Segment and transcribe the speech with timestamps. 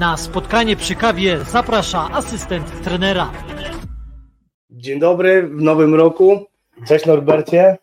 [0.00, 3.32] Na spotkanie przy kawie zaprasza asystent trenera.
[4.70, 6.46] Dzień dobry w nowym roku.
[6.86, 7.78] Cześć Norbercie.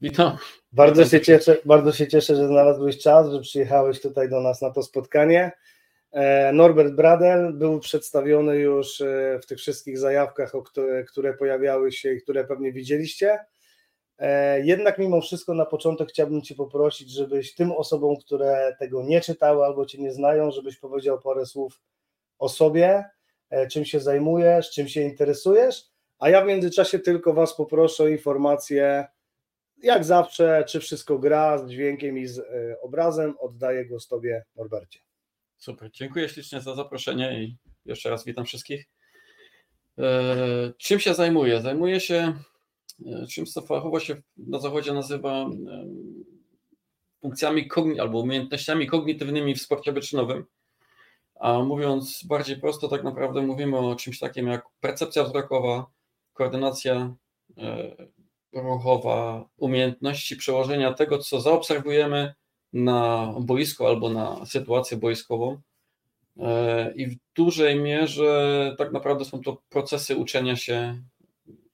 [0.00, 0.36] Witam.
[0.72, 4.70] Bardzo się, cieszę, bardzo się cieszę, że znalazłeś czas, że przyjechałeś tutaj do nas na
[4.70, 5.52] to spotkanie.
[6.12, 12.12] E, Norbert Bradel był przedstawiony już e, w tych wszystkich zajawkach, które, które pojawiały się
[12.12, 13.38] i które pewnie widzieliście.
[14.18, 19.20] E, jednak mimo wszystko na początek chciałbym Cię poprosić, żebyś tym osobom, które tego nie
[19.20, 21.82] czytały albo Cię nie znają, żebyś powiedział parę słów
[22.38, 23.04] o sobie,
[23.70, 25.84] czym się zajmujesz, czym się interesujesz,
[26.18, 29.06] a ja w międzyczasie tylko Was poproszę o informację,
[29.82, 32.40] jak zawsze, czy wszystko gra z dźwiękiem i z
[32.82, 33.34] obrazem.
[33.38, 35.00] Oddaję głos Tobie, Norbercie.
[35.56, 38.88] Super, dziękuję ślicznie za zaproszenie i jeszcze raz witam wszystkich.
[39.98, 41.60] E, czym się zajmuję?
[41.60, 42.34] Zajmuję się e,
[43.30, 45.50] czymś, co fachowo się na zachodzie nazywa e,
[47.20, 47.68] funkcjami
[48.00, 50.44] albo umiejętnościami kognitywnymi w sporcie wyczynowym.
[51.40, 55.86] A mówiąc bardziej prosto, tak naprawdę mówimy o czymś takim jak percepcja wzrokowa,
[56.32, 57.14] koordynacja
[58.52, 62.34] ruchowa, umiejętności przełożenia tego, co zaobserwujemy
[62.72, 65.60] na boisko albo na sytuację boiskową.
[66.38, 71.02] E, I w dużej mierze tak naprawdę są to procesy uczenia się,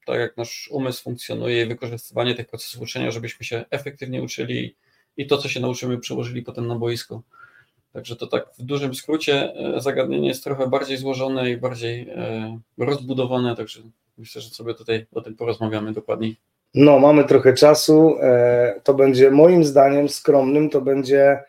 [0.07, 4.77] tak jak nasz umysł funkcjonuje i wykorzystywanie tych procesów uczenia, żebyśmy się efektywnie uczyli
[5.17, 7.23] i to, co się nauczymy, przełożyli potem na boisko.
[7.93, 12.59] Także to tak w dużym skrócie e, zagadnienie jest trochę bardziej złożone i bardziej e,
[12.79, 13.81] rozbudowane, także
[14.19, 16.37] myślę, że sobie tutaj o tym porozmawiamy dokładniej.
[16.75, 18.17] No, mamy trochę czasu.
[18.21, 21.45] E, to będzie moim zdaniem skromnym, to będzie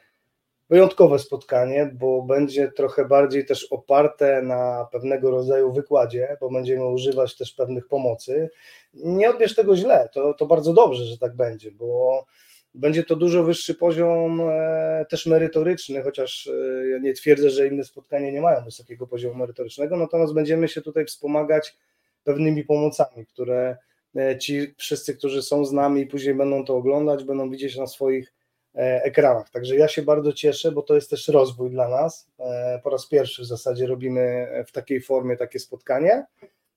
[0.74, 7.38] wyjątkowe spotkanie, bo będzie trochę bardziej też oparte na pewnego rodzaju wykładzie, bo będziemy używać
[7.38, 8.50] też pewnych pomocy.
[8.94, 12.26] Nie odbierz tego źle, to, to bardzo dobrze, że tak będzie, bo
[12.74, 17.84] będzie to dużo wyższy poziom e, też merytoryczny, chociaż e, ja nie twierdzę, że inne
[17.84, 21.78] spotkania nie mają wysokiego poziomu merytorycznego, natomiast będziemy się tutaj wspomagać
[22.24, 23.78] pewnymi pomocami, które
[24.16, 27.88] E, ci wszyscy, którzy są z nami i później będą to oglądać, będą widzieć na
[27.88, 28.34] swoich
[28.74, 29.50] ekranach.
[29.50, 32.28] Także ja się bardzo cieszę, bo to jest też rozwój dla nas.
[32.40, 36.26] E, po raz pierwszy w zasadzie robimy w takiej formie takie spotkanie.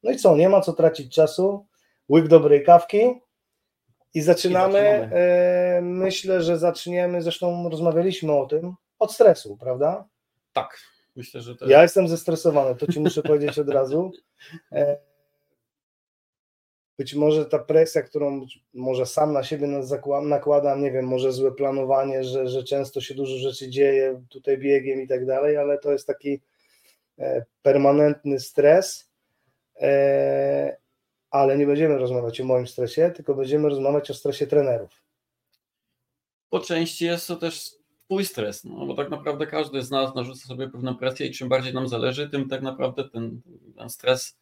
[0.02, 1.66] No i co, nie ma co tracić czasu.
[2.08, 3.20] Łyk dobrej kawki
[4.14, 4.78] i zaczynamy.
[4.78, 5.80] I zaczynamy.
[5.82, 10.08] Myślę, że zaczniemy, zresztą rozmawialiśmy o tym, od stresu, prawda?
[10.52, 10.78] Tak,
[11.16, 11.68] myślę, że to.
[11.68, 14.12] Ja jestem zestresowany, to ci muszę powiedzieć od razu
[16.98, 19.66] być może ta presja, którą może sam na siebie
[20.22, 25.02] nakładam, nie wiem, może złe planowanie, że, że często się dużo rzeczy dzieje tutaj biegiem
[25.02, 26.40] i tak dalej, ale to jest taki
[27.18, 29.10] e, permanentny stres,
[29.80, 30.76] e,
[31.30, 35.02] ale nie będziemy rozmawiać o moim stresie, tylko będziemy rozmawiać o stresie trenerów.
[36.50, 37.74] Po części jest to też
[38.04, 41.48] twój stres, no bo tak naprawdę każdy z nas narzuca sobie pewną presję i czym
[41.48, 43.40] bardziej nam zależy, tym tak naprawdę ten,
[43.76, 44.36] ten stres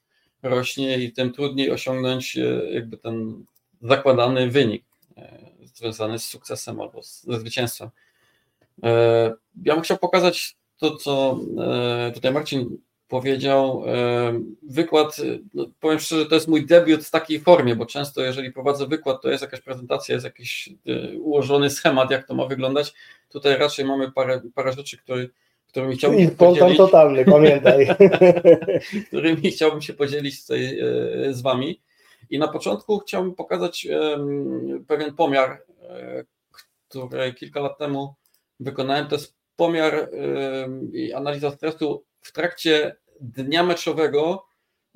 [0.45, 3.45] rośnie i tym trudniej osiągnąć e, jakby ten
[3.83, 4.85] zakładany wynik
[5.17, 7.91] e, związany z sukcesem albo ze zwycięstwem.
[8.83, 9.35] E,
[9.65, 11.39] ja bym chciał pokazać to, co
[12.15, 12.79] tutaj Marcin
[13.09, 13.85] powiedział.
[14.63, 15.17] Wykład,
[15.55, 19.23] no powiem szczerze, to jest mój debiut w takiej formie, bo często jeżeli prowadzę wykład,
[19.23, 20.69] to jest jakaś prezentacja, jest jakiś
[21.19, 22.95] ułożony schemat, jak to ma wyglądać.
[23.29, 25.27] Tutaj raczej mamy parę, parę rzeczy, które
[25.75, 26.77] którymi chciałbym się podzielić.
[26.77, 27.89] totalny, pamiętaj.
[29.07, 31.83] którymi chciałbym się podzielić tutaj e, z Wami.
[32.31, 33.87] I na początku chciałbym pokazać
[34.89, 36.25] pewien pomiar, e,
[36.89, 38.15] który kilka lat temu
[38.61, 39.09] wykonałem.
[39.09, 40.11] To jest pomiar
[40.93, 44.47] i analiza stresu w trakcie dnia meczowego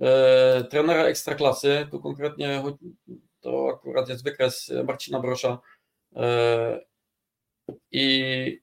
[0.01, 1.87] e, trenera ekstraklasy.
[1.91, 2.63] Tu konkretnie
[3.41, 5.59] to akurat jest wykres Marcina Brosza.
[7.93, 8.61] I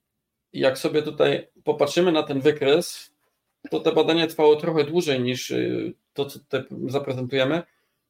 [0.53, 3.11] jak sobie tutaj popatrzymy na ten wykres,
[3.71, 7.63] to te badanie trwało trochę dłużej niż y, to, co tutaj zaprezentujemy.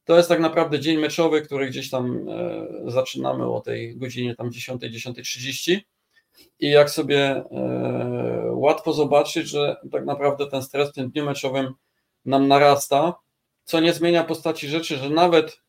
[0.04, 4.52] To jest tak naprawdę dzień meczowy, który gdzieś tam e, zaczynamy o tej godzinie tam
[4.52, 5.80] 10, 10.30
[6.60, 7.44] i jak sobie e,
[8.52, 11.74] łatwo zobaczyć, że tak naprawdę ten stres w tym dniu meczowym
[12.24, 13.14] nam narasta,
[13.64, 15.60] co nie zmienia postaci rzeczy, że nawet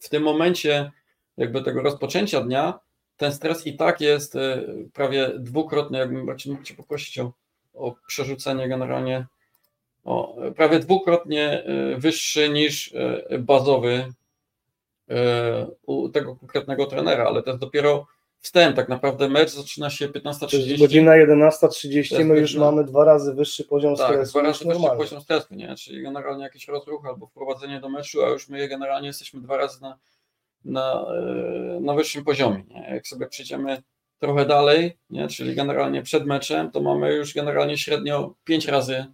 [0.00, 0.92] w tym momencie
[1.36, 2.78] jakby tego rozpoczęcia dnia
[3.24, 4.62] ten stres i tak jest e,
[4.92, 7.32] prawie dwukrotny, jakbym mógł Cię poprosić o,
[7.74, 9.26] o przerzucenie generalnie,
[10.04, 14.12] o, prawie dwukrotnie e, wyższy niż e, bazowy
[15.86, 18.06] u tego konkretnego trenera, ale to jest dopiero
[18.40, 20.78] wstęp, tak naprawdę mecz zaczyna się 15.30.
[20.78, 24.32] Godzina 11.30, my już mamy dwa razy wyższy poziom tak, stresu.
[24.32, 25.74] dwa razy wyższy poziom stresu, nie?
[25.76, 29.82] czyli generalnie jakiś rozruch albo wprowadzenie do meczu, a już my generalnie jesteśmy dwa razy
[29.82, 29.98] na
[30.64, 31.06] na,
[31.80, 32.64] na wyższym poziomie.
[32.68, 32.94] Nie?
[32.94, 33.82] Jak sobie przejdziemy
[34.18, 35.28] trochę dalej, nie?
[35.28, 39.06] czyli generalnie przed meczem, to mamy już generalnie średnio 5 razy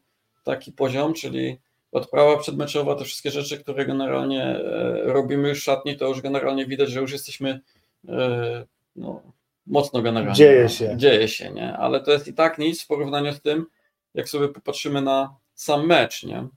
[0.44, 1.58] taki poziom, czyli
[1.93, 6.67] odprawa przedmeczowa, te wszystkie rzeczy, które generalnie e, robimy już w szatni, to już generalnie
[6.67, 7.61] widać, że już jesteśmy
[8.08, 9.23] e, no,
[9.67, 10.35] mocno generalnie.
[10.35, 10.96] Dzieje się.
[10.96, 11.76] Dzieje się, nie?
[11.76, 13.67] Ale to jest i tak nic w porównaniu z tym,
[14.14, 16.49] jak sobie popatrzymy na sam mecz, nie?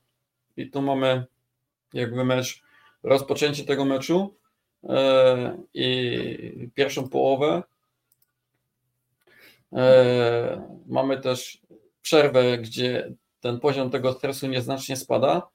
[0.57, 1.25] I tu mamy
[1.93, 2.63] jakby mecz,
[3.03, 4.42] rozpoczęcie tego meczu e,
[5.73, 7.63] i pierwszą połowę.
[10.87, 11.61] Mamy też
[12.01, 13.13] przerwę, gdzie
[13.43, 15.47] ten poziom tego stresu nieznacznie spada,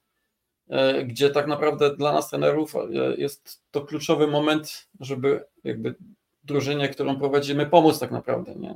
[0.69, 2.79] e, gdzie tak naprawdę dla nas trenerów e,
[3.17, 5.95] jest to kluczowy moment, żeby jakby
[6.43, 8.55] drużynie, którą prowadzimy, pomóc tak naprawdę.
[8.55, 8.75] Nie?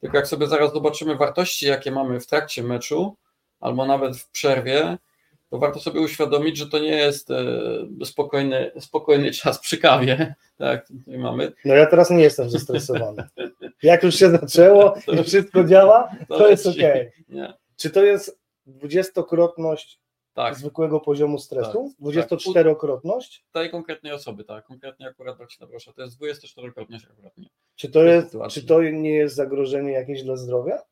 [0.00, 3.16] Tylko jak sobie zaraz zobaczymy wartości, jakie mamy w trakcie meczu,
[3.60, 4.98] albo nawet w przerwie,
[5.50, 7.44] to warto sobie uświadomić, że to nie jest e,
[8.04, 10.34] spokojny, spokojny czas przy kawie.
[10.56, 11.52] Tak, tutaj mamy.
[11.64, 13.28] No ja teraz nie jestem zestresowany.
[13.82, 16.74] Jak już się zaczęło i wszystko działa, to, to jest ok.
[17.76, 20.00] Czy to jest dwudziestokrotność
[20.34, 20.54] tak.
[20.54, 21.94] zwykłego poziomu stresu?
[21.98, 22.14] Tak.
[22.14, 23.44] 24-krotność?
[23.52, 24.64] Tej konkretnej osoby, tak.
[24.66, 27.48] Konkretnie akurat Marcina Brosza, to jest 24-krotność akurat nie.
[27.74, 30.82] Czy to, jest, czy to nie jest zagrożenie jakieś dla zdrowia?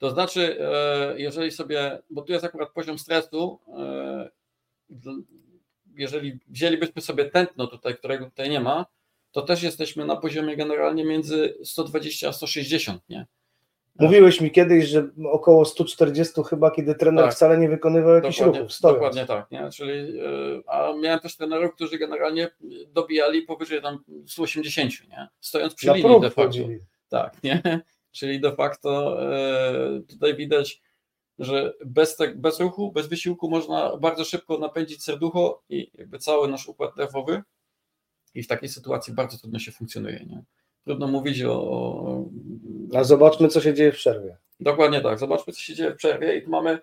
[0.00, 4.30] To znaczy, e, jeżeli sobie, bo tu jest akurat poziom stresu, e,
[5.94, 8.86] jeżeli wzięlibyśmy sobie tętno tutaj, którego tutaj nie ma,
[9.32, 13.26] to też jesteśmy na poziomie generalnie między 120 a 160, nie?
[13.98, 17.34] Mówiłeś mi kiedyś, że około 140 chyba, kiedy trener tak.
[17.34, 18.96] wcale nie wykonywał jakichś dokładnie, ruchów, stojąc.
[18.96, 19.70] Dokładnie tak, nie?
[19.72, 20.24] Czyli, e,
[20.66, 22.50] a miałem też trenerów, którzy generalnie
[22.88, 25.28] dobijali powyżej tam 180, nie?
[25.40, 26.58] Stojąc przy Na linii de facto.
[27.08, 27.80] Tak, nie?
[28.12, 30.82] Czyli de facto e, tutaj widać,
[31.38, 36.48] że bez, te, bez ruchu, bez wysiłku można bardzo szybko napędzić serducho i jakby cały
[36.48, 37.42] nasz układ nerwowy
[38.34, 40.42] i w takiej sytuacji bardzo trudno się funkcjonuje, nie?
[40.84, 42.24] trudno mówić o.
[42.94, 44.36] A zobaczmy, co się dzieje w przerwie.
[44.60, 45.18] Dokładnie tak.
[45.18, 46.78] Zobaczmy, co się dzieje w przerwie i tu mamy,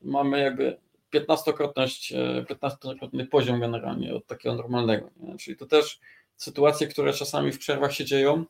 [0.00, 0.76] mamy jakby
[1.14, 2.14] 15-krotność,
[2.50, 5.10] 15-krotny poziom generalnie od takiego normalnego.
[5.16, 5.36] Nie?
[5.36, 6.00] Czyli to też
[6.36, 8.44] sytuacje, które czasami w przerwach się dzieją, e,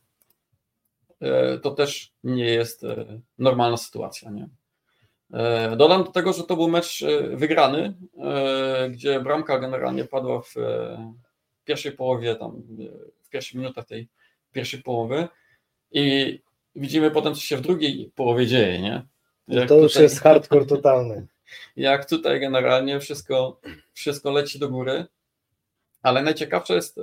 [1.62, 4.30] to też nie jest e, normalna sytuacja.
[4.30, 4.48] Nie?
[5.32, 7.94] E, dodam do tego, że to był mecz wygrany,
[8.90, 10.54] gdzie bramka generalnie padła w
[11.64, 12.62] pierwszej połowie, tam
[13.22, 14.08] w pierwszych minutach tej
[14.52, 15.28] pierwszej połowy
[15.92, 16.38] i
[16.76, 19.06] widzimy potem, co się w drugiej połowie dzieje, nie?
[19.48, 21.26] Jak to już tutaj, jest hardcore totalny.
[21.76, 23.60] Jak tutaj generalnie wszystko,
[23.92, 25.06] wszystko leci do góry,
[26.02, 27.02] ale najciekawsze jest e,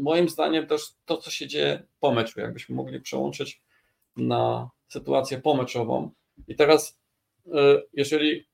[0.00, 3.62] moim zdaniem też to, co się dzieje po meczu, jakbyśmy mogli przełączyć
[4.16, 6.10] na sytuację pomeczową.
[6.48, 6.98] I teraz,
[7.46, 8.46] e, jeżeli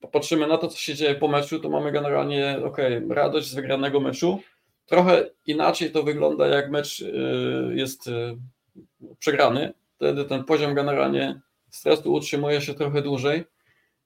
[0.00, 2.78] popatrzymy na to, co się dzieje po meczu, to mamy generalnie, ok,
[3.08, 4.40] radość z wygranego meczu,
[4.88, 8.36] Trochę inaczej to wygląda, jak mecz y, jest y,
[9.18, 9.72] przegrany.
[9.96, 11.40] Wtedy ten poziom generalnie
[11.70, 13.44] stresu utrzymuje się trochę dłużej.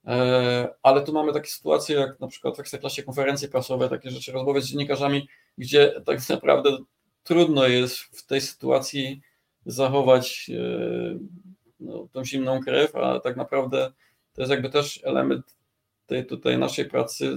[0.07, 4.33] E, ale tu mamy takie sytuacje, jak na przykład w ekstraklasie konferencje prasowe, takie rzeczy,
[4.33, 5.29] rozmowy z dziennikarzami,
[5.59, 6.79] gdzie tak naprawdę
[7.25, 9.21] trudno jest w tej sytuacji
[9.67, 11.19] zachować y,
[11.81, 13.93] no, tą zimną krew, a tak naprawdę
[14.33, 15.57] to jest jakby też element
[16.07, 17.35] tej tutaj naszej pracy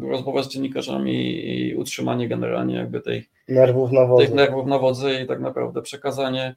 [0.00, 4.26] rozmowa z dziennikarzami i utrzymanie generalnie jakby tej, nerwów na wodzy.
[4.26, 6.56] tych nerwów na wodzy i tak naprawdę przekazanie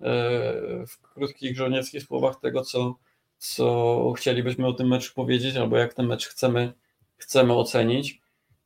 [0.00, 0.10] e,
[0.86, 2.94] w krótkich żołnierskich słowach tego, co,
[3.42, 6.72] co chcielibyśmy o tym meczu powiedzieć, albo jak ten mecz chcemy,
[7.16, 8.20] chcemy ocenić.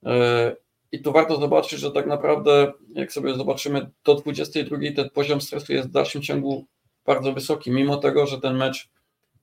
[0.07, 0.57] E,
[0.93, 5.73] I tu warto zobaczyć, że tak naprawdę, jak sobie zobaczymy, do 22 ten poziom stresu
[5.73, 6.67] jest w dalszym ciągu
[7.07, 8.89] bardzo wysoki, mimo tego, że ten mecz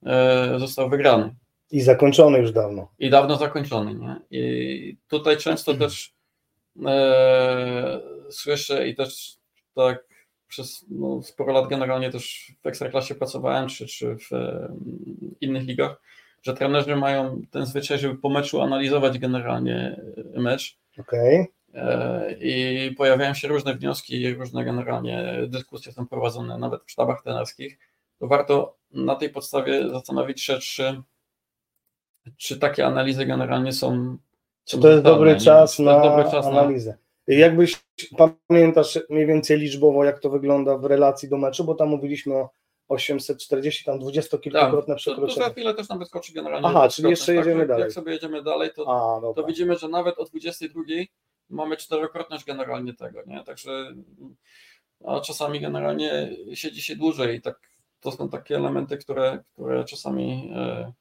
[0.05, 1.35] e, został wygrany.
[1.71, 2.87] I zakończony już dawno.
[2.99, 4.19] I dawno zakończony, nie?
[4.31, 5.89] I tutaj często mhm.
[5.89, 6.13] też
[6.85, 7.99] e,
[8.29, 9.37] słyszę i też
[9.75, 10.12] tak
[10.53, 14.75] przez no, sporo lat generalnie też w Ekstraklasie pracowałem, czy, czy w e,
[15.41, 16.01] innych ligach,
[16.41, 20.01] że trenerzy mają ten zwyczaj, żeby po meczu analizować generalnie
[20.35, 20.77] mecz.
[20.99, 21.47] Okay.
[21.73, 27.79] E, I pojawiają się różne wnioski, różne generalnie dyskusje są prowadzone nawet w sztabach trenerskich.
[28.19, 31.03] To warto na tej podstawie zastanowić się, czy
[32.37, 34.17] czy takie analizy generalnie są.
[34.65, 36.97] Czy to jest dobry czas na dobry czas analizę?
[37.27, 37.83] Jakbyś
[38.47, 42.49] pamiętasz mniej więcej liczbowo, jak to wygląda w relacji do meczu, bo tam mówiliśmy o
[42.87, 45.35] 840, tam dwudziestokilkukrotne tak, przekroczenie.
[45.35, 46.67] To, to za chwilę też nam wyskoczy generalnie.
[46.67, 47.83] Aha, czyli jeszcze jedziemy tak, dalej.
[47.83, 50.83] Jak sobie jedziemy dalej, to, A, to widzimy, że nawet o 22
[51.49, 53.43] mamy czterokrotność generalnie tego, nie?
[53.43, 53.93] Także
[55.05, 57.59] a czasami generalnie siedzi się dłużej i tak
[57.99, 60.93] to są takie elementy, które, które czasami e,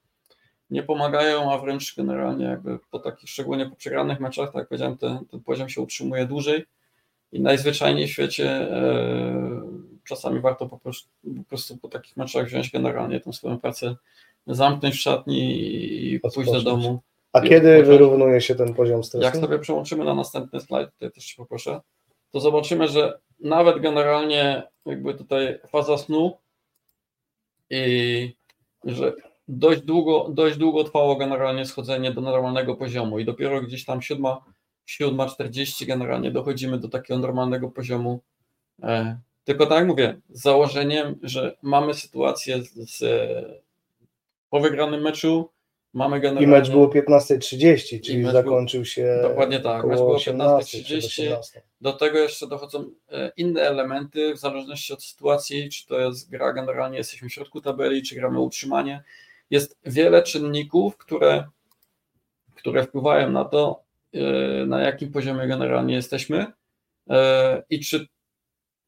[0.72, 4.96] nie pomagają, a wręcz generalnie jakby po takich, szczególnie po przegranych meczach, tak jak powiedziałem,
[4.96, 6.64] ten, ten poziom się utrzymuje dłużej
[7.32, 9.62] i najzwyczajniej w świecie e,
[10.04, 13.96] czasami warto po prostu, po prostu po takich meczach wziąć generalnie tą swoją pracę,
[14.46, 15.62] zamknąć w szatni
[16.14, 17.00] i pójść do domu.
[17.32, 19.24] A kiedy wyrównuje się ten poziom stresu?
[19.24, 21.80] Jak sobie przełączymy na następny slajd, tutaj też Ci poproszę,
[22.30, 26.38] to zobaczymy, że nawet generalnie jakby tutaj faza snu
[27.70, 28.34] i
[28.84, 29.12] że
[29.48, 34.44] dość długo, dość długo trwało generalnie schodzenie do normalnego poziomu i dopiero gdzieś tam siódma,
[34.86, 38.20] siódma 40 generalnie dochodzimy do takiego normalnego poziomu.
[38.82, 43.04] E, tylko tak jak mówię, z założeniem, że mamy sytuację z, z
[44.50, 45.48] po wygranym meczu,
[45.94, 46.46] mamy generalnie...
[46.46, 51.36] I mecz było 15.30, czyli zakończył był, się Dokładnie tak, mecz było 15.30.
[51.80, 56.52] Do tego jeszcze dochodzą e, inne elementy, w zależności od sytuacji, czy to jest gra
[56.52, 59.02] generalnie, jesteśmy w środku tabeli, czy gramy utrzymanie.
[59.52, 61.48] Jest wiele czynników, które,
[62.54, 63.82] które wpływają na to,
[64.14, 66.46] e, na jakim poziomie generalnie jesteśmy
[67.10, 68.06] e, i czy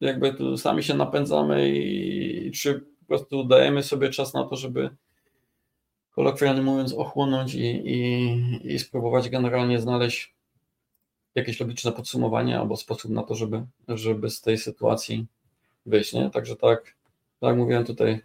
[0.01, 4.89] jakby tu sami się napędzamy i czy po prostu dajemy sobie czas na to, żeby
[6.11, 10.35] kolokwialnie mówiąc, ochłonąć i, i, i spróbować generalnie znaleźć
[11.35, 15.27] jakieś logiczne podsumowanie albo sposób na to, żeby, żeby z tej sytuacji
[15.85, 16.13] wyjść.
[16.13, 16.29] Nie?
[16.29, 16.95] Także tak,
[17.39, 18.21] tak mówiłem tutaj,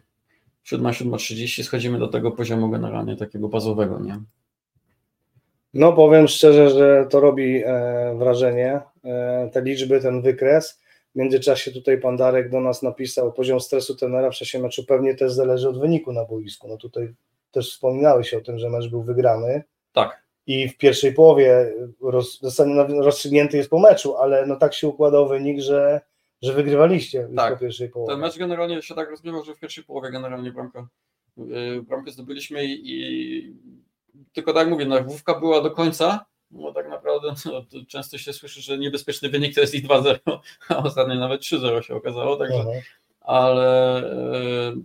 [0.73, 4.00] 7-7.30 schodzimy do tego poziomu generalnie takiego bazowego.
[4.00, 4.21] Nie?
[5.75, 10.81] No powiem szczerze, że to robi e, wrażenie, e, te liczby, ten wykres.
[11.15, 15.15] W międzyczasie tutaj pan Darek do nas napisał, poziom stresu tenera w czasie meczu pewnie
[15.15, 16.69] też zależy od wyniku na boisku.
[16.69, 17.15] No tutaj
[17.50, 19.62] też wspominałeś o tym, że mecz był wygrany.
[19.93, 20.23] Tak.
[20.47, 22.41] I w pierwszej połowie roz,
[23.00, 26.00] rozstrzygnięty jest po meczu, ale no tak się układał wynik, że,
[26.42, 27.54] że wygrywaliście tak.
[27.54, 28.12] po pierwszej połowie.
[28.12, 30.87] Ten mecz generalnie się tak rozgrywał, że w pierwszej połowie generalnie bramkę,
[31.37, 33.56] yy, bramkę zdobyliśmy i, i
[34.32, 38.62] tylko tak jak mówię, nerwówka była do końca, bo tak naprawdę no, często się słyszy,
[38.62, 40.18] że niebezpieczny wynik to jest i 2-0,
[40.68, 42.64] a ostatnio nawet 3-0 się okazało, także,
[43.20, 44.02] ale
[44.76, 44.82] yy,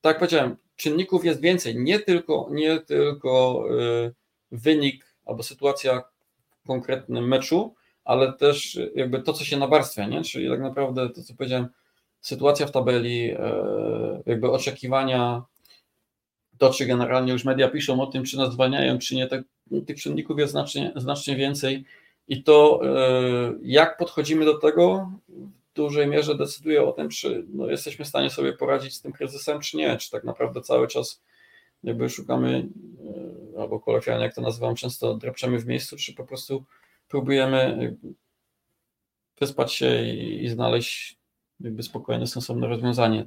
[0.00, 3.64] tak powiedziałem, czynników jest więcej, nie tylko, nie tylko
[4.06, 4.14] y,
[4.52, 6.02] wynik albo sytuacja
[6.64, 7.74] w konkretnym meczu,
[8.10, 10.22] ale też jakby to, co się nawarstwia, nie?
[10.22, 11.68] czyli tak naprawdę to, co powiedziałem,
[12.20, 15.42] sytuacja w tabeli, e, jakby oczekiwania,
[16.58, 19.42] to, czy generalnie już media piszą o tym, czy nas zwalniają, czy nie, tak,
[19.86, 21.84] tych czynników jest znacznie, znacznie więcej
[22.28, 25.12] i to, e, jak podchodzimy do tego,
[25.74, 29.60] dużej mierze decyduje o tym, czy no, jesteśmy w stanie sobie poradzić z tym kryzysem,
[29.60, 31.22] czy nie, czy tak naprawdę cały czas
[31.84, 32.68] jakby szukamy,
[33.56, 36.64] e, albo kolokwialnie jak to nazywam, często drepczemy w miejscu, czy po prostu
[37.10, 37.96] próbujemy
[39.40, 41.18] wyspać się i, i znaleźć
[41.60, 43.20] jakby spokojne, sensowne rozwiązanie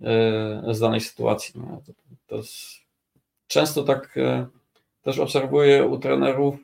[0.00, 1.60] e, z danej sytuacji.
[1.60, 1.92] No, to,
[2.26, 2.56] to jest,
[3.46, 4.46] często tak e,
[5.02, 6.56] też obserwuję u trenerów,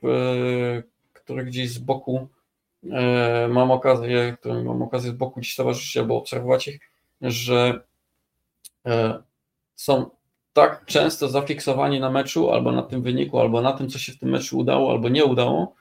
[1.13, 2.29] których gdzieś z boku
[3.49, 6.81] mam okazję, mam okazję z boku dziś towarzyszyć albo obserwować ich,
[7.21, 7.81] że
[9.75, 10.11] są
[10.53, 14.19] tak często zafiksowani na meczu, albo na tym wyniku, albo na tym, co się w
[14.19, 15.75] tym meczu udało, albo nie udało,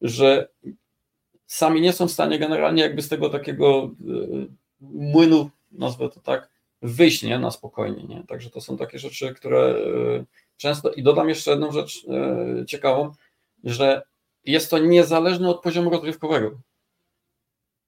[0.00, 0.48] że
[1.46, 4.46] sami nie są w stanie generalnie jakby z tego takiego e,
[4.80, 6.50] młynu, nazwę to tak,
[6.82, 8.04] wyjść nie, na spokojnie.
[8.04, 8.24] Nie?
[8.26, 9.74] Także to są takie rzeczy, które
[10.56, 12.06] często, i dodam jeszcze jedną rzecz
[12.66, 13.12] ciekawą,
[13.64, 14.02] że
[14.44, 16.60] jest to niezależne od poziomu rozgrywkowego.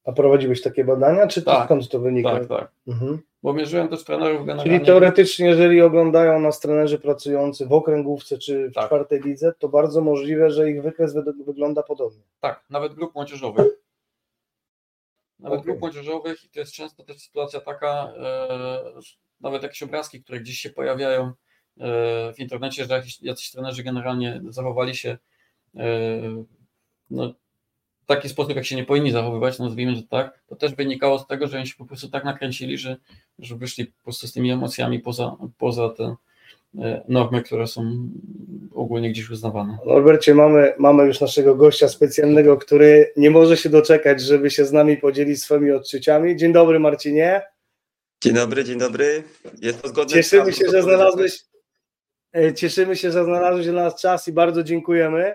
[0.04, 2.30] A prowadziłeś takie badania, czy tak, skąd to wynika?
[2.30, 2.73] Tak, tak.
[2.87, 3.18] Mhm.
[3.42, 4.73] Bo mierzyłem też trenerów generalnie.
[4.73, 8.87] Czyli teoretycznie, jeżeli oglądają nas trenerzy pracujący w okręgówce czy w tak.
[8.87, 11.14] czwartej lidze, to bardzo możliwe, że ich wykres
[11.47, 12.23] wygląda podobnie.
[12.40, 13.66] Tak, nawet grup młodzieżowych.
[15.38, 15.64] Nawet okay.
[15.64, 18.92] grup młodzieżowych i to jest często też sytuacja taka, e,
[19.40, 21.32] nawet jakieś obrazki, które gdzieś się pojawiają e,
[22.32, 25.18] w internecie, że jakiś, jacyś trenerzy generalnie zachowali się
[25.76, 26.44] E,
[27.11, 27.35] no,
[28.16, 31.47] taki sposób, jak się nie powinni zachowywać, nazwijmy to tak, to też wynikało z tego,
[31.47, 32.97] że oni się po prostu tak nakręcili, że,
[33.38, 36.16] że wyszli po prostu z tymi emocjami poza, poza te
[36.78, 38.09] e, normy, które są
[38.75, 39.78] ogólnie gdzieś uznawane.
[39.87, 44.73] Norbercie, mamy, mamy już naszego gościa specjalnego, który nie może się doczekać, żeby się z
[44.73, 46.37] nami podzielić swoimi odczuciami.
[46.37, 47.42] Dzień dobry Marcinie.
[48.23, 49.25] Dzień dobry, dzień dobry.
[49.62, 51.45] Jest to zgodne Cieszymy się, że znalazłeś,
[52.37, 55.35] e, cieszymy się, że znalazłeś dla nas czas i bardzo dziękujemy.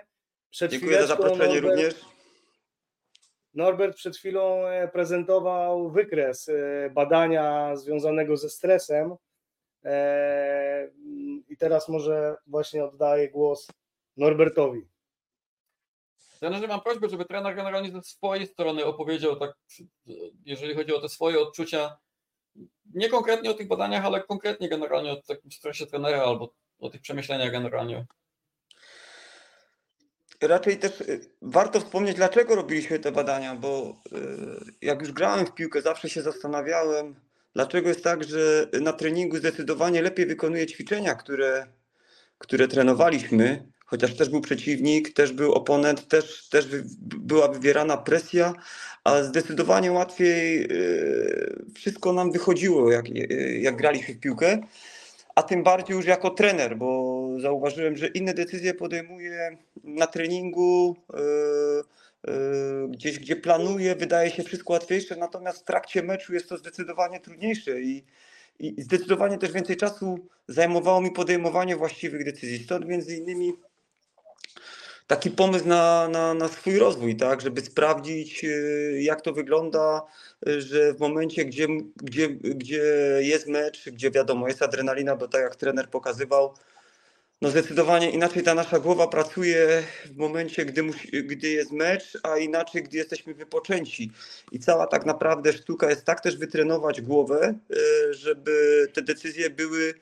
[0.50, 1.94] Przed Dziękuję za zaproszenie Norbert, również.
[3.54, 9.14] Norbert przed chwilą e, prezentował wykres e, badania związanego ze stresem.
[9.84, 10.90] E,
[11.48, 13.68] I teraz może właśnie oddaję głos
[14.16, 14.88] Norbertowi.
[16.40, 19.54] Trenerze, mam prośbę, żeby trener generalnie ze swojej strony opowiedział, tak,
[20.44, 21.98] jeżeli chodzi o te swoje odczucia,
[22.94, 27.00] nie konkretnie o tych badaniach, ale konkretnie generalnie o takim stresie trenera albo o tych
[27.00, 28.06] przemyśleniach generalnie
[30.42, 34.16] raczej też y, warto wspomnieć, dlaczego robiliśmy te badania, bo y,
[34.82, 37.14] jak już grałem w piłkę, zawsze się zastanawiałem,
[37.58, 41.66] Dlaczego jest tak, że na treningu zdecydowanie lepiej wykonuje ćwiczenia, które,
[42.38, 46.66] które trenowaliśmy, chociaż też był przeciwnik, też był oponent, też, też
[47.00, 48.54] była wywierana presja,
[49.04, 53.04] a zdecydowanie łatwiej yy, wszystko nam wychodziło, jak,
[53.60, 54.58] jak graliśmy w piłkę,
[55.38, 60.96] a tym bardziej już jako trener, bo zauważyłem, że inne decyzje podejmuję na treningu.
[61.14, 61.82] Yy,
[62.26, 67.20] Yy, gdzieś, gdzie planuje, wydaje się wszystko łatwiejsze, natomiast w trakcie meczu jest to zdecydowanie
[67.20, 68.04] trudniejsze i,
[68.58, 70.18] i zdecydowanie też więcej czasu
[70.48, 72.64] zajmowało mi podejmowanie właściwych decyzji.
[72.64, 73.52] Stąd między innymi
[75.06, 80.02] taki pomysł na, na, na swój rozwój, tak, żeby sprawdzić, yy, jak to wygląda,
[80.46, 81.66] że w momencie, gdzie,
[81.96, 82.82] gdzie, gdzie
[83.20, 86.54] jest mecz, gdzie wiadomo, jest adrenalina, bo tak jak trener pokazywał,
[87.42, 92.38] no zdecydowanie inaczej ta nasza głowa pracuje w momencie, gdy, musi, gdy jest mecz, a
[92.38, 94.12] inaczej, gdy jesteśmy wypoczęci.
[94.52, 99.94] I cała tak naprawdę sztuka jest tak też wytrenować głowę, e, żeby te decyzje były,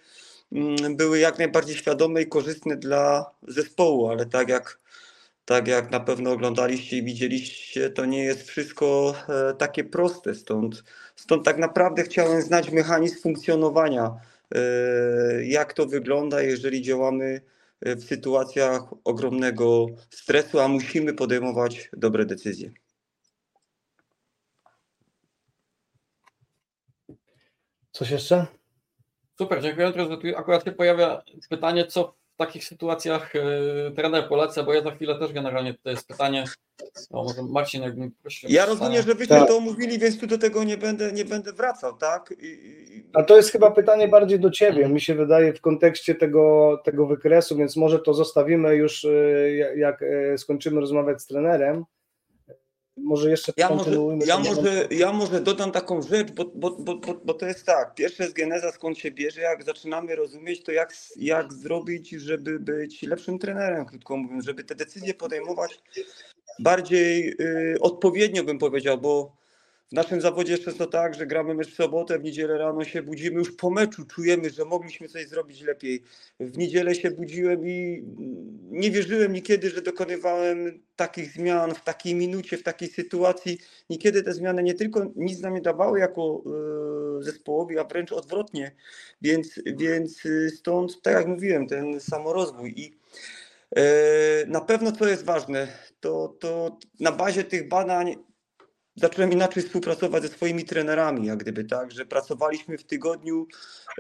[0.52, 4.78] mm, były jak najbardziej świadome i korzystne dla zespołu, ale tak jak,
[5.46, 10.34] tak jak na pewno oglądaliście i widzieliście, to nie jest wszystko e, takie proste.
[10.34, 10.84] Stąd,
[11.16, 14.20] stąd tak naprawdę chciałem znać mechanizm funkcjonowania
[14.54, 17.40] E, jak to wygląda, jeżeli działamy
[17.82, 22.70] w sytuacjach ogromnego stresu, a musimy podejmować dobre decyzje.
[27.92, 28.46] Coś jeszcze?
[29.38, 29.92] Super, dziękuję.
[29.92, 34.83] Teraz tu akurat się pojawia pytanie, co w takich sytuacjach yy, trener poleca, bo ja
[34.83, 36.45] za chwilę też generalnie tutaj jest pytanie,
[37.11, 38.49] no może Marcin jakbym prosił.
[38.52, 39.49] Ja rozumiem, że wyście tak.
[39.49, 42.35] to omówili, więc tu do tego nie będę, nie będę wracał, tak?
[42.38, 43.07] I...
[43.14, 47.07] A to jest chyba pytanie bardziej do Ciebie, mi się wydaje w kontekście tego, tego
[47.07, 51.85] wykresu, więc może to zostawimy już y, jak y, skończymy rozmawiać z trenerem,
[52.96, 53.90] może jeszcze ja może,
[54.26, 58.22] ja może, ja może dodam taką rzecz, bo, bo, bo, bo, to jest tak, pierwsze
[58.22, 63.38] jest geneza skąd się bierze, jak zaczynamy rozumieć to jak, jak zrobić, żeby być lepszym
[63.38, 65.82] trenerem, krótko mówiąc, żeby te decyzje podejmować
[66.59, 69.37] bardziej y, odpowiednio bym powiedział, bo
[69.88, 73.03] w naszym zawodzie jest często tak, że gramy mecz w sobotę, w niedzielę rano się
[73.03, 76.03] budzimy, już po meczu czujemy, że mogliśmy coś zrobić lepiej.
[76.40, 78.05] W niedzielę się budziłem i
[78.70, 83.59] nie wierzyłem niekiedy, że dokonywałem takich zmian w takiej minucie, w takiej sytuacji.
[83.90, 88.77] Niekiedy te zmiany nie tylko nic nam nie dawały jako e, zespołowi, a wręcz odwrotnie.
[89.22, 90.22] Więc, więc
[90.57, 92.94] stąd, tak jak mówiłem, ten samorozwój i
[93.77, 93.83] e,
[94.46, 95.68] na pewno co jest ważne,
[96.01, 98.16] to, to na bazie tych badań
[98.96, 103.46] zacząłem inaczej współpracować ze swoimi trenerami, jak gdyby tak, że pracowaliśmy w tygodniu,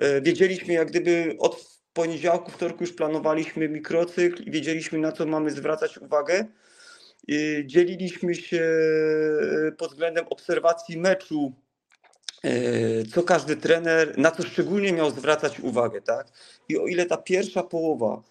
[0.00, 5.50] e, wiedzieliśmy jak gdyby od poniedziałku, wtorku już planowaliśmy mikrocykl i wiedzieliśmy na co mamy
[5.50, 6.44] zwracać uwagę.
[7.64, 8.70] Dzieliliśmy się
[9.68, 11.52] e, pod względem obserwacji meczu,
[12.44, 12.50] e,
[13.04, 16.26] co każdy trener, na co szczególnie miał zwracać uwagę, tak?
[16.68, 18.22] I o ile ta pierwsza połowa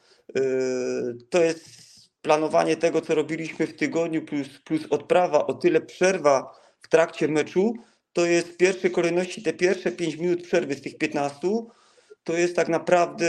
[1.30, 1.85] to jest
[2.26, 7.74] planowanie tego, co robiliśmy w tygodniu, plus, plus odprawa, o tyle przerwa w trakcie meczu,
[8.14, 11.48] to jest w pierwszej kolejności te pierwsze 5 minut przerwy z tych 15,
[12.24, 13.28] to jest tak naprawdę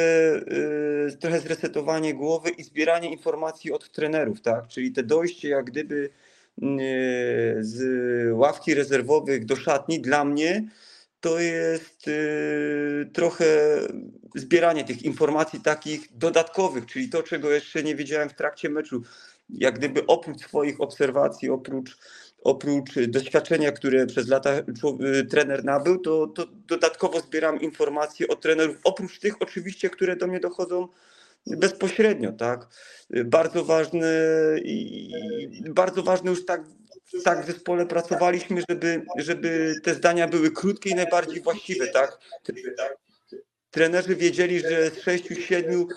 [1.09, 4.69] y, trochę zresetowanie głowy i zbieranie informacji od trenerów, tak?
[4.69, 6.11] Czyli te dojście jak gdyby y,
[7.61, 7.79] z
[8.33, 10.65] ławki rezerwowych do szatni dla mnie
[11.21, 13.47] to jest y, trochę
[14.35, 19.03] zbieranie tych informacji takich dodatkowych, czyli to, czego jeszcze nie wiedziałem w trakcie meczu.
[19.49, 21.99] Jak gdyby oprócz swoich obserwacji, oprócz,
[22.43, 24.51] oprócz doświadczenia, które przez lata
[25.19, 30.27] y, trener nabył, to, to dodatkowo zbieram informacje od trenerów, oprócz tych oczywiście, które do
[30.27, 30.89] mnie dochodzą
[31.47, 32.67] bezpośrednio, tak.
[33.25, 34.11] Bardzo ważne
[34.65, 35.13] i
[35.69, 36.63] bardzo ważne już tak
[37.25, 42.19] tak w zespole pracowaliśmy, żeby, żeby te zdania były krótkie i najbardziej właściwe, tak?
[43.71, 45.89] Trenerzy wiedzieli, że z sześciu, siedmiu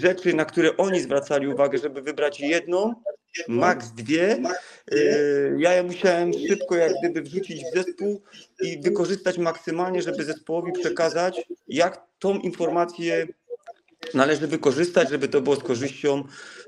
[0.00, 2.94] rzeczy, na które oni zwracali uwagę, żeby wybrać jedną,
[3.48, 4.42] maks dwie,
[4.92, 8.22] y, ja je musiałem szybko jak gdyby wrzucić w zespół
[8.62, 13.26] i wykorzystać maksymalnie, żeby zespołowi przekazać, jak tą informację
[14.14, 16.24] należy wykorzystać, żeby to było z korzyścią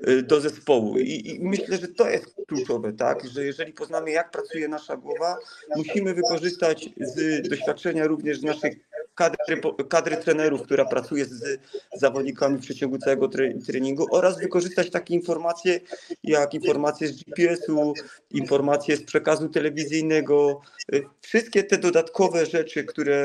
[0.07, 0.97] y, do zespołu.
[0.97, 5.37] I, I, myślę, że to jest kluczowe, tak, że jeżeli poznamy, jak pracuje nasza głowa,
[5.75, 8.75] musimy wykorzystać z doświadczenia również naszych
[9.15, 11.59] kadry, kadry trenerów, która pracuje z
[11.95, 13.29] zawodnikami w przeciągu całego
[13.67, 15.79] treningu oraz wykorzystać takie informacje
[16.23, 17.93] jak informacje z GPS-u,
[18.31, 20.61] informacje z przekazu telewizyjnego,
[20.93, 23.15] y, wszystkie te dodatkowe rzeczy, które,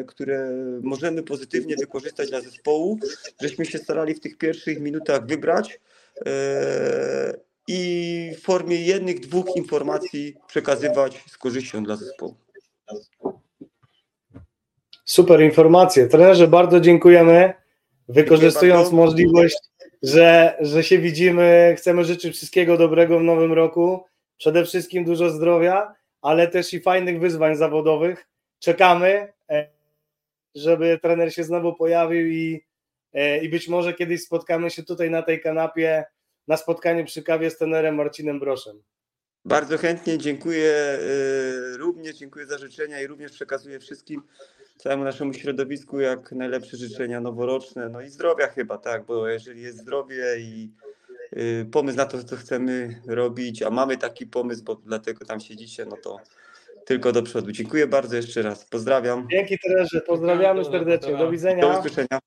[0.00, 0.50] e, które
[0.82, 2.98] możemy pozytywnie wykorzystać dla zespołu,
[3.40, 5.80] żeśmy się starali w tych pierwszych minutach wybrać
[6.26, 7.34] e,
[7.68, 12.34] i w formie jednych, dwóch informacji przekazywać z korzyścią dla zespołu.
[15.06, 16.06] Super informacje.
[16.06, 17.54] Trenerze, bardzo dziękujemy.
[18.08, 19.56] Wykorzystując możliwość,
[20.02, 24.04] że, że się widzimy, chcemy życzyć wszystkiego dobrego w nowym roku.
[24.38, 28.28] Przede wszystkim dużo zdrowia, ale też i fajnych wyzwań zawodowych.
[28.58, 29.70] Czekamy, e,
[30.54, 32.64] żeby trener się znowu pojawił i,
[33.12, 36.04] e, i być może kiedyś spotkamy się tutaj na tej kanapie
[36.48, 38.82] na spotkaniu przy kawie z trenerem Marcinem Broszem.
[39.46, 40.98] Bardzo chętnie dziękuję
[41.74, 44.22] y, również, dziękuję za życzenia i również przekazuję wszystkim,
[44.76, 49.78] całemu naszemu środowisku jak najlepsze życzenia noworoczne, no i zdrowia chyba, tak, bo jeżeli jest
[49.78, 50.72] zdrowie i
[51.36, 55.84] y, pomysł na to, co chcemy robić, a mamy taki pomysł, bo dlatego tam siedzicie,
[55.84, 56.20] no to
[56.84, 57.52] tylko do przodu.
[57.52, 58.64] Dziękuję bardzo jeszcze raz.
[58.64, 59.28] Pozdrawiam.
[59.30, 61.62] Dzięki trenerze, pozdrawiamy serdecznie, do widzenia.
[61.62, 62.18] Do usłyszenia.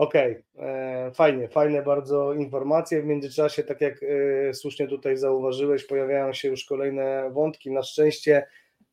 [0.00, 3.02] Okej, e, fajnie, fajne bardzo informacje.
[3.02, 7.70] W międzyczasie, tak jak e, słusznie tutaj zauważyłeś, pojawiają się już kolejne wątki.
[7.70, 8.46] Na szczęście,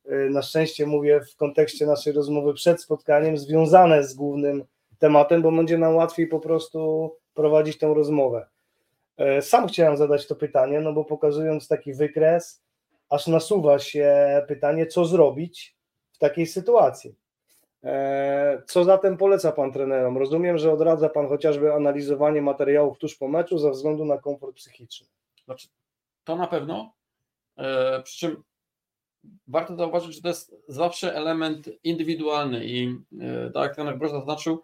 [0.06, 4.64] e, na szczęście mówię w kontekście naszej rozmowy przed spotkaniem, związane z głównym
[4.98, 8.46] tematem, bo będzie nam łatwiej po prostu prowadzić tę rozmowę.
[9.40, 12.62] Sam chciałem zadać to pytanie, no bo pokazując taki wykres,
[13.08, 14.16] aż nasuwa się
[14.48, 15.76] pytanie, co zrobić
[16.12, 17.14] w takiej sytuacji.
[17.84, 20.18] E, Co zatem poleca Pan trenerom?
[20.18, 25.06] Rozumiem, że odradza Pan chociażby analizowanie materiałów tuż po meczu ze względu na komfort psychiczny.
[25.44, 25.68] Znaczy,
[26.24, 26.92] to na pewno.
[27.56, 28.42] E, przy czym
[29.46, 34.62] warto zauważyć, że to jest zawsze element indywidualny i e, tak jak trener Broż zaznaczył,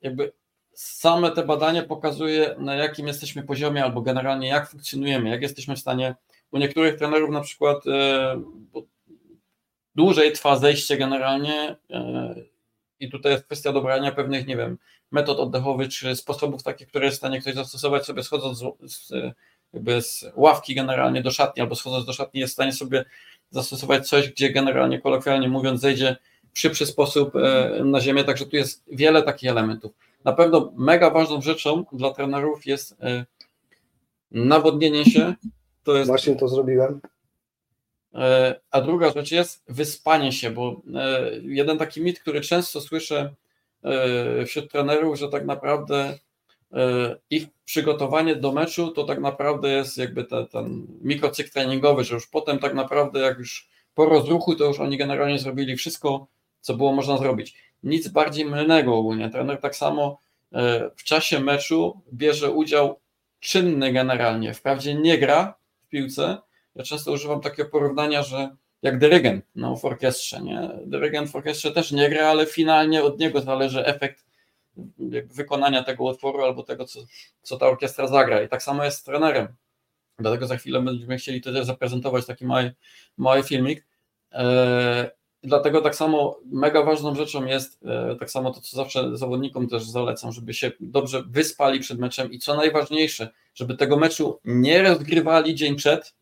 [0.00, 0.32] jakby
[0.72, 5.78] same te badania pokazuje na jakim jesteśmy poziomie albo generalnie jak funkcjonujemy, jak jesteśmy w
[5.78, 6.14] stanie.
[6.50, 7.84] U niektórych trenerów na przykład
[8.72, 8.82] bo
[9.94, 12.34] dłużej trwa zejście generalnie e,
[13.00, 14.78] i tutaj jest kwestia dobrania pewnych, nie wiem,
[15.10, 19.12] metod oddechowych czy sposobów takich, które jest w stanie ktoś zastosować sobie schodząc z,
[20.00, 23.04] z, ławki generalnie do szatni albo schodząc do szatni jest w stanie sobie
[23.50, 26.16] zastosować coś, gdzie generalnie kolokwialnie mówiąc zejdzie
[26.52, 29.92] w szybszy sposób e, na ziemię, także tu jest wiele takich elementów.
[30.24, 33.24] Na pewno mega ważną rzeczą dla trenerów jest e,
[34.30, 35.34] nawodnienie się,
[35.84, 37.00] to jest Właśnie to zrobiłem.
[38.14, 43.34] E, A druga rzecz jest wyspanie się, bo e, jeden taki mit, który często słyszę
[43.84, 46.18] e, wśród trenerów, że tak naprawdę
[47.30, 52.26] ich przygotowanie do meczu to tak naprawdę jest jakby te, ten mikrocykl treningowy, że już
[52.26, 56.26] potem tak naprawdę jak już po rozruchu to już oni generalnie zrobili wszystko,
[56.60, 57.54] co było można zrobić.
[57.82, 59.30] Nic bardziej mylnego ogólnie.
[59.30, 60.18] Trener tak samo
[60.96, 63.00] w czasie meczu bierze udział
[63.40, 64.54] czynny generalnie.
[64.54, 66.38] Wprawdzie nie gra w piłce,
[66.74, 70.70] ja często używam takiego porównania, że jak dyrygent no, w orkiestrze, nie?
[70.86, 74.24] Dyrygent w orkiestrze też nie gra, ale finalnie od niego zależy efekt
[75.24, 77.00] wykonania tego utworu albo tego, co,
[77.42, 78.42] co ta orkiestra zagra.
[78.42, 79.48] I tak samo jest z trenerem.
[80.18, 82.74] Dlatego za chwilę będziemy chcieli tutaj zaprezentować taki mały,
[83.16, 83.86] mały filmik.
[84.32, 85.06] Eee,
[85.42, 89.84] dlatego tak samo mega ważną rzeczą jest, e, tak samo to, co zawsze zawodnikom też
[89.84, 95.54] zalecam, żeby się dobrze wyspali przed meczem i co najważniejsze, żeby tego meczu nie rozgrywali
[95.54, 96.14] dzień przed,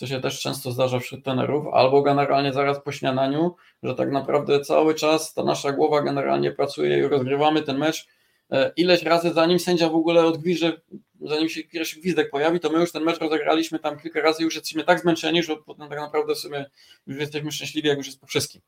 [0.00, 4.60] co się też często zdarza wśród trenerów, albo generalnie zaraz po śniadaniu, że tak naprawdę
[4.60, 8.06] cały czas ta nasza głowa generalnie pracuje i rozgrywamy ten mecz.
[8.50, 10.80] E, Ileś razy zanim sędzia w ogóle odgwiże,
[11.20, 14.54] zanim się pierwszy gwizdek pojawi, to my już ten mecz rozegraliśmy tam kilka razy, już
[14.54, 16.70] jesteśmy tak zmęczeni, że potem tak naprawdę sobie
[17.06, 18.60] już jesteśmy szczęśliwi, jak już jest po wszystkim.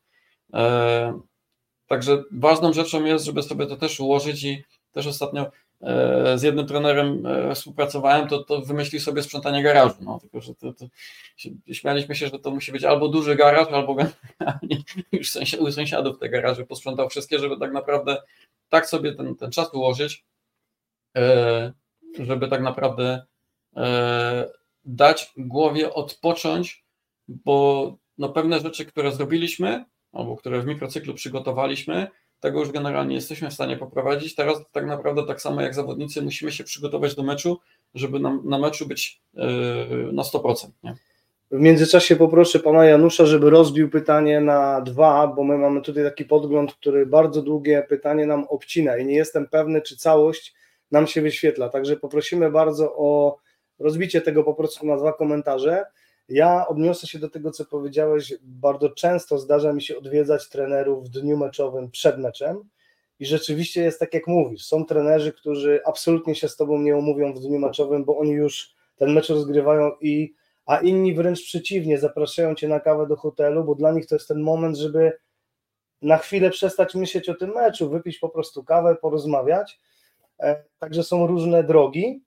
[0.53, 1.19] E,
[1.87, 5.51] Także ważną rzeczą jest, żeby sobie to też ułożyć i też ostatnio
[6.35, 9.95] z jednym trenerem e, współpracowałem, to, to wymyślił sobie sprzątanie garażu.
[10.01, 10.85] No, tylko, że to, to
[11.71, 13.95] śmialiśmy się, że to musi być albo duży garaż, albo
[15.11, 18.21] już u sąsiadów te garaże posprzątał wszystkie, żeby tak naprawdę
[18.69, 20.25] tak sobie ten, ten czas ułożyć,
[21.17, 21.73] e,
[22.19, 23.25] żeby tak naprawdę
[23.75, 24.49] e,
[24.85, 26.83] dać głowie odpocząć,
[27.27, 32.07] bo no, pewne rzeczy, które zrobiliśmy, albo które w mikrocyklu przygotowaliśmy,
[32.43, 34.35] tego już generalnie jesteśmy w stanie poprowadzić.
[34.35, 37.59] Teraz tak naprawdę tak samo jak zawodnicy musimy się przygotować do meczu,
[37.95, 39.43] żeby na, na meczu być yy,
[40.13, 40.67] na 100%.
[40.83, 40.95] Nie?
[41.51, 46.25] W międzyczasie poproszę pana Janusza, żeby rozbił pytanie na dwa, bo my mamy tutaj taki
[46.25, 50.53] podgląd, który bardzo długie pytanie nam obcina i nie jestem pewny, czy całość
[50.91, 51.69] nam się wyświetla.
[51.69, 53.37] Także poprosimy bardzo o
[53.79, 55.85] rozbicie tego po prostu na dwa komentarze.
[56.29, 58.33] Ja odniosę się do tego, co powiedziałeś.
[58.41, 62.69] Bardzo często zdarza mi się odwiedzać trenerów w dniu meczowym przed meczem
[63.19, 64.65] i rzeczywiście jest tak, jak mówisz.
[64.65, 68.75] Są trenerzy, którzy absolutnie się z tobą nie umówią w dniu meczowym, bo oni już
[68.95, 70.33] ten mecz rozgrywają i
[70.65, 74.27] a inni wręcz przeciwnie, zapraszają cię na kawę do hotelu, bo dla nich to jest
[74.27, 75.19] ten moment, żeby
[76.01, 79.79] na chwilę przestać myśleć o tym meczu, wypić po prostu kawę, porozmawiać.
[80.39, 82.23] E, Także są różne drogi.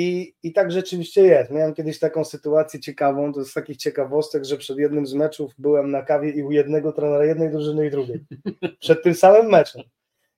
[0.00, 1.50] I, I tak rzeczywiście jest.
[1.50, 5.90] Miałem kiedyś taką sytuację ciekawą, to z takich ciekawostek, że przed jednym z meczów byłem
[5.90, 8.24] na kawie i u jednego trenera jednej drużyny i drugiej.
[8.80, 9.82] Przed tym samym meczem.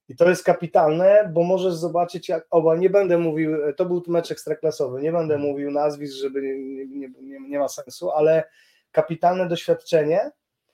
[0.08, 4.30] I to jest kapitalne, bo możesz zobaczyć, jak oba, nie będę mówił, to był mecz
[4.30, 8.44] ekstraklasowy, nie będę mówił nazwisk, żeby nie, nie, nie, nie ma sensu, ale
[8.90, 10.30] kapitalne doświadczenie,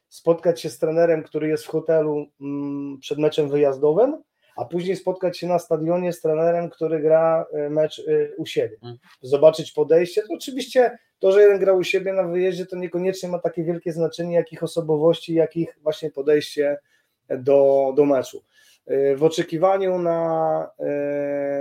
[0.09, 4.23] spotkać się z trenerem, który jest w hotelu mm, przed meczem wyjazdowym,
[4.57, 8.75] a później spotkać się na stadionie z trenerem, który gra y, mecz y, u siebie.
[8.75, 8.99] Mhm.
[9.23, 10.23] Zobaczyć podejście.
[10.23, 13.93] To oczywiście to, że jeden gra u siebie na wyjeździe, to niekoniecznie ma takie wielkie
[13.93, 16.79] znaczenie, jakich osobowości, jakich właśnie podejście
[17.29, 18.43] do, do meczu.
[18.91, 20.71] Y, w oczekiwaniu na,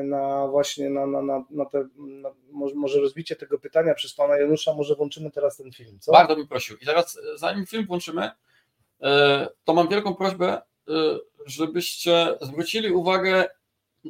[0.04, 4.38] na właśnie na, na, na, na te, na, może, może rozbicie tego pytania przez pana
[4.38, 6.12] Janusza, może włączymy teraz ten film, co?
[6.12, 6.78] Bardzo bym prosił.
[6.82, 8.30] I teraz, zanim film włączymy,
[9.64, 10.62] to mam wielką prośbę,
[11.46, 13.46] żebyście zwrócili uwagę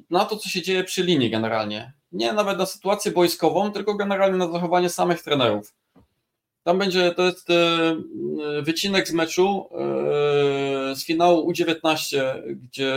[0.10, 1.94] na to, co się dzieje przy linii generalnie.
[2.12, 5.74] Nie nawet na sytuację boiskową, tylko generalnie na zachowanie samych trenerów.
[6.64, 7.48] Tam będzie, to jest
[8.62, 9.70] wycinek z meczu
[10.96, 12.96] z finału U19, gdzie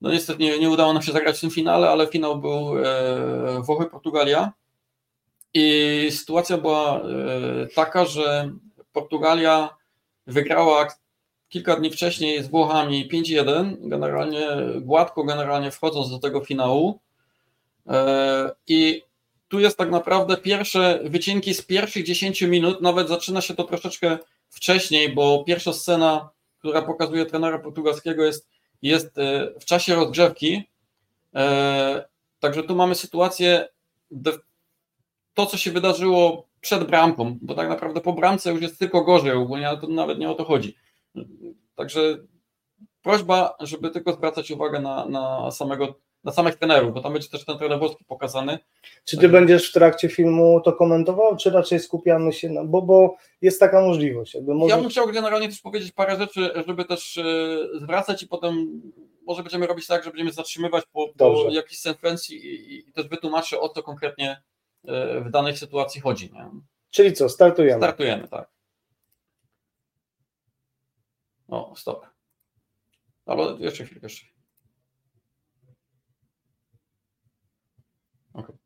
[0.00, 2.74] no niestety nie, nie udało nam się zagrać w tym finale, ale finał był
[3.62, 4.50] Włochy-Portugalia
[5.54, 7.02] i sytuacja była
[7.74, 8.50] taka, że
[8.92, 9.76] Portugalia
[10.26, 10.88] wygrała
[11.48, 14.48] kilka dni wcześniej z Włochami 5-1, generalnie
[14.80, 17.00] gładko generalnie wchodząc do tego finału.
[18.68, 19.02] I
[19.48, 24.18] tu jest tak naprawdę pierwsze wycinki z pierwszych 10 minut, nawet zaczyna się to troszeczkę
[24.50, 28.48] wcześniej, bo pierwsza scena, która pokazuje trenera portugalskiego jest,
[28.82, 29.14] jest
[29.60, 30.62] w czasie rozgrzewki.
[32.40, 33.68] Także tu mamy sytuację,
[35.34, 39.32] to co się wydarzyło przed bramką, bo tak naprawdę po bramce już jest tylko gorzej
[39.32, 40.76] ogólnie, ale to nawet nie o to chodzi.
[41.74, 42.18] Także
[43.02, 47.44] prośba, żeby tylko zwracać uwagę na, na, samego, na samych trenerów, bo tam będzie też
[47.44, 48.58] ten trener włoski pokazany.
[49.04, 52.64] Czy ty będziesz w trakcie filmu to komentował, czy raczej skupiamy się na.
[52.64, 54.34] Bo, bo jest taka możliwość.
[54.34, 54.74] Jakby może...
[54.74, 57.20] Ja bym chciał generalnie też powiedzieć parę rzeczy, żeby też
[57.74, 58.82] zwracać i potem
[59.26, 63.60] może będziemy robić tak, że będziemy zatrzymywać po, po jakiejś sekwencji i, i też wytłumaczę
[63.60, 64.42] o co konkretnie
[65.24, 66.32] w danej sytuacji chodzi.
[66.32, 66.50] Nie?
[66.90, 67.80] Czyli co, startujemy?
[67.80, 68.55] Startujemy, tak.
[71.48, 72.06] O, stop.
[73.26, 74.26] Ale jeszcze chwilkę, jeszcze.
[78.32, 78.56] Okay.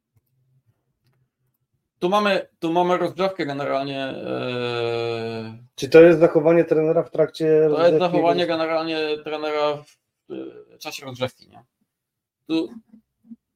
[1.98, 4.14] Tu mamy, tu mamy rozgrzewkę generalnie.
[4.16, 5.64] Yy...
[5.74, 9.96] Czy to jest zachowanie trenera w trakcie To jest zachowanie generalnie trenera w
[10.28, 11.64] yy, czasie rozgrzewki, nie?
[12.46, 12.68] Tu,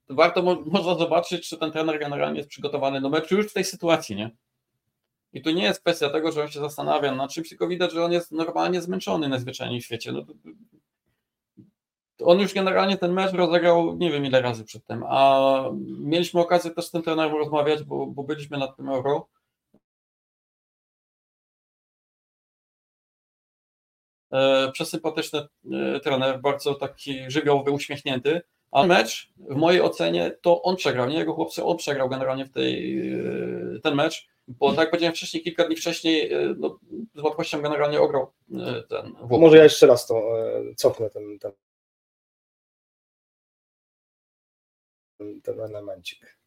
[0.06, 3.52] tu warto mo można zobaczyć, czy ten trener generalnie jest przygotowany do meczu już w
[3.52, 4.30] tej sytuacji, nie?
[5.34, 8.04] I tu nie jest kwestia tego, że on się zastanawia nad czymś, tylko widać, że
[8.04, 10.12] on jest normalnie zmęczony najzwyczajniej w świecie.
[10.12, 10.24] No,
[12.22, 15.50] on już generalnie ten mecz rozegrał nie wiem ile razy przedtem, a
[15.98, 19.28] mieliśmy okazję też z tym trenerem rozmawiać, bo, bo byliśmy na tym euro.
[24.32, 25.38] E, przesympatyczny
[25.72, 28.42] e, trener, bardzo taki żywiołowy, uśmiechnięty,
[28.74, 32.50] a mecz w mojej ocenie to on przegrał, nie jego chłopcy, on przegrał generalnie w
[32.50, 32.98] tej,
[33.76, 36.78] e, ten mecz bo tak jak powiedziałem wcześniej, kilka dni wcześniej no,
[37.14, 38.32] z łatwością generalnie ograł
[38.88, 39.40] ten Włoch.
[39.40, 40.22] Może ja jeszcze raz to
[40.76, 41.52] cofnę ten, ten,
[45.42, 46.38] ten elemencik.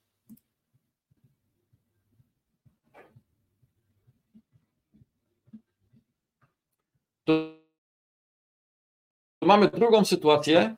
[9.42, 10.76] Mamy drugą sytuację,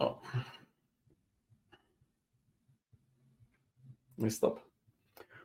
[0.00, 0.20] O.
[4.18, 4.60] No stop.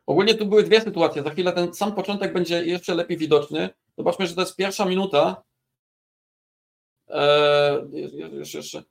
[0.06, 1.22] Ogólnie tu były dwie sytuacje.
[1.22, 3.68] Za chwilę ten sam początek będzie jeszcze lepiej widoczny.
[3.98, 5.42] Zobaczmy, że to jest pierwsza minuta.
[7.08, 7.78] Eee,
[8.32, 8.82] jeszcze, jeszcze.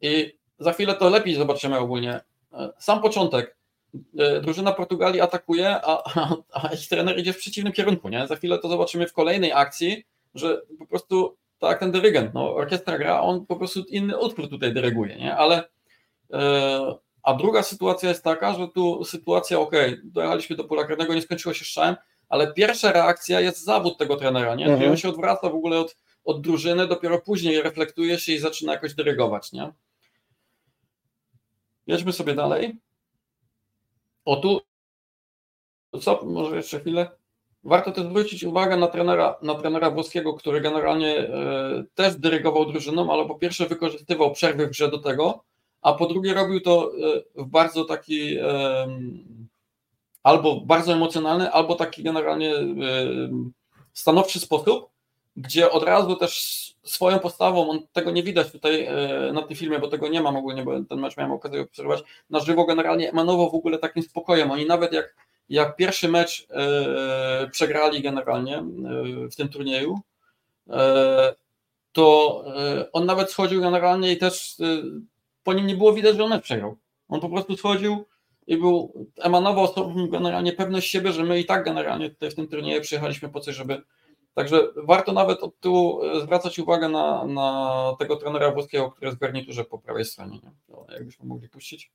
[0.00, 2.20] I za chwilę to lepiej zobaczymy ogólnie.
[2.52, 3.56] Eee, sam początek.
[4.18, 8.08] Eee, drużyna Portugalii atakuje, a, a, a trener idzie w przeciwnym kierunku.
[8.08, 8.26] Nie?
[8.26, 12.98] Za chwilę to zobaczymy w kolejnej akcji, że po prostu tak ten dyrygent, no, orkiestra
[12.98, 15.36] gra, on po prostu inny utwór tutaj dyryguje, nie?
[15.36, 15.68] Ale
[16.32, 19.72] e, a druga sytuacja jest taka, że tu sytuacja, ok,
[20.04, 21.96] dojechaliśmy do pola karnego, nie skończyło się strzałem,
[22.28, 24.66] ale pierwsza reakcja jest zawód tego trenera, nie?
[24.66, 24.90] Mhm.
[24.90, 28.94] on się odwraca w ogóle od, od drużyny, dopiero później reflektuje się i zaczyna jakoś
[28.94, 29.72] dyrygować, nie?
[31.86, 32.78] Jedźmy sobie dalej.
[34.24, 34.60] O tu,
[36.00, 37.10] co, może jeszcze chwilę?
[37.66, 43.12] Warto też zwrócić uwagę na trenera, na trenera włoskiego, który generalnie e, też dyrygował drużyną,
[43.12, 45.44] ale po pierwsze wykorzystywał przerwy w grze do tego,
[45.82, 46.92] a po drugie robił to
[47.36, 48.86] e, w bardzo taki e,
[50.22, 52.54] albo bardzo emocjonalny, albo taki generalnie
[53.92, 54.88] stanowczy sposób,
[55.36, 59.78] gdzie od razu też swoją postawą, on tego nie widać tutaj e, na tym filmie,
[59.78, 63.50] bo tego nie mam ogólnie, bo ten mecz miałem okazję obserwować, na żywo generalnie emanował
[63.50, 64.50] w ogóle takim spokojem.
[64.50, 65.16] Oni nawet jak,
[65.48, 68.64] jak pierwszy mecz e, przegrali generalnie e,
[69.30, 70.00] w tym turnieju,
[71.92, 72.44] to
[72.92, 74.56] on nawet schodził generalnie i też
[75.42, 76.76] po nim nie było widać, że on mecz przegrał.
[77.08, 78.04] On po prostu schodził
[78.46, 82.48] i był, emanował sobą generalnie pewność siebie, że my i tak generalnie tutaj w tym
[82.48, 83.82] turnieju przyjechaliśmy po coś, żeby
[84.36, 89.18] Także warto nawet od tyłu e, zwracać uwagę na, na tego trenera włoskiego, który jest
[89.18, 90.40] w garniturze po prawej stronie.
[90.42, 90.76] Nie?
[90.94, 91.92] Jakbyśmy mogli puścić.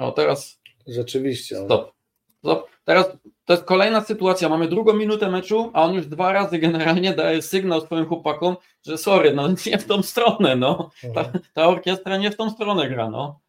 [0.00, 0.60] O, teraz.
[0.86, 1.64] Rzeczywiście.
[1.64, 1.92] Stop.
[2.38, 2.70] Stop.
[2.84, 3.06] Teraz
[3.44, 4.48] to jest kolejna sytuacja.
[4.48, 8.98] Mamy drugą minutę meczu, a on już dwa razy generalnie daje sygnał swoim chłopakom, że
[8.98, 10.90] sorry, no nie w tą stronę, no.
[11.14, 11.44] Ta, mhm.
[11.54, 13.40] ta orkiestra nie w tą stronę gra, no.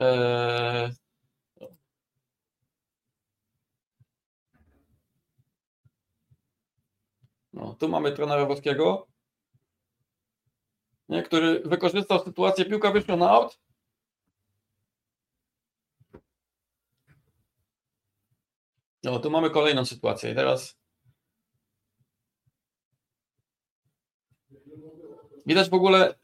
[0.00, 0.90] Eee...
[7.52, 9.06] No, tu mamy trenera włoskiego,
[11.08, 13.58] nie, który wykorzystał sytuację, piłka wyszła na aut,
[19.10, 20.76] No, tu mamy kolejną sytuację i teraz
[25.46, 26.14] widać w ogóle,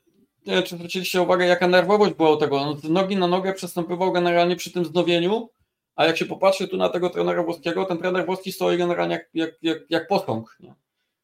[0.46, 2.56] nie czy zwróciliście uwagę, jaka nerwowość była u tego.
[2.56, 5.50] On z nogi na nogę przestępował generalnie przy tym znowieniu,
[5.96, 9.28] a jak się popatrzy tu na tego trenera włoskiego, ten trener włoski stoi generalnie jak,
[9.34, 10.56] jak, jak, jak posąg.
[10.60, 10.74] Nie?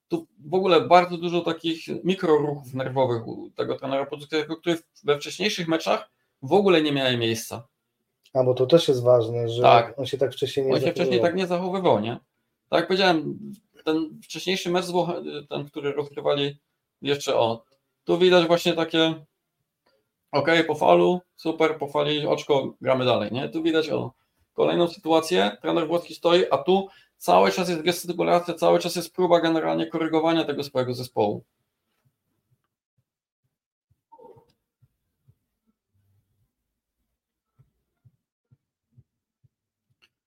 [0.09, 5.69] Tu w ogóle bardzo dużo takich mikroruchów nerwowych u tego trenera włoskiego, który we wcześniejszych
[5.69, 6.11] meczach
[6.43, 7.69] w ogóle nie miały miejsca.
[8.33, 9.99] A bo to też jest ważne, że tak.
[9.99, 12.19] on się tak wcześniej nie On się wcześniej tak nie zachowywał, nie?
[12.69, 13.39] Tak jak powiedziałem,
[13.85, 14.85] ten wcześniejszy mecz,
[15.49, 16.59] ten, który rozgrywali
[17.03, 17.65] jeszcze o,
[18.05, 19.15] tu widać właśnie takie
[20.33, 23.49] ok, po falu, super, po fali, oczko, gramy dalej, nie?
[23.49, 24.13] Tu widać o
[24.53, 29.41] kolejną sytuację, trener włoski stoi, a tu cały czas jest gestykulacja, cały czas jest próba
[29.41, 31.45] generalnie korygowania tego swojego zespołu.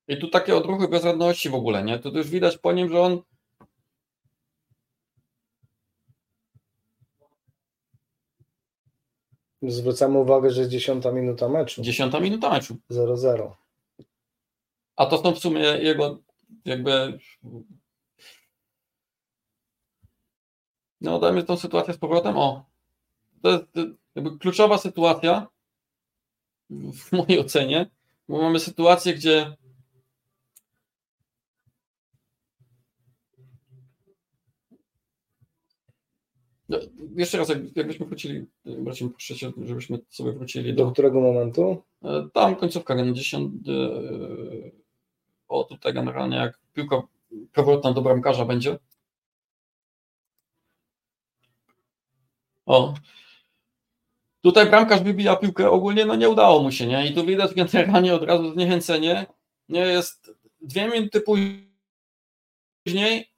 [0.08, 2.00] I tu takie odruchy bezradności w ogóle, nie?
[2.00, 3.22] To już widać po nim, że on
[9.68, 11.82] Zwracamy uwagę, że jest dziesiąta minuta meczu.
[11.82, 12.78] Dziesiąta minuta meczu.
[12.92, 13.52] 0-0.
[14.96, 16.20] A to są w sumie jego
[16.66, 17.20] jakby.
[21.02, 22.38] No, dajmy tą sytuację z powrotem.
[22.38, 22.66] O,
[23.42, 23.66] to jest
[24.16, 25.48] jakby kluczowa sytuacja
[26.70, 27.89] w mojej ocenie,
[28.30, 29.56] bo mamy sytuację, gdzie
[36.69, 36.78] No,
[37.15, 40.86] jeszcze raz, jakbyśmy wrócili, Marcin, proszę cię, żebyśmy sobie wrócili do...
[40.86, 41.84] Do którego momentu?
[42.04, 43.69] E, tam końcówka, na 10.
[43.69, 43.71] E,
[45.47, 47.02] o, tutaj generalnie jak piłka
[47.54, 48.80] powrotna do bramkarza będzie.
[52.65, 52.93] O,
[54.43, 57.08] Tutaj bramkarz wybija piłkę, ogólnie no nie udało mu się, nie?
[57.08, 59.26] I tu widać generalnie od razu zniechęcenie.
[59.69, 61.21] Nie jest dwie minuty
[62.86, 63.33] później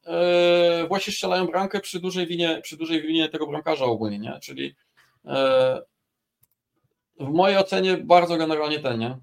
[0.87, 4.39] właśnie strzelają bramkę przy dużej winie, przy dużej winie tego bramkarza ogólnie, nie?
[4.41, 4.75] Czyli
[5.25, 5.81] e,
[7.19, 9.17] w mojej ocenie bardzo generalnie ten, nie?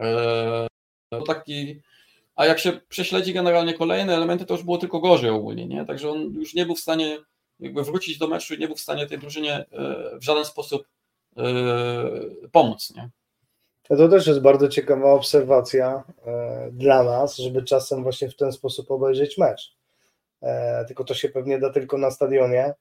[0.00, 0.68] E,
[1.26, 1.80] taki,
[2.36, 5.84] a jak się prześledzi generalnie kolejne elementy, to już było tylko gorzej ogólnie, nie?
[5.84, 7.18] Także on już nie był w stanie
[7.60, 9.66] jakby wrócić do meczu i nie był w stanie tej drużynie e,
[10.18, 10.88] w żaden sposób
[11.36, 11.42] e,
[12.52, 13.10] pomóc, nie?
[13.98, 18.90] To też jest bardzo ciekawa obserwacja e, dla nas, żeby czasem właśnie w ten sposób
[18.90, 19.76] obejrzeć mecz.
[20.42, 22.74] E, tylko to się pewnie da tylko na stadionie,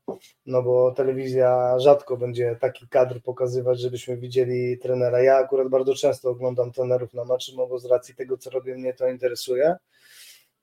[0.45, 5.22] no bo telewizja rzadko będzie taki kadr pokazywać, żebyśmy widzieli trenera.
[5.22, 8.76] Ja akurat bardzo często oglądam trenerów na meczy, no bo z racji tego, co robię,
[8.76, 9.76] mnie to interesuje.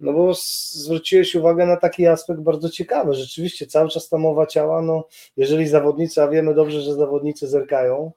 [0.01, 0.35] No bo
[0.71, 3.15] zwróciłeś uwagę na taki aspekt bardzo ciekawy.
[3.15, 8.13] Rzeczywiście cały czas ta mowa ciała, no jeżeli zawodnicy, a wiemy dobrze, że zawodnicy zerkają,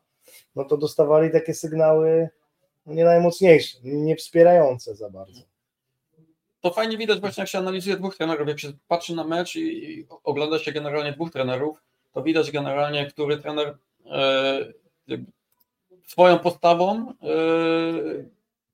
[0.56, 2.29] no to dostawali takie sygnały
[2.85, 5.41] nie najmocniejsze, nie wspierające za bardzo.
[6.62, 10.08] To fajnie widać właśnie, jak się analizuje dwóch trenerów, jak się patrzy na mecz i,
[10.23, 11.83] ogląda się generalnie dwóch trenerów,
[12.13, 14.60] to widać generalnie, który trener e,
[16.08, 17.13] swoją postawą e,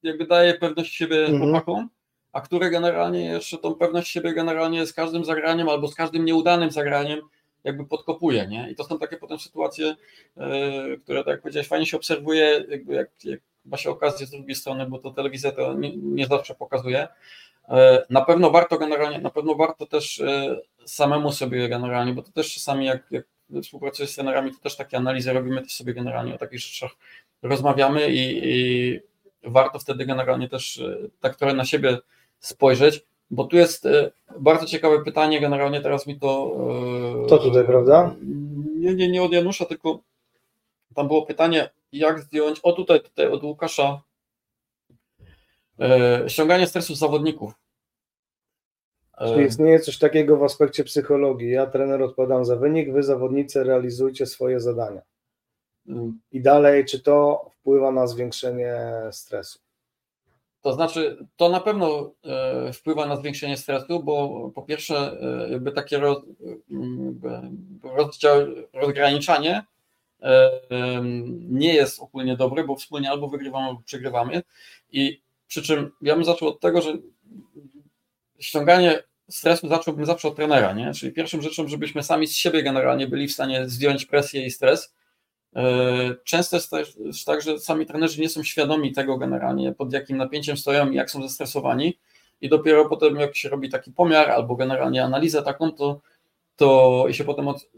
[0.03, 1.41] jakby daje pewność siebie mhm.
[1.41, 1.89] chłopakom,
[2.31, 6.71] a który generalnie jeszcze tą pewność siebie generalnie z każdym zagraniem albo z każdym nieudanym
[6.71, 7.21] zagraniem
[7.65, 8.69] jakby podkopuje, nie?
[8.71, 9.95] I to są takie potem sytuacje,
[10.37, 14.29] yy, które, tak jak powiedziałeś, fajnie się obserwuje, jakby jak, jak ma się okazję z
[14.29, 17.07] drugiej strony, bo to telewizja to nie, nie zawsze pokazuje.
[17.69, 17.75] Yy,
[18.09, 22.53] na pewno warto generalnie, na pewno warto też yy, samemu sobie generalnie, bo to też
[22.53, 23.25] czasami jak, jak
[23.63, 26.91] współpracuję z trenerami, to też takie analizy robimy, też sobie generalnie o takich rzeczach
[27.41, 28.99] rozmawiamy i, i
[29.43, 31.97] warto wtedy generalnie też e, tak trochę na siebie
[32.39, 36.57] spojrzeć, bo tu jest e, bardzo ciekawe pytanie, generalnie teraz mi to...
[37.29, 38.15] To tutaj, prawda?
[38.75, 39.99] Nie, nie, nie od Janusza, tylko
[40.95, 44.01] tam było pytanie, jak zdjąć, o tutaj, tutaj od Łukasza,
[46.27, 47.53] ściąganie stresu z zawodników.
[49.17, 51.51] Czyli istnieje coś takiego w aspekcie psychologii.
[51.51, 55.01] Ja, trener, odpowiadam za wynik, wy, zawodnicy, realizujcie swoje zadania.
[55.87, 56.19] Mm.
[56.31, 58.75] I dalej, czy to wpływa na zwiększenie
[59.11, 59.59] stresu?
[60.65, 65.71] To znaczy, to na pewno e, wpływa na zwiększenie stresu, bo po pierwsze, e, jakby
[65.71, 66.23] takie roz,
[67.83, 68.37] rozdział,
[68.73, 69.63] rozgraniczanie
[70.21, 70.51] e,
[71.49, 74.43] nie jest ogólnie dobre, bo wspólnie albo wygrywamy, albo przegrywamy.
[74.91, 76.93] I przy czym ja bym zaczął od tego, że
[78.39, 80.93] ściąganie stresu zacząłbym zawsze od trenera, nie?
[80.93, 84.95] Czyli pierwszą rzeczą, żebyśmy sami z siebie generalnie byli w stanie zdjąć presję i stres.
[85.55, 86.95] E, często jest też
[87.25, 91.11] tak, że sami trenerzy nie są świadomi tego generalnie, pod jakim napięciem stoją i jak
[91.11, 91.97] są zestresowani.
[92.41, 96.01] I dopiero potem, jak się robi taki pomiar albo generalnie analizę taką, to,
[96.55, 97.69] to i się potem od,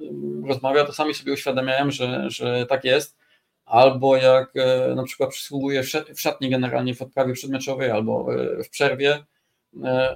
[0.47, 3.17] rozmawia, to sami sobie uświadamiają, że, że tak jest.
[3.65, 5.83] Albo jak e, na przykład przysługuje
[6.15, 9.25] w szatni generalnie w odprawie przedmeczowej albo e, w przerwie,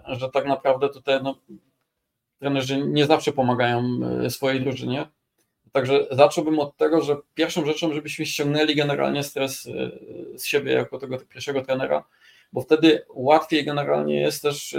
[0.07, 1.35] że tak naprawdę tutaj no,
[2.39, 3.83] trenerzy nie zawsze pomagają
[4.29, 5.07] swojej drużynie.
[5.71, 9.91] Także zacząłbym od tego, że pierwszą rzeczą, żebyśmy ściągnęli generalnie stres e,
[10.37, 12.03] z siebie jako tego pierwszego trenera,
[12.53, 14.75] bo wtedy łatwiej generalnie jest też,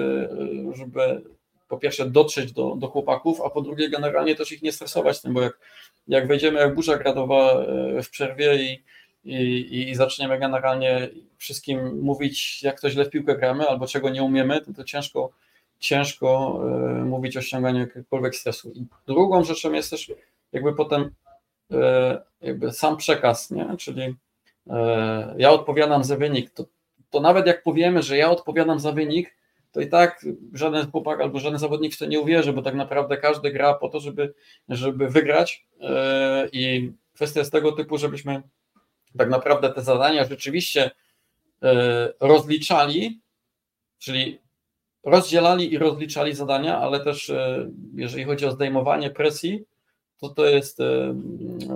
[0.73, 1.23] żeby
[1.69, 5.35] po pierwsze dotrzeć do, do chłopaków, a po drugie generalnie też ich nie stresować tym,
[5.35, 5.59] bo jak,
[6.09, 7.65] jak wejdziemy jak burza gradowa
[8.03, 8.83] w przerwie i,
[9.25, 14.23] i, i zaczniemy generalnie wszystkim mówić, jak to źle w piłkę gramy albo czego nie
[14.23, 15.31] umiemy, to, to ciężko,
[15.79, 16.61] ciężko
[17.01, 18.73] y, mówić o ściąganiu jakiegokolwiek stresu.
[18.75, 20.13] I drugą rzeczą jest też
[20.53, 21.11] jakby potem
[21.73, 21.77] y,
[22.41, 23.77] jakby sam przekaz, nie?
[23.79, 24.15] czyli y,
[25.37, 26.65] ja odpowiadam za wynik, to,
[27.11, 29.37] to nawet jak powiemy, że ja odpowiadam za wynik,
[29.73, 33.17] to i tak żaden chłopak albo żaden zawodnik w to nie uwierzy, bo tak naprawdę
[33.17, 34.35] każdy gra po to, żeby,
[34.69, 35.67] żeby wygrać
[36.53, 38.43] i kwestia jest tego typu, żebyśmy
[39.19, 40.91] tak naprawdę te zadania rzeczywiście
[41.63, 43.21] e, rozliczali,
[43.99, 44.41] czyli
[45.05, 49.65] rozdzielali i rozliczali zadania, ale też e, jeżeli chodzi o zdejmowanie presji,
[50.23, 51.15] to to jest e,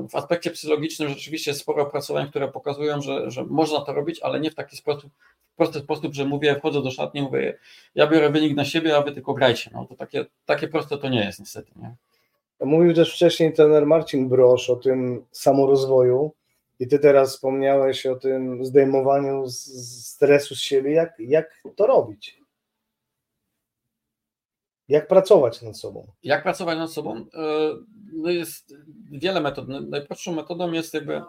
[0.09, 4.51] w aspekcie psychologicznym rzeczywiście sporo opracowań, które pokazują, że, że można to robić, ale nie
[4.51, 5.13] w taki sposób,
[5.53, 7.59] w prosty sposób, że mówię, wchodzę do szatni, mówię,
[7.95, 9.71] ja biorę wynik na siebie, a wy tylko grajcie.
[9.75, 11.73] No to takie, takie proste to nie jest niestety.
[11.77, 11.95] Nie?
[12.67, 16.33] Mówił też wcześniej trener Marcin Brosz o tym samorozwoju,
[16.81, 20.93] i ty teraz wspomniałeś o tym zdejmowaniu stresu z siebie.
[20.93, 22.41] Jak, jak to robić?
[24.89, 26.07] Jak pracować nad sobą?
[26.23, 27.17] Jak pracować nad sobą?
[27.17, 27.25] E,
[28.13, 28.75] no jest
[29.11, 29.69] wiele metod.
[29.69, 31.25] Najprostszą metodą jest jakby e,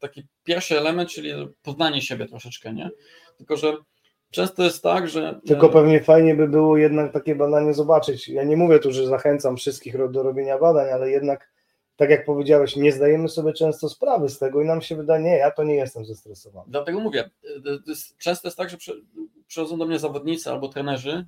[0.00, 1.32] taki pierwszy element, czyli
[1.62, 2.90] poznanie siebie troszeczkę, nie?
[3.36, 3.76] Tylko, że
[4.30, 5.40] często jest tak, że.
[5.46, 8.28] Tylko pewnie fajnie by było jednak takie badanie zobaczyć.
[8.28, 11.50] Ja nie mówię tu, że zachęcam wszystkich do robienia badań, ale jednak
[11.96, 15.36] tak jak powiedziałeś, nie zdajemy sobie często sprawy z tego i nam się wydaje, nie,
[15.36, 16.66] ja to nie jestem zestresowany.
[16.68, 17.30] Dlatego mówię,
[18.18, 18.76] często jest tak, że
[19.46, 21.26] przychodzą do mnie zawodnicy albo trenerzy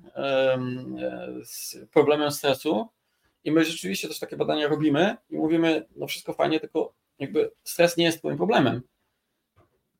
[1.43, 2.87] z problemem stresu
[3.43, 7.97] i my rzeczywiście też takie badania robimy i mówimy, no wszystko fajnie, tylko jakby stres
[7.97, 8.81] nie jest twoim problemem.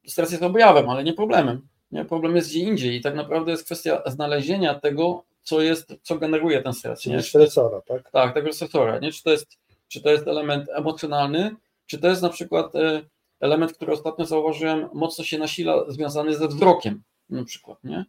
[0.07, 1.67] Stres jest objawem, ale nie problemem.
[1.91, 2.05] Nie?
[2.05, 6.61] Problem jest gdzie indziej i tak naprawdę jest kwestia znalezienia tego, co jest, co generuje
[6.61, 7.05] ten stres.
[7.05, 7.21] Nie?
[7.21, 8.11] Stresora, tak?
[8.11, 8.99] Tak, tego stresora.
[8.99, 9.11] Nie?
[9.11, 9.57] Czy to jest
[9.93, 13.01] czy to jest element emocjonalny, czy to jest na przykład e,
[13.39, 18.05] element, który ostatnio zauważyłem, mocno się nasila, związany ze wzrokiem na przykład, nie?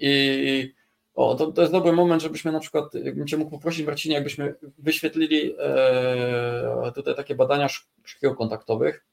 [0.00, 0.74] I
[1.18, 4.54] o, to, to jest dobry moment, żebyśmy na przykład, jakbym Cię mógł poprosić Marcinie, jakbyśmy
[4.78, 7.68] wyświetlili e, tutaj takie badania
[8.04, 9.04] szkieł kontaktowych.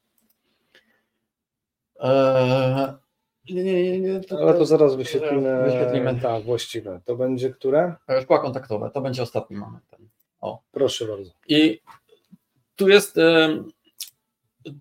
[2.00, 2.94] E,
[3.50, 5.64] nie, nie, nie, to, Ale to zaraz wyświetlimy.
[5.64, 6.20] Wyświetlimy.
[6.22, 7.02] Tak, właściwe.
[7.06, 7.96] To będzie które?
[8.22, 9.84] Szkła kontaktowe, to będzie ostatni moment.
[10.42, 10.62] O.
[10.72, 11.32] Proszę bardzo.
[11.48, 11.82] I
[12.76, 13.64] tu jest e,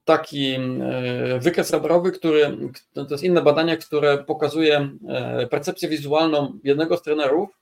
[0.05, 2.59] taki e, wykres radarowy, który
[2.95, 7.59] to jest inne badanie, które pokazuje e, percepcję wizualną jednego z trenerów.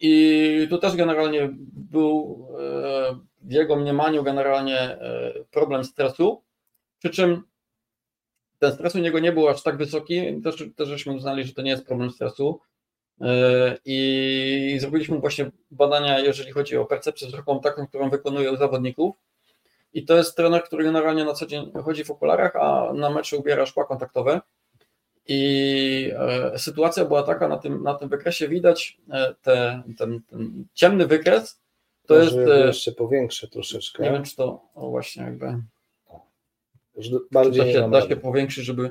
[0.00, 2.46] I tu też generalnie był
[3.42, 4.98] w jego mniemaniu generalnie
[5.50, 6.42] problem stresu,
[6.98, 7.42] przy czym
[8.58, 11.62] ten stres u niego nie był aż tak wysoki, też, też żeśmy uznali, że to
[11.62, 12.60] nie jest problem stresu,
[13.84, 19.16] i zrobiliśmy właśnie badania, jeżeli chodzi o percepcję wzrokową, taką, którą wykonują zawodników.
[19.94, 23.40] I to jest trener, który generalnie na co dzień chodzi w okularach, a na meczu
[23.40, 24.40] ubiera szkła kontaktowe.
[25.28, 30.64] I e, sytuacja była taka, na tym, na tym wykresie widać e, te, ten, ten
[30.74, 31.60] ciemny wykres,
[32.06, 34.02] To Może jest, e, jeszcze powiększę troszeczkę.
[34.02, 35.62] nie wiem czy to, o właśnie jakby,
[36.96, 38.90] Już bardziej da się, da się powiększyć, żeby,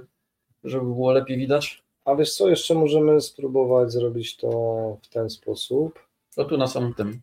[0.64, 1.84] żeby było lepiej widać.
[2.06, 4.50] A wiesz co, jeszcze możemy spróbować zrobić to
[5.02, 6.00] w ten sposób.
[6.36, 7.22] To tu na samym tym.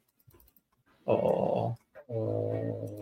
[1.06, 1.74] O,
[2.08, 3.01] W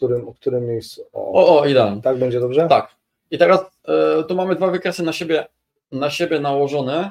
[0.00, 1.06] którym, w którym miejscu?
[1.12, 2.02] O, o, o idealnie.
[2.02, 2.66] tak będzie dobrze?
[2.68, 2.96] Tak.
[3.30, 5.46] I teraz e, tu mamy dwa wykresy na siebie,
[5.92, 7.10] na siebie nałożone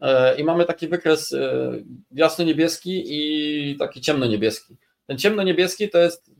[0.00, 1.72] e, i mamy taki wykres e,
[2.12, 4.76] jasno-niebieski i taki ciemno-niebieski.
[5.06, 6.30] Ten ciemno-niebieski to jest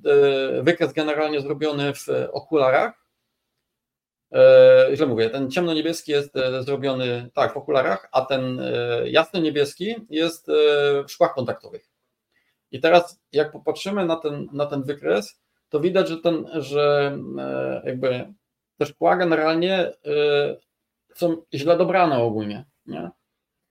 [0.62, 2.92] wykres generalnie zrobiony w okularach.
[4.94, 8.60] Źle mówię, ten ciemno-niebieski jest zrobiony tak w okularach, a ten
[9.04, 10.46] jasno-niebieski jest
[11.06, 11.88] w szkłach kontaktowych.
[12.72, 15.40] I teraz jak popatrzymy na ten, na ten wykres,
[15.70, 18.34] to widać, że ten, że e, jakby
[18.78, 19.92] te szkła generalnie e,
[21.14, 23.10] są źle dobrane ogólnie, nie?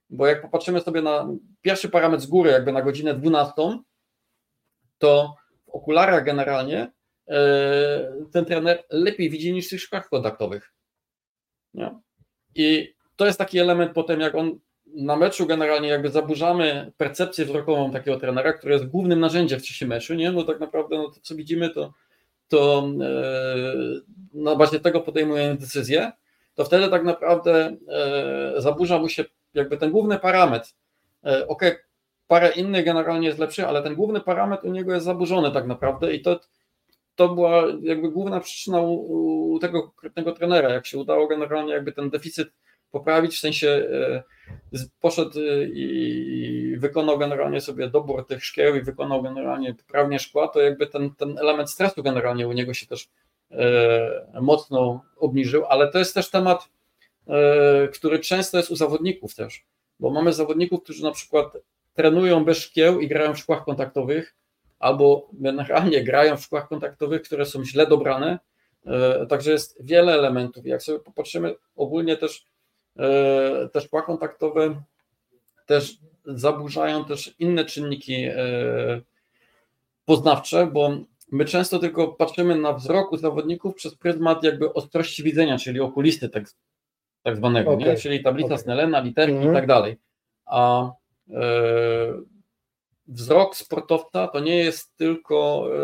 [0.09, 1.27] Bo jak popatrzymy sobie na
[1.61, 3.53] pierwszy parametr z góry, jakby na godzinę 12,
[4.97, 5.35] to
[5.65, 6.91] w okularach generalnie
[7.27, 10.73] e, ten trener lepiej widzi niż w tych szkłach kontaktowych.
[11.73, 11.99] Nie?
[12.55, 14.59] I to jest taki element potem, jak on
[14.95, 19.87] na meczu generalnie jakby zaburzamy percepcję wzrokową takiego trenera, który jest głównym narzędziem w czasie
[19.87, 20.31] meczu, nie?
[20.31, 21.93] Bo tak naprawdę no, to, co widzimy, to,
[22.47, 23.65] to e,
[24.33, 26.11] na bazie tego podejmujemy decyzję,
[26.55, 30.69] to wtedy tak naprawdę e, zaburza mu się jakby ten główny parametr.
[31.25, 31.61] E, ok,
[32.27, 36.13] parę innych generalnie jest lepszy, ale ten główny parametr u niego jest zaburzony tak naprawdę
[36.13, 36.39] i to,
[37.15, 38.93] to była jakby główna przyczyna u,
[39.51, 42.49] u tego konkretnego trenera, jak się udało generalnie jakby ten deficyt
[42.91, 43.67] poprawić, w sensie
[44.73, 50.47] e, poszedł e, i wykonał generalnie sobie dobór tych szkieł i wykonał generalnie poprawnie szkła,
[50.47, 53.09] to jakby ten, ten element stresu generalnie u niego się też
[53.51, 56.69] e, mocno obniżył, ale to jest też temat,
[57.93, 59.65] który często jest u zawodników też,
[59.99, 61.57] bo mamy zawodników, którzy na przykład
[61.93, 64.35] trenują bez szkieł i grają w szkłach kontaktowych,
[64.79, 68.39] albo generalnie grają w szkłach kontaktowych, które są źle dobrane,
[69.29, 70.65] Także jest wiele elementów.
[70.65, 72.45] Jak sobie popatrzymy, ogólnie też
[72.99, 74.81] e, te szkła kontaktowe
[75.65, 78.35] też zaburzają też inne czynniki e,
[80.05, 80.91] poznawcze, bo
[81.31, 86.29] my często tylko patrzymy na wzrok u zawodników przez pryzmat jakby ostrości widzenia, czyli okulisty
[86.29, 86.43] tak,
[87.23, 87.85] tak zwanego, nie?
[87.85, 87.97] Okej.
[87.97, 88.63] czyli tablica Okej.
[88.63, 89.51] Snellena, literki Mhm.
[89.51, 89.97] i tak dalej.
[90.45, 90.91] A
[91.31, 92.13] e,
[93.07, 95.79] wzrok sportowca to nie jest tylko e,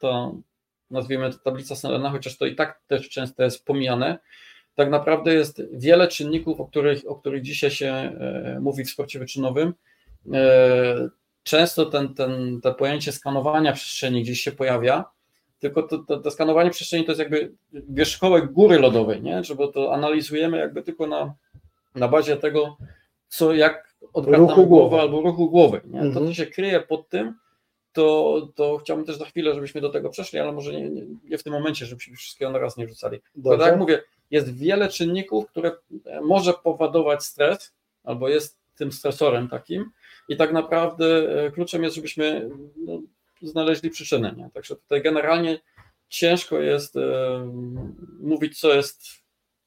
[0.00, 0.30] ta,
[0.90, 4.18] nazwijmy to tablica Snellena, chociaż to i tak też często jest pomijane.
[4.74, 9.18] Tak naprawdę jest wiele czynników, o których, o których dzisiaj się e, mówi w sporcie
[9.18, 9.74] wyczynowym.
[10.32, 11.08] E,
[11.42, 15.04] Często ten, ten, to pojęcie skanowania przestrzeni gdzieś się pojawia,
[15.58, 19.42] tylko to, to, to skanowanie przestrzeni to jest jakby wierzchołek góry lodowej, nie?
[19.56, 21.34] Bo to analizujemy jakby tylko na,
[21.94, 22.76] na bazie tego,
[23.28, 25.80] co jak odwracamy Ruchu głowę albo ruchu głowy.
[25.84, 26.00] Nie?
[26.00, 26.26] To, Mhm.
[26.26, 27.34] co się kryje pod tym,
[27.92, 31.38] to, to chciałbym też za chwilę, żebyśmy do tego przeszli, ale może nie, nie, nie
[31.38, 33.18] w tym momencie, żebyśmy wszystkiego na raz nie rzucali.
[33.34, 33.80] Bo tak jak Dobrze?
[33.80, 35.72] mówię, jest wiele czynników, które
[36.06, 37.72] e, może powodować stres,
[38.04, 39.90] albo jest tym stresorem takim
[40.28, 41.06] i tak naprawdę
[41.44, 43.00] e, kluczem jest, żebyśmy no,
[43.42, 44.34] znaleźli przyczynę.
[44.36, 44.50] Nie?
[44.54, 45.60] Także tutaj generalnie
[46.08, 47.00] ciężko jest e,
[48.20, 49.04] mówić, co jest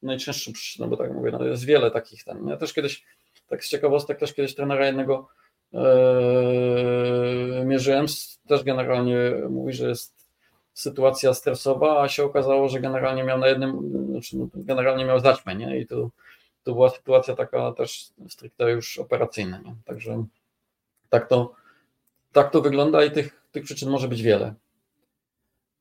[0.02, 2.48] najczęstszą przyczyną, bo tak mówię, no jest wiele takich tam.
[2.48, 3.04] Ja też kiedyś,
[3.48, 5.28] tak z ciekawostek, też kiedyś trenera jednego
[5.74, 8.06] e, mierzyłem,
[8.48, 9.18] też generalnie
[9.50, 10.17] mówi, że jest
[10.78, 15.56] sytuacja stresowa, a się okazało, że generalnie miał na jednym, znaczy no, generalnie miał zaćmę,
[15.56, 15.80] nie?
[15.80, 16.10] I to,
[16.64, 19.76] to była sytuacja taka też stricte już operacyjna, nie?
[19.86, 20.24] Także
[21.10, 21.54] tak to,
[22.32, 24.54] tak to wygląda i tych, tych przyczyn może być wiele.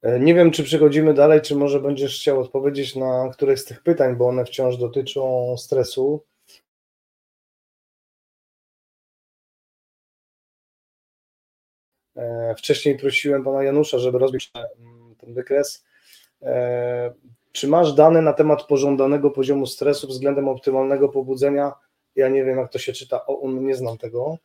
[0.03, 3.83] E, Nie wiem, czy przechodzimy dalej, czy może będziesz chciał odpowiedzieć na któreś z tych
[3.83, 6.23] pytań, bo one wciąż dotyczą stresu.
[12.59, 15.85] Wcześniej prosiłem pana Janusza, żeby rozbić mm, ten wykres.
[16.43, 17.13] E,
[17.53, 21.73] Czy masz dane na temat pożądanego poziomu stresu względem optymalnego pobudzenia?
[22.17, 24.39] Ja nie wiem, jak to się czyta, o, nie znam tego.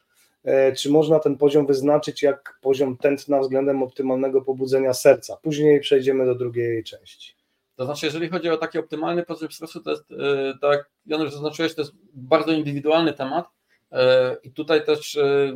[0.44, 5.38] E, Czy można ten poziom wyznaczyć jak poziom tętna względem optymalnego pobudzenia serca?
[5.42, 7.36] Później przejdziemy do drugiej części.
[7.76, 11.76] To znaczy, jeżeli chodzi o taki optymalny poziom stresu, to jest, e, tak Janusz zaznaczyłeś,
[11.76, 13.46] to jest bardzo indywidualny temat
[13.92, 15.54] e, i tutaj też e,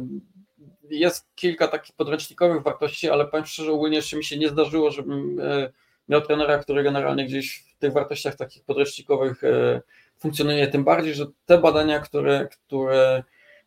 [0.90, 5.40] jest kilka takich podręcznikowych wartości, ale powiem szczerze, ogólnie jeszcze mi się nie zdarzyło, żebym
[5.40, 5.72] e,
[6.10, 9.82] miał trenera, który generalnie gdzieś w tych wartościach takich podręcznikowych e,
[10.20, 13.24] funkcjonuje, tym bardziej, że te badania, które, które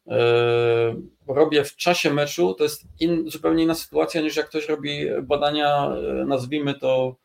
[0.06, 0.16] e,
[1.28, 5.92] robię w czasie meczu, to jest in, zupełnie inna sytuacja niż jak ktoś robi badania,
[6.26, 7.16] nazwijmy to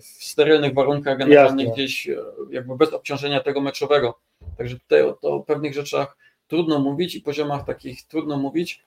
[0.00, 1.74] w sterylnych warunkach, generalnie Jasne.
[1.74, 2.10] gdzieś
[2.50, 4.18] jakby bez obciążenia tego meczowego.
[4.58, 6.16] Także tutaj o, to o pewnych rzeczach
[6.52, 8.82] trudno mówić i poziomach takich trudno mówić.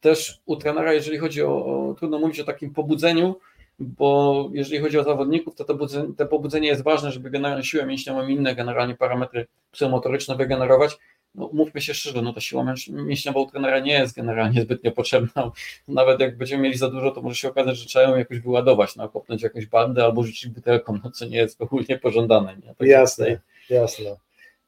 [0.00, 3.36] Też u trenera, jeżeli chodzi o, o trudno mówić o takim pobudzeniu,
[3.78, 7.86] bo jeżeli chodzi o zawodników, to to, budzenie, to pobudzenie jest ważne, żeby generalnie siłę
[7.86, 10.98] mięśniową i inne generalnie parametry psychomotoryczne wygenerować.
[11.34, 15.52] No, mówmy się szczerze, no ta siła mięśniowa u trenera nie jest generalnie zbytnio potrzebna.
[15.88, 18.96] Nawet jak będziemy mieli za dużo, to może się okazać, że trzeba ją jakoś wyładować,
[18.96, 22.56] no, kopnąć jakąś bandę albo rzucić butelką, no, co nie jest ogólnie pożądane.
[22.56, 22.74] Nie?
[22.74, 24.16] Tak jasne, jasne.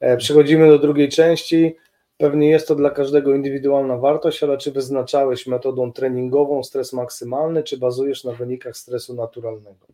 [0.00, 1.76] E, przechodzimy do drugiej części.
[2.16, 7.78] Pewnie jest to dla każdego indywidualna wartość, ale czy wyznaczałeś metodą treningową stres maksymalny, czy
[7.78, 9.86] bazujesz na wynikach stresu naturalnego?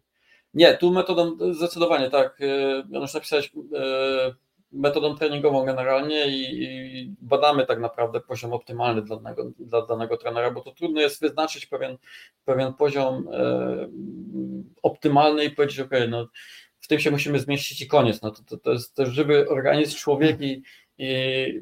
[0.55, 2.39] Nie, tu metodą zdecydowanie tak.
[2.91, 3.53] Janusz napisałeś
[4.73, 10.61] metodą treningową generalnie i, badamy tak naprawdę poziom optymalny dla danego, dla danego trenera, bo
[10.61, 11.97] to trudno jest wyznaczyć pewien,
[12.45, 13.89] pewien poziom e,
[14.83, 16.29] optymalny i powiedzieć, ok, no
[16.81, 18.23] w tym się musimy zmieścić i koniec.
[18.23, 20.63] No to, to, to jest też żywy organizm, człowiek i,
[20.99, 21.61] i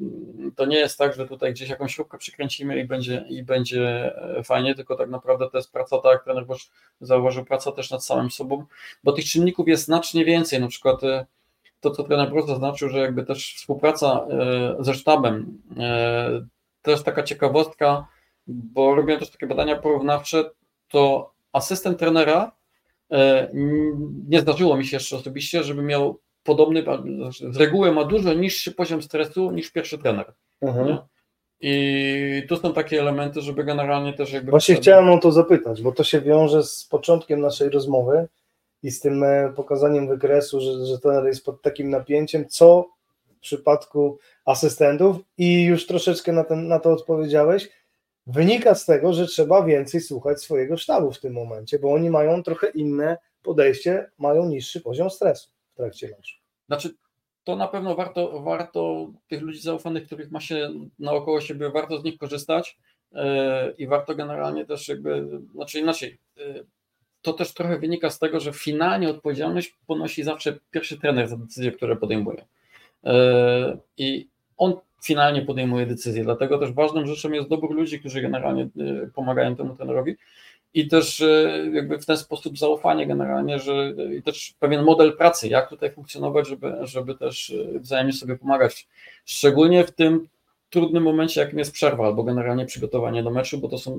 [0.57, 4.43] to nie jest tak, że tutaj gdzieś jakąś śrubkę przykręcimy i będzie, i będzie e,
[4.43, 8.05] fajnie, tylko tak naprawdę to jest praca, tak jak trener Bosz zauważył, praca też nad
[8.05, 8.64] samym sobą,
[9.05, 11.27] bo tych czynników jest znacznie więcej, na przykład e,
[11.81, 15.62] to, co trener Bosz zaznaczył, że jakby też współpraca e, ze sztabem,
[16.83, 18.07] też taka ciekawostka,
[18.47, 20.51] bo robiłem też takie badania porównawcze,
[20.89, 22.58] to asystent trenera
[24.29, 26.85] nie zdarzyło mi się jeszcze osobiście, żeby miał podobny,
[27.51, 30.33] z reguły ma dużo niższy poziom stresu niż pierwszy trener.
[30.61, 30.99] Mhm.
[31.61, 34.51] I tu są takie elementy, żeby generalnie też jakby...
[34.51, 38.29] Właśnie chciałem o to zapytać, bo to się wiąże z początkiem naszej rozmowy
[38.83, 42.89] i z tym e, pokazaniem wykresu, że, że trener jest pod takim napięciem, co
[43.27, 47.69] w przypadku asystentów i już troszeczkę na, ten, na to odpowiedziałeś,
[48.29, 52.43] wynika z tego, że trzeba więcej słuchać swojego sztabu w tym momencie, bo oni mają
[52.43, 56.37] trochę inne podejście, mają niższy poziom stresu w trakcie meczu.
[56.66, 56.95] Znaczy,
[57.45, 62.05] to na pewno warto, warto tych ludzi zaufanych, których ma się naokoło siebie, warto z
[62.05, 62.79] nich korzystać
[63.12, 63.20] yy,
[63.79, 66.66] i warto generalnie też jakby, znaczy inaczej, yy,
[67.22, 71.72] to też trochę wynika z tego, że finalnie odpowiedzialność ponosi zawsze pierwszy trener za decyzje,
[71.72, 72.45] które podejmuje.
[73.03, 73.12] Yy,
[73.97, 78.69] I on finalnie podejmuje decyzje, dlatego też ważną rzeczą jest dobór ludzi, którzy generalnie
[79.15, 80.17] pomagają temu trenerowi
[80.75, 85.49] i też e, jakby w ten sposób zaufanie generalnie, że i też pewien model pracy,
[85.49, 88.89] jak tutaj funkcjonować, żeby, żeby też e, wzajemnie sobie pomagać.
[89.25, 90.29] Szczególnie w tym
[90.71, 93.99] trudnym momencie, jakim jest przerwa, albo generalnie przygotowanie do meczu, bo to są e,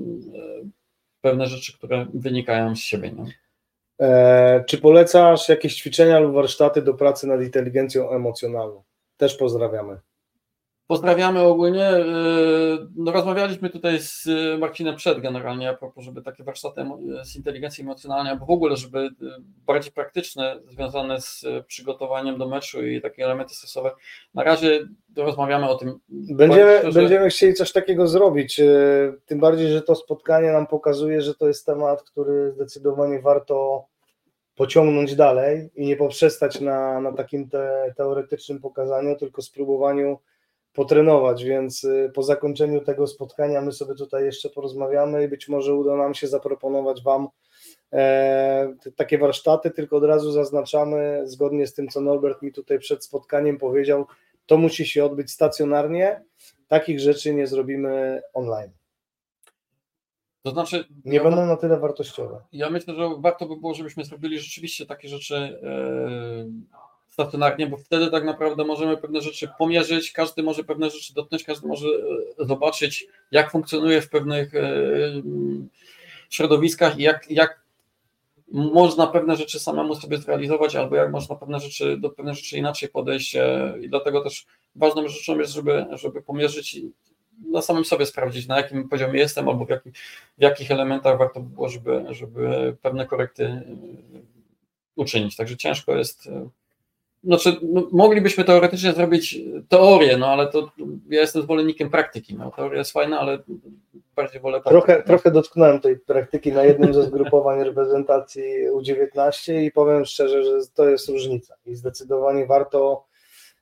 [1.20, 3.12] pewne rzeczy, które wynikają z siebie.
[3.12, 3.24] Nie?
[4.66, 8.82] czy polecasz jakieś ćwiczenia lub warsztaty do pracy nad inteligencją emocjonalną?
[9.16, 9.98] Też pozdrawiamy.
[10.90, 11.84] Pozdrawiamy ogólnie.
[11.84, 12.04] E,
[12.96, 14.28] no, rozmawialiśmy tutaj z
[14.58, 16.84] Marcinem przed generalnie, a propos, żeby takie warsztaty
[17.24, 19.10] z inteligencji emocjonalnej, albo w ogóle, żeby e,
[19.66, 23.90] bardziej praktyczne, związane z przygotowaniem do meczu i takie elementy stresowe.
[24.34, 25.98] Na razie rozmawiamy o tym.
[26.08, 28.60] Będziemy, będziemy chcieli coś takiego zrobić.
[28.60, 28.66] E,
[29.26, 33.84] tym bardziej, że to spotkanie nam pokazuje, że to jest temat, który zdecydowanie warto
[34.54, 40.18] pociągnąć dalej i nie poprzestać na, na takim te, teoretycznym pokazaniu, tylko spróbowaniu
[40.72, 45.74] potrenować, więc y, po zakończeniu tego spotkania my sobie tutaj jeszcze porozmawiamy i być może
[45.74, 47.28] uda nam się zaproponować Wam
[47.92, 53.04] e, takie warsztaty, tylko od razu zaznaczamy, zgodnie z tym, co Norbert mi tutaj przed
[53.04, 54.06] spotkaniem powiedział,
[54.46, 56.22] to musi się odbyć stacjonarnie,
[56.68, 58.70] takich rzeczy nie zrobimy online.
[60.42, 60.84] To znaczy.
[61.04, 62.40] Nie ja, będą na tyle wartościowe.
[62.52, 65.60] Ja myślę, że warto by było, żebyśmy zrobili rzeczywiście takie rzeczy.
[65.62, 71.44] Yy stacjonarnie, bo wtedy tak naprawdę możemy pewne rzeczy pomierzyć, każdy może pewne rzeczy dotknąć,
[71.44, 71.86] każdy może
[72.38, 74.70] e, zobaczyć, jak funkcjonuje w pewnych e,
[76.30, 77.60] środowiskach i jak, jak
[78.52, 82.88] można pewne rzeczy samemu sobie zrealizować, albo jak można pewne rzeczy, do pewnych rzeczy inaczej
[82.88, 86.92] podejść e, i dlatego też ważną rzeczą jest, żeby, żeby pomierzyć i
[87.50, 89.68] na samym sobie sprawdzić, na jakim poziomie jestem, albo w,
[90.38, 93.62] w jakich elementach warto by było, żeby, żeby pewne korekty
[94.96, 95.36] uczynić.
[95.36, 96.28] Także ciężko jest
[97.24, 100.70] znaczy, no, moglibyśmy teoretycznie zrobić teorię, no ale to
[101.10, 102.34] ja jestem zwolennikiem praktyki.
[102.34, 103.38] No, teoria jest fajna, ale
[104.16, 104.86] bardziej wolę praktykę.
[104.86, 110.66] Trochę, trochę dotknąłem tej praktyki na jednym ze zgrupowań reprezentacji U19 i powiem szczerze, że
[110.74, 113.04] to jest różnica i zdecydowanie warto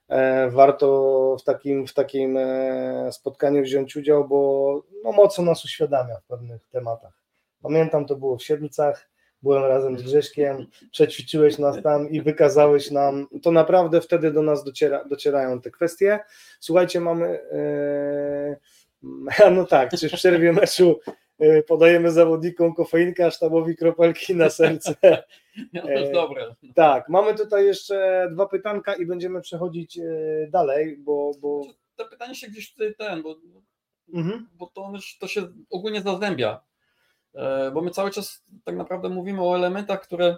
[0.08, 6.16] e, warto w takim, w takim e, spotkaniu wziąć udział, bo no, mocno nas uświadamia
[6.16, 7.12] w pewnych tematach.
[7.62, 9.08] Pamiętam, to było w Siedlcach,
[9.42, 14.64] byłem razem z Grześkiem, przećwiczyłeś nas tam i wykazałeś nam, to naprawdę wtedy do nas
[14.64, 16.20] dociera, docierają te kwestie.
[16.60, 17.28] Słuchajcie, mamy,
[19.38, 21.00] yy, no tak, czy w przerwie meczu
[21.38, 24.94] yy, podajemy zawodnikom kofeinkę, a sztabowi kropelki na serce.
[25.72, 26.54] No to jest dobre.
[26.74, 30.00] Tak, mamy tutaj jeszcze dwa pytanka i będziemy przechodzić
[30.48, 31.30] dalej, bo...
[31.40, 31.62] bo...
[31.96, 33.36] To pytanie się gdzieś tutaj ten, bo
[34.14, 34.48] mhm.
[34.54, 36.60] bo to, to się ogólnie zazębia.
[37.34, 40.36] E, bo my cały czas tak naprawdę mówimy o elementach, które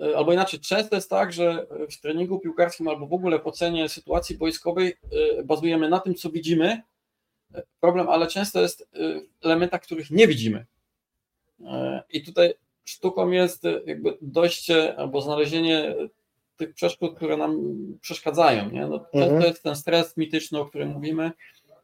[0.00, 3.88] e, albo inaczej, często jest tak, że w treningu piłkarskim albo w ogóle w ocenie
[3.88, 4.96] sytuacji wojskowej
[5.38, 6.82] e, bazujemy na tym, co widzimy.
[7.80, 8.88] Problem, ale często jest
[9.40, 10.66] w elementach, których nie widzimy.
[12.10, 12.54] I tutaj
[12.84, 15.94] sztuką jest jakby dojście albo znalezienie
[16.56, 17.58] tych przeszkód, które nam
[18.00, 18.70] przeszkadzają.
[18.70, 18.86] Nie?
[18.86, 19.40] No, to, mhm.
[19.40, 21.32] to jest ten stres mityczny, o którym mówimy,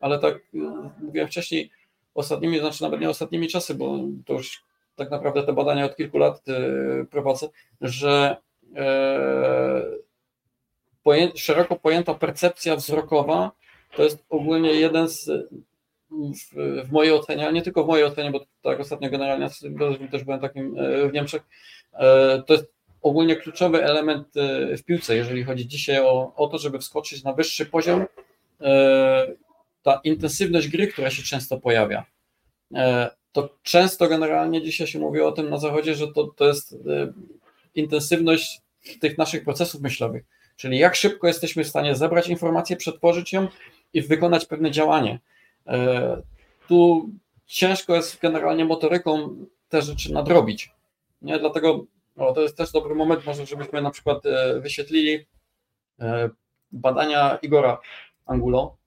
[0.00, 0.38] ale tak
[1.00, 1.70] mówiłem wcześniej,
[2.18, 4.64] ostatnimi, znaczy nawet nie ostatnimi czasy, bo to już
[4.96, 7.48] tak naprawdę te badania od kilku lat e, prowadzę,
[7.80, 8.36] że
[8.76, 9.82] e,
[11.34, 13.50] szeroko pojęta percepcja wzrokowa
[13.96, 15.30] to jest ogólnie jeden z
[16.10, 16.54] w,
[16.86, 19.48] w, mojej ocenie, nie tylko w mojej ocenie, bo tak ostatnio generalnie
[20.10, 21.42] też byłem takim e, w Niemczech,
[22.46, 24.28] to jest ogólnie kluczowy element
[24.78, 28.06] w piłce, jeżeli chodzi dzisiaj o, o to, żeby wskoczyć na wyższy poziom
[29.88, 32.04] ta intensywność gry, która się często pojawia,
[32.74, 36.72] e, to często generalnie dzisiaj się mówi o tym na zachodzie, że to, to jest
[36.72, 36.76] e,
[37.74, 38.60] intensywność
[39.00, 40.24] tych naszych procesów myślowych,
[40.56, 43.48] czyli jak szybko jesteśmy w stanie zebrać informację, przetworzyć ją
[43.92, 45.20] i wykonać pewne działanie.
[45.66, 46.22] E,
[46.68, 47.08] tu
[47.46, 49.36] ciężko jest generalnie motoryką
[49.68, 50.70] te rzeczy nadrobić.
[51.22, 51.38] Nie?
[51.38, 51.84] Dlatego
[52.16, 54.22] o, to jest też dobry moment, może żebyśmy na przykład
[54.60, 55.26] wyświetlili
[56.72, 57.78] badania Igora
[58.26, 58.77] Angulo,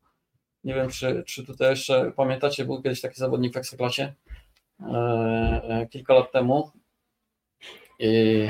[0.64, 4.14] nie wiem, czy, czy tutaj jeszcze pamiętacie, był kiedyś taki zawodnik w Ekstraklasie
[4.80, 4.93] e,
[5.64, 6.72] e, kilka lat temu.
[7.99, 8.47] I...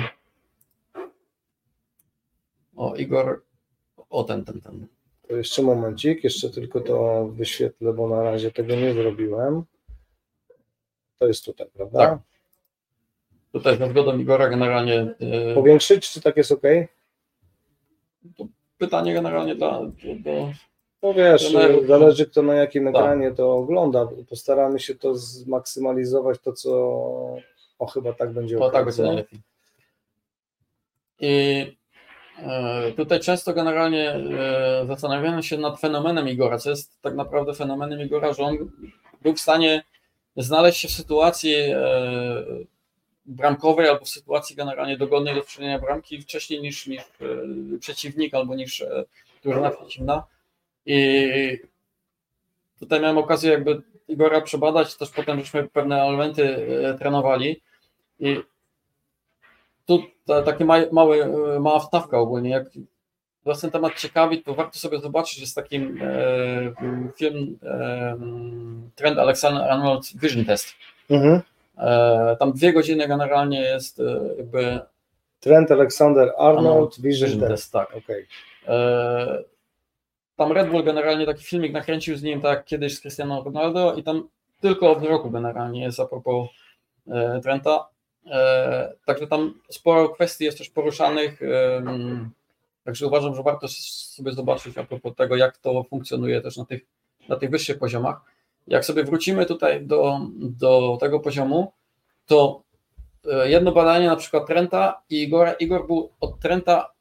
[2.75, 3.43] O, Igor,
[4.09, 4.87] o ten, ten, ten.
[5.27, 9.63] To jeszcze momencik, jeszcze tylko to wyświetlę, bo na razie tego nie zrobiłem.
[11.19, 11.99] To jest tutaj, prawda?
[11.99, 12.19] Tak.
[13.51, 15.15] Tutaj z zgodą Igora generalnie.
[15.19, 16.61] E, Powiększyć, czy tak jest ok?
[18.37, 18.47] To
[18.77, 19.81] pytanie generalnie dla,
[20.19, 20.51] do,
[21.03, 21.53] no wiesz,
[21.87, 22.95] zależy kto na jakim tak.
[22.95, 24.07] ekranie to ogląda.
[24.29, 26.71] Postaramy się to zmaksymalizować, to co
[27.79, 29.39] o chyba tak będzie o, tak będzie najlepiej.
[31.19, 31.65] I
[32.37, 38.01] e, tutaj często generalnie e, zastanawiamy się nad fenomenem Igora, co jest tak naprawdę fenomenem
[38.01, 38.57] Igora, że on
[39.21, 39.83] był w stanie
[40.37, 41.77] znaleźć się w sytuacji e,
[43.25, 47.01] bramkowej albo w sytuacji generalnie dogodnej do strzelenia bramki wcześniej niż, niż
[47.79, 48.85] przeciwnik albo niż
[49.43, 50.23] drużyna przeciwna
[50.85, 51.59] i
[52.79, 57.61] tutaj miałem okazję jakby Igora przebadać, też potem żeśmy pewne elementy e, trenowali
[58.19, 58.39] i
[59.85, 61.27] tu ta, takie małe,
[61.59, 62.65] mała wstawka ogólnie, jak
[63.45, 68.17] was ten temat ciekawi, to warto sobie zobaczyć, jest taki e, film e,
[68.95, 70.73] Trend Alexander Arnold Vision Test.
[71.09, 71.41] Mhm.
[71.77, 74.79] E, tam dwie godziny generalnie jest e, jakby
[75.39, 77.51] Trend Alexander Arnold, Arnold Vision, Vision Test.
[77.51, 77.73] Test.
[77.73, 77.95] tak.
[77.95, 78.25] Okay.
[80.41, 84.03] Tam Red Bull generalnie taki filmik nakręcił z nim tak kiedyś z Cristiano Ronaldo i
[84.03, 84.27] tam
[84.61, 86.49] tylko o wzroku generalnie jest a propos
[87.07, 87.87] e, Trenta.
[88.25, 91.41] E, także tam sporo kwestii jest też poruszanych.
[91.41, 91.83] E,
[92.83, 96.81] także uważam, że warto sobie zobaczyć a propos tego, jak to funkcjonuje też na tych,
[97.29, 98.21] na tych wyższych poziomach.
[98.67, 101.71] Jak sobie wrócimy tutaj do, do tego poziomu,
[102.25, 102.61] to
[103.31, 106.91] e, jedno badanie na przykład Trenta i Igora, Igor był od Trenta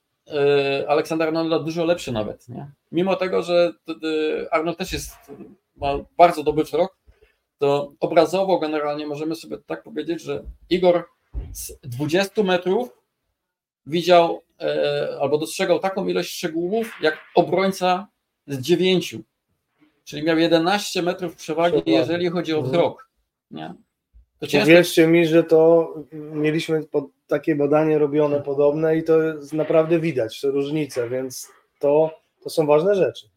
[0.89, 2.71] Aleksander Arnolda dużo lepszy nawet, nie?
[2.93, 3.73] Mimo tego, że
[4.51, 5.11] Arnold też jest,
[5.77, 6.99] ma bardzo dobry wzrok,
[7.59, 11.05] to obrazowo generalnie możemy sobie tak powiedzieć, że Igor
[11.53, 12.89] z 20 metrów
[13.87, 14.43] widział
[15.21, 18.09] albo dostrzegał taką ilość szczegółów, jak obrońca
[18.47, 19.17] z 9.
[20.05, 22.73] Czyli miał 11 metrów przewagi, jeżeli chodzi o mhm.
[22.73, 23.11] wzrok.
[23.51, 23.75] Nie?
[24.41, 26.85] To Wierzcie mi, że to mieliśmy
[27.27, 32.95] takie badanie robione podobne i to jest naprawdę widać różnice, więc to, to są ważne
[32.95, 33.29] rzeczy.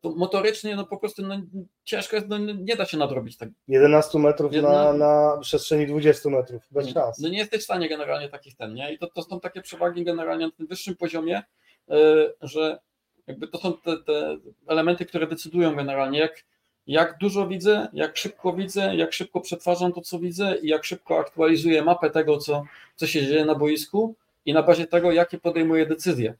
[0.00, 1.42] To motorycznie no po prostu no,
[1.84, 3.48] ciężko jest, no, nie da się nadrobić tak.
[3.68, 7.18] 11 metrów na, na przestrzeni 20 metrów, bez nie, szans.
[7.18, 8.94] No nie jesteś w stanie generalnie takich ten, nie?
[8.94, 11.42] I to, to są takie przewagi generalnie na tym wyższym poziomie,
[11.88, 12.78] yy, że
[13.26, 14.36] jakby to są te, te
[14.66, 16.44] elementy, które decydują generalnie, jak
[16.86, 21.18] jak dużo widzę, jak szybko widzę, jak szybko przetwarzam to, co widzę i jak szybko
[21.18, 22.64] aktualizuję mapę tego, co,
[22.96, 24.14] co się dzieje na boisku
[24.46, 26.34] i na bazie tego, jakie podejmuję decyzje.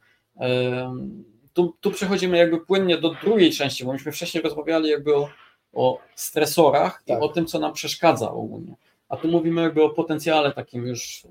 [1.53, 5.28] Tu, tu przechodzimy jakby płynnie do drugiej części, bo myśmy wcześniej rozmawiali jakby o,
[5.72, 7.18] o stresorach tak.
[7.18, 8.74] i o tym, co nam przeszkadza ogólnie.
[9.09, 11.22] A tu mówimy jakby o potencjale takim już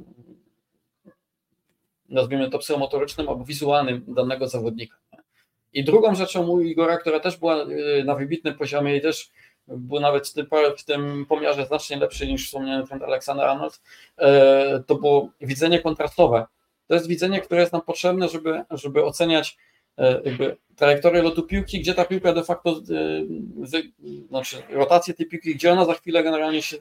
[2.10, 5.01] nazwijmy to psychomotorycznym albo wizualnym danego zawodnika.
[5.74, 9.32] I drugą rzeczą u Igora, która też była y, na wybitnym poziomie i też
[9.68, 10.34] był nawet
[10.78, 13.82] w tym, pomiarze znacznie lepszy niż wspomniany trend Aleksander Arnold,
[14.18, 16.46] e, to było widzenie kontrastowe.
[16.88, 19.58] To jest widzenie, które jest nam potrzebne, żeby, żeby oceniać
[19.98, 22.82] e, jakby trajektorię lotu piłki, gdzie ta piłka de facto,
[24.30, 26.78] znaczy rotację tej piłki, gdzie ona za chwilę generalnie się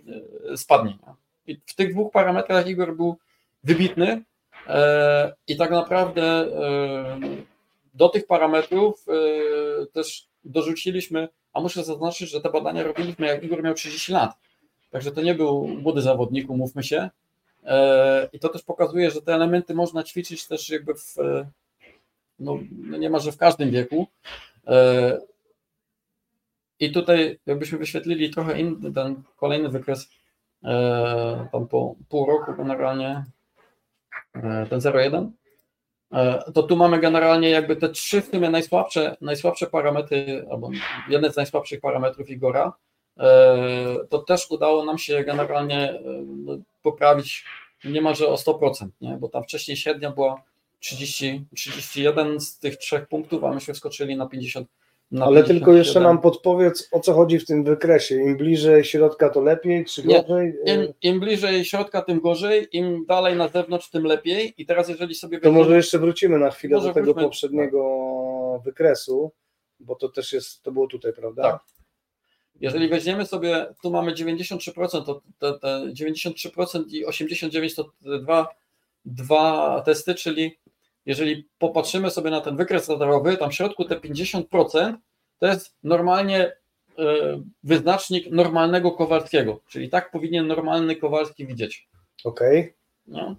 [0.57, 0.99] spadnie.
[1.47, 3.17] I w tych dwóch parametrach Igor był
[3.65, 4.23] wybitny
[5.47, 6.47] i tak naprawdę
[7.95, 9.07] do tych parametrów
[9.93, 14.35] też dorzuciliśmy, a muszę zaznaczyć, że te badania robiliśmy jak Igor miał 30 lat.
[14.91, 17.11] Także to nie był młody zawodnik, umówmy się.
[17.65, 21.17] E, I to też pokazuje, że te elementy można ćwiczyć też jakby w,
[22.39, 24.07] no, no niemalże w każdym wieku.
[24.67, 25.19] E,
[26.81, 30.11] I tutaj jakbyśmy wyświetlili trochę inny, ten kolejny wykres,
[30.65, 33.25] e, tam po pół roku generalnie,
[34.71, 35.31] ten 0,1,
[36.55, 40.71] to tu mamy generalnie jakby te trzy w sumie najsłabsze, najsłabsze parametry, albo
[41.09, 42.73] jeden z najsłabszych parametrów Igora,
[43.21, 47.45] E, to też udało nam się generalnie e, no, poprawić
[47.85, 49.17] niemalże o 100%, nie?
[49.17, 50.43] bo tam wcześniej średnia była
[50.81, 54.69] 30, 31 z tych trzech punktów, a myśmy wskoczyli na 50.
[55.13, 55.59] Ale 57.
[55.59, 58.15] tylko jeszcze nam podpowiedz, o co chodzi w tym wykresie.
[58.15, 60.55] Im bliżej środka, to lepiej, czy gorzej?
[60.67, 64.55] Im, Im, bliżej środka, tym gorzej, im dalej na zewnątrz, tym lepiej.
[64.59, 65.41] I teraz, jeżeli sobie.
[65.41, 67.23] To może jeszcze wrócimy na chwilę do tego wróćmy.
[67.23, 69.33] poprzedniego wykresu,
[69.81, 71.43] bo to też jest, to było tutaj, prawda?
[71.43, 71.61] Tak.
[72.61, 78.49] Jeżeli weźmiemy sobie, tu mamy 93%, to te, te 93% i 89% to dwa,
[79.05, 80.59] dwa testy, czyli
[81.11, 84.95] jeżeli popatrzymy sobie na ten wykres radarowy, tam w środku te 50%
[85.39, 86.53] to jest normalnie e,
[87.63, 91.89] wyznacznik normalnego Kowalskiego, czyli tak powinien normalny Kowalski widzieć.
[92.25, 92.61] Okej.
[92.61, 92.75] Okay.
[93.07, 93.37] No.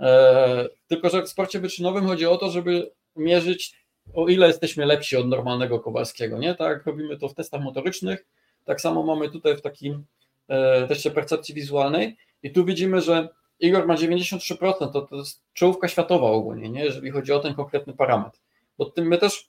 [0.00, 5.16] E, tylko, że w sporcie wyczynowym chodzi o to, żeby mierzyć o ile jesteśmy lepsi
[5.16, 6.54] od normalnego Kowalskiego, nie?
[6.54, 8.26] Tak robimy to w testach motorycznych,
[8.64, 10.04] tak samo mamy tutaj w takim
[10.48, 13.28] e, teście percepcji wizualnej i tu widzimy, że
[13.60, 16.84] Igor ma 93%, to, to jest czołówka światowa ogólnie, nie?
[16.84, 18.38] jeżeli chodzi o ten konkretny parametr.
[18.78, 19.48] Bo tym my też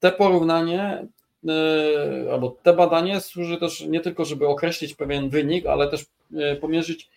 [0.00, 1.06] te porównanie
[1.48, 6.56] e, albo te badanie służy też nie tylko, żeby określić pewien wynik, ale też e,
[6.56, 7.10] pomierzyć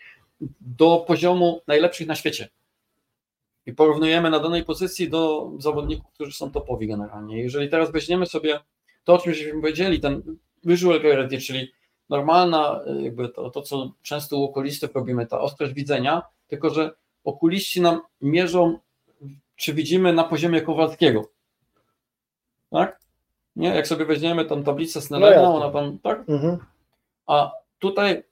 [0.62, 2.50] do poziomu najlepszych na świecie
[3.66, 7.42] i porównujemy na danej pozycji do zawodników, którzy są topowi generalnie.
[7.42, 8.60] Jeżeli teraz weźmiemy sobie
[9.04, 11.72] to, o czym żeśmy powiedzieli, ten visual clarity, czyli
[12.10, 16.92] normalna, jakby to, to co często u okulistów robimy, ta ostrość widzenia, tylko że
[17.24, 18.80] okuliści nam mierzą,
[19.56, 21.30] czy widzimy na poziomie Kowalskiego.
[22.72, 23.00] Tak?
[23.56, 23.68] Nie?
[23.68, 26.30] Jak sobie weźmiemy tą tablicę Snellena, no ona tam, tak?
[26.30, 26.58] Mhm.
[27.28, 28.24] A tutaj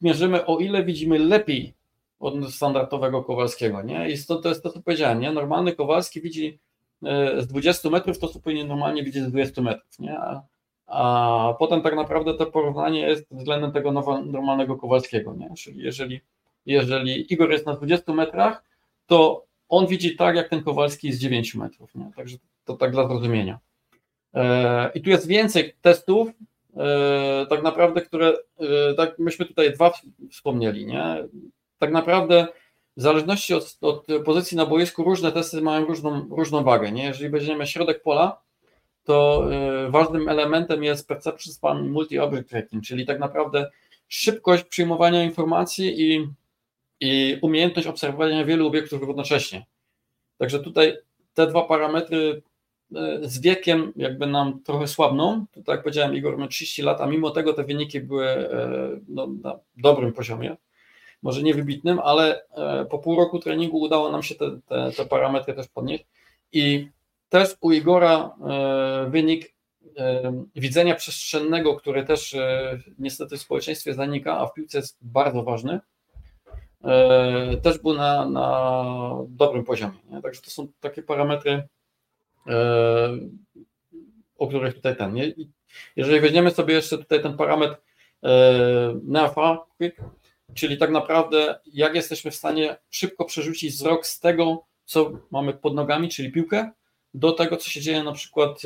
[0.00, 1.74] mierzymy, o ile widzimy lepiej
[2.20, 4.10] od standardowego Kowalskiego, nie?
[4.10, 5.32] I to, to jest to, co powiedziałem, nie?
[5.32, 6.58] Normalny Kowalski widzi
[7.04, 10.18] e, z 20 metrów to, co powinien normalnie widzieć z 20 metrów, nie?
[10.18, 10.42] A,
[10.88, 13.92] a potem tak naprawdę to porównanie jest względem tego
[14.26, 15.54] normalnego Kowalskiego, nie?
[15.56, 16.20] Czyli jeżeli,
[16.66, 18.64] jeżeli Igor jest na 20 metrach,
[19.06, 22.10] to on widzi tak, jak ten Kowalski z 9 metrów, nie?
[22.16, 23.58] Także to tak dla zrozumienia.
[24.34, 26.28] E, I tu jest więcej testów,
[26.76, 28.32] e, tak naprawdę, które,
[28.96, 29.92] tak myśmy tutaj dwa
[30.30, 31.28] wspomnieli, nie?
[31.78, 32.46] tak naprawdę
[32.96, 36.92] w zależności od, od, pozycji na boisku różne testy mają różną, różną wagę.
[36.92, 37.04] Nie?
[37.04, 38.40] Jeżeli weźmiemy środek pola,
[39.08, 39.48] to
[39.86, 43.70] y, ważnym elementem jest perception span multi-object tracking, czyli tak naprawdę
[44.08, 46.28] szybkość przyjmowania informacji i,
[47.00, 49.66] i umiejętność obserwowania wielu obiektów równocześnie.
[50.38, 50.96] Także tutaj
[51.34, 52.42] te dwa parametry
[52.92, 55.46] y, z wiekiem jakby nam trochę słabną.
[55.52, 59.00] To, tak jak powiedziałem, Igor ma 30 lat, a mimo tego te wyniki były y,
[59.08, 60.56] no, na dobrym poziomie
[61.22, 65.06] może nie wybitnym, ale e, po pół roku treningu udało nam się te, te, te
[65.06, 66.06] parametry też podnieść.
[66.52, 66.88] I
[67.28, 69.54] też u Igora e, wynik
[69.96, 72.36] e, widzenia przestrzennego, który też
[72.98, 75.80] niestety w społeczeństwie zanika, a w piłce jest bardzo ważny,
[77.62, 78.74] też był na, na
[79.28, 79.98] dobrym poziomie.
[80.10, 80.22] Nie?
[80.22, 81.68] Także to są takie parametry,
[84.38, 85.14] o których tutaj ten.
[85.14, 85.34] Nie?
[85.96, 87.76] Jeżeli weźmiemy sobie jeszcze tutaj ten parametr
[89.02, 89.66] NAFA,
[90.54, 95.74] Czyli tak naprawdę, jak jesteśmy w stanie szybko przerzucić wzrok z tego, co mamy pod
[95.74, 96.70] nogami, czyli piłkę,
[97.14, 98.62] do tego, co się dzieje na przykład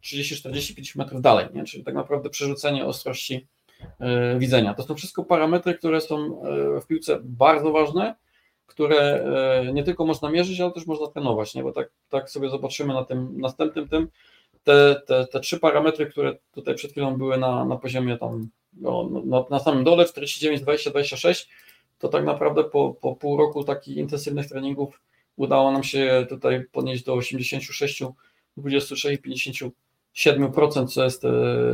[0.00, 1.64] 30, 40, 50 metrów dalej, nie?
[1.64, 3.46] czyli tak naprawdę przerzucenie ostrości
[4.00, 4.74] e, widzenia.
[4.74, 8.14] To są wszystko parametry, które są e, w piłce bardzo ważne,
[8.66, 11.62] które e, nie tylko można mierzyć, ale też można trenować, nie?
[11.62, 14.08] bo tak, tak sobie zobaczymy na tym następnym tym,
[14.64, 19.08] te, te, te trzy parametry, które tutaj przed chwilą były na, na poziomie tam no,
[19.24, 21.48] no, na samym dole 49, 20, 26,
[21.98, 25.00] to tak naprawdę po, po pół roku takich intensywnych treningów
[25.36, 28.02] udało nam się tutaj podnieść do 86,
[28.56, 31.30] 26, 57%, co jest e,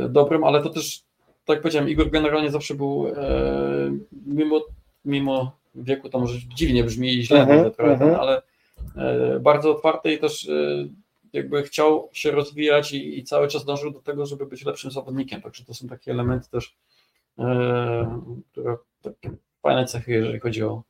[0.09, 1.03] dobrym, ale to też,
[1.45, 4.65] tak jak powiedziałem, Igor generalnie zawsze był, e, mimo,
[5.05, 8.15] mimo wieku, to może dziwnie brzmi i źle, uh -huh.
[8.15, 8.41] ale
[8.95, 10.49] e, bardzo otwarty i też
[11.33, 15.41] jakby chciał się rozwijać i, i cały czas dążył do tego, żeby być lepszym zawodnikiem.
[15.41, 16.75] Także to są takie elementy też,
[18.51, 19.31] które takie
[19.61, 20.83] fajne cechy, jeżeli chodzi o,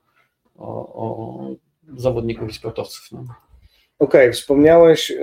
[0.58, 1.50] o, o
[1.98, 3.12] zawodników i sportowców.
[3.12, 3.20] No.
[3.20, 5.14] Okej, okay, wspomniałeś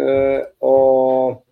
[0.60, 1.42] o,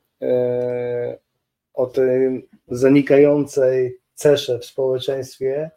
[1.74, 5.70] o tej zanikającej cesze w społeczeństwie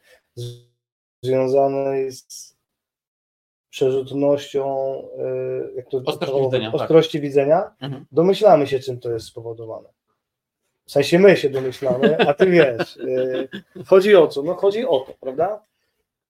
[1.23, 2.57] związanej z
[3.69, 4.95] przerzutnością
[5.71, 6.81] y, jak to, ostrości, widzenia, tak.
[6.81, 7.21] ostrości tak.
[7.21, 8.05] widzenia, mhm.
[8.11, 9.89] domyślamy się, czym to jest spowodowane.
[10.85, 12.99] W sensie my się domyślamy, a ty wiesz.
[13.85, 14.43] Chodzi o co?
[14.43, 15.63] No chodzi o to, prawda?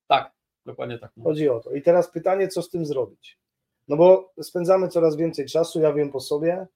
[0.07, 0.31] Tak,
[0.67, 1.11] dokładnie tak.
[1.23, 1.71] Chodzi o to.
[1.71, 3.39] I teraz pytanie, co z tym zrobić?
[3.87, 6.67] No bo spędzamy coraz więcej czasu, ja wiem po sobie,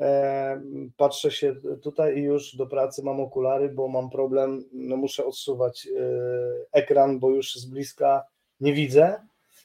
[0.00, 0.62] e,
[0.96, 5.86] patrzę się tutaj i już do pracy mam okulary, bo mam problem, no muszę odsuwać
[5.86, 6.00] e,
[6.72, 8.24] ekran, bo już z bliska
[8.60, 9.20] nie widzę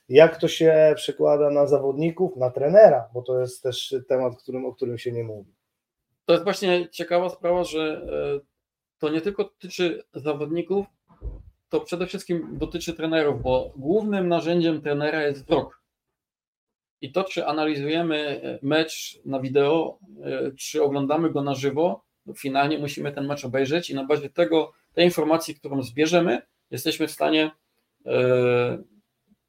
[0.09, 4.73] jak to się przekłada na zawodników, na trenera, bo to jest też temat, którym, o
[4.73, 5.53] którym się nie mówi.
[6.25, 8.07] To jest właśnie ciekawa sprawa, że
[8.41, 8.45] e,
[8.99, 10.85] to nie tylko dotyczy zawodników,
[11.69, 15.81] to przede wszystkim dotyczy trenerów, bo głównym narzędziem trenera jest wzrok.
[17.01, 22.05] I to, czy analizujemy e, mecz na wideo, e, czy oglądamy go na żywo,
[22.37, 26.41] finalnie musimy ten mecz obejrzeć i na bazie tego, tej informacji, którą zbierzemy,
[26.71, 27.51] jesteśmy w stanie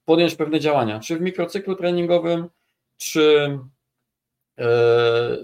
[0.04, 2.48] podjąć pewne działania, czy w mikrocyklu treningowym,
[2.96, 3.58] czy
[4.58, 5.36] e,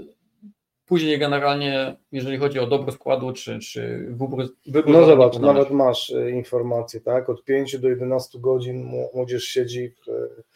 [0.93, 6.11] później generalnie, jeżeli chodzi o dobro składu, czy, czy wybór, wybór No zobacz, nawet masz
[6.11, 7.31] e, informacje, tak?
[7.31, 9.89] Od 5 do 11 godzin młodzież siedzi.
[9.89, 10.05] W...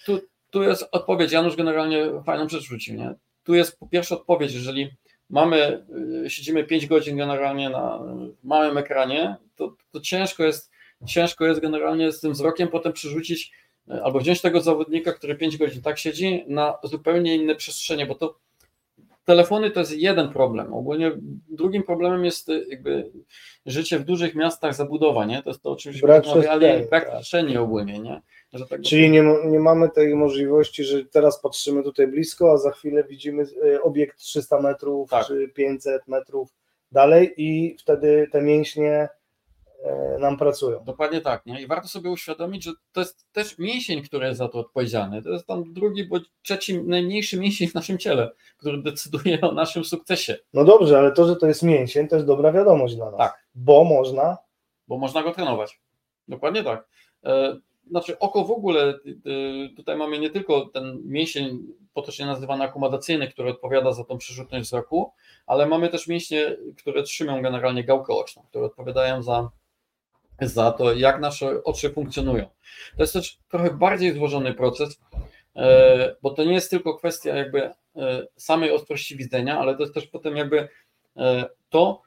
[0.04, 0.20] Tu,
[0.50, 1.32] tu jest odpowiedź.
[1.32, 3.14] Janusz generalnie fajną rzecz rzucił, nie?
[3.44, 4.90] Tu jest po pierwsze odpowiedź, jeżeli
[5.30, 5.86] mamy,
[6.24, 8.00] e, siedzimy 5 godzin generalnie na
[8.44, 10.70] małym ekranie, to, to ciężko jest
[11.06, 13.52] ciężko jest generalnie z tym wzrokiem potem przerzucić
[14.02, 18.38] albo wziąć tego zawodnika, który 5 godzin tak siedzi, na zupełnie inne przestrzenie, bo to
[19.26, 20.74] telefony to jest jeden problem.
[20.74, 21.12] Ogólnie
[21.48, 23.10] drugim problemem jest y, jakby
[23.66, 25.42] życie w dużych miastach, zabudowa, nie?
[25.42, 27.14] To jest to, o czym brak rozmawiali, brak tak.
[27.14, 28.22] przestrzeni ogólnie, nie?
[28.70, 33.04] Tak Czyli nie, nie mamy tej możliwości, że teraz patrzymy tutaj blisko, a za chwilę
[33.04, 35.26] widzimy y, obiekt 300 metrów tak.
[35.26, 36.54] czy 500 metrów
[36.92, 39.08] dalej i wtedy te mięśnie
[40.18, 40.84] nam pracują.
[40.84, 41.62] Dokładnie tak, nie?
[41.62, 45.22] I warto sobie uświadomić, że to jest też mięsień, który jest za to odpowiedzialny.
[45.22, 49.84] To jest tam drugi, bo trzeci najmniejszy mięsień w naszym ciele, który decyduje o naszym
[49.84, 50.38] sukcesie.
[50.54, 53.18] No dobrze, ale to, że to jest mięsień, to jest dobra wiadomość dla nas.
[53.18, 53.46] Tak.
[53.54, 54.36] Bo można.
[54.88, 55.80] Bo można go trenować.
[56.28, 56.88] Dokładnie tak.
[57.24, 57.56] E,
[57.90, 63.50] znaczy, oko w ogóle, e, tutaj mamy nie tylko ten mięsień potocznie nazywany akomodacyjny, który
[63.50, 65.12] odpowiada za tą przerzutność wzroku,
[65.46, 69.50] ale mamy też mięśnie, które trzymają generalnie gałkę oczną, które odpowiadają za
[70.40, 72.44] za to, jak nasze oczy funkcjonują.
[72.96, 75.00] To jest też trochę bardziej złożony proces,
[75.56, 77.74] e, bo to nie jest tylko kwestia jakby e,
[78.36, 80.68] samej ostrości widzenia, ale to jest też potem jakby
[81.16, 82.02] e, to,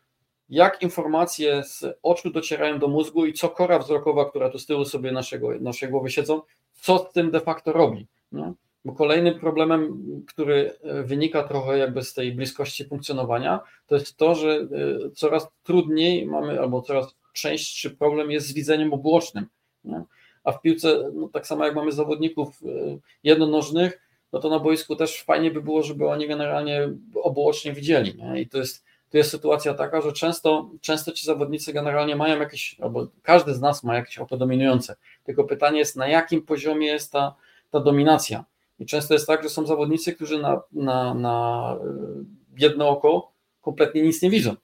[0.50, 4.86] jak informacje z oczu docierają do mózgu i co kora wzrokowa, która tu z tyłu
[4.86, 6.42] sobie naszego, naszej głowy siedzą,
[6.74, 8.08] co z tym de facto robi.
[8.32, 8.54] No?
[8.86, 10.72] Bo kolejnym problemem, który
[11.04, 14.68] wynika trochę jakby z tej bliskości funkcjonowania, to jest to, że
[15.16, 19.46] coraz trudniej mamy, albo coraz częstszy problem jest z widzeniem obłocznym.
[19.84, 20.04] Nie?
[20.44, 24.02] A w piłce, no tak samo jak mamy zawodników e, jednonożnych,
[24.34, 26.90] no to na boisku też fajnie by było, żeby oni generalnie
[27.24, 28.16] obłocznie widzieli.
[28.16, 28.42] Nie?
[28.42, 32.80] I to jest, to jest sytuacja taka, że często, często ci zawodnicy generalnie mają jakieś,
[32.80, 34.96] albo każdy z nas ma jakieś oko dominujące.
[35.24, 37.36] Tylko pytanie jest, na jakim poziomie jest ta,
[37.72, 38.46] ta dominacja.
[38.80, 41.88] I często jest tak, że są zawodnicy, którzy na, na, na e,
[42.58, 43.32] jedno oko
[43.62, 44.56] kompletnie nic nie widzą.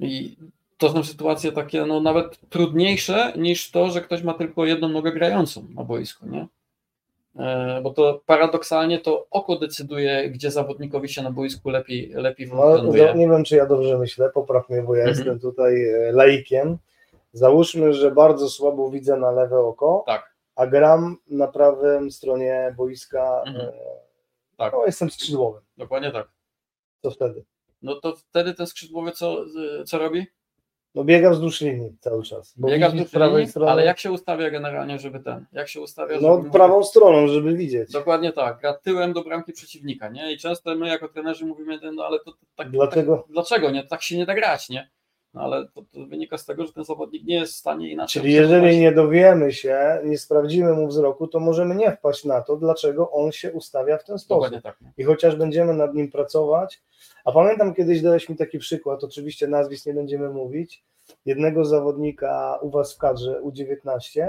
[0.00, 0.36] I
[0.82, 5.12] to są sytuacje takie no, nawet trudniejsze niż to, że ktoś ma tylko jedną nogę
[5.12, 6.46] grającą na boisku, nie?
[7.36, 12.48] E, bo to paradoksalnie to oko decyduje, gdzie zawodnikowi się na boisku lepiej, lepiej.
[12.48, 15.16] No, nie wiem, czy ja dobrze myślę, popraw mnie, bo ja mhm.
[15.16, 16.78] jestem tutaj e, laikiem.
[17.32, 20.34] Załóżmy, że bardzo słabo widzę na lewe oko, tak.
[20.56, 23.42] a gram na prawym stronie boiska.
[23.46, 23.68] Mhm.
[23.68, 23.72] E,
[24.56, 24.72] tak.
[24.72, 25.62] No, jestem skrzydłowym.
[25.76, 26.28] Dokładnie tak.
[27.02, 27.44] Co wtedy?
[27.82, 29.36] No to wtedy ten skrzydłowy co,
[29.86, 30.26] co robi?
[30.94, 32.54] No biega wzdłuż linii cały czas.
[32.58, 33.70] biega wzdłuż prawej strony.
[33.70, 36.18] ale jak się ustawia generalnie, żeby ten, jak się ustawia?
[36.20, 37.92] No żeby prawą stroną, żeby widzieć.
[37.92, 40.32] Dokładnie tak, gra tyłem do bramki przeciwnika, nie?
[40.32, 43.16] I często my jako trenerzy mówimy, no ale to, to tak, dlaczego?
[43.16, 43.86] Tak, dlaczego nie?
[43.86, 44.90] Tak się nie da grać, nie?
[45.34, 48.22] No ale to, to, wynika z tego, że ten zawodnik nie jest w stanie inaczej.
[48.22, 52.56] Czyli jeżeli nie dowiemy się, nie sprawdzimy mu wzroku, to możemy nie wpaść na to,
[52.56, 54.62] dlaczego on się ustawia w ten sposób.
[54.62, 54.78] Tak.
[54.98, 56.82] I chociaż będziemy nad nim pracować,
[57.24, 60.84] a pamiętam kiedyś dałeś mi taki przykład, oczywiście nazwisk nie będziemy mówić,
[61.26, 64.28] jednego zawodnika u was w kadrze U19,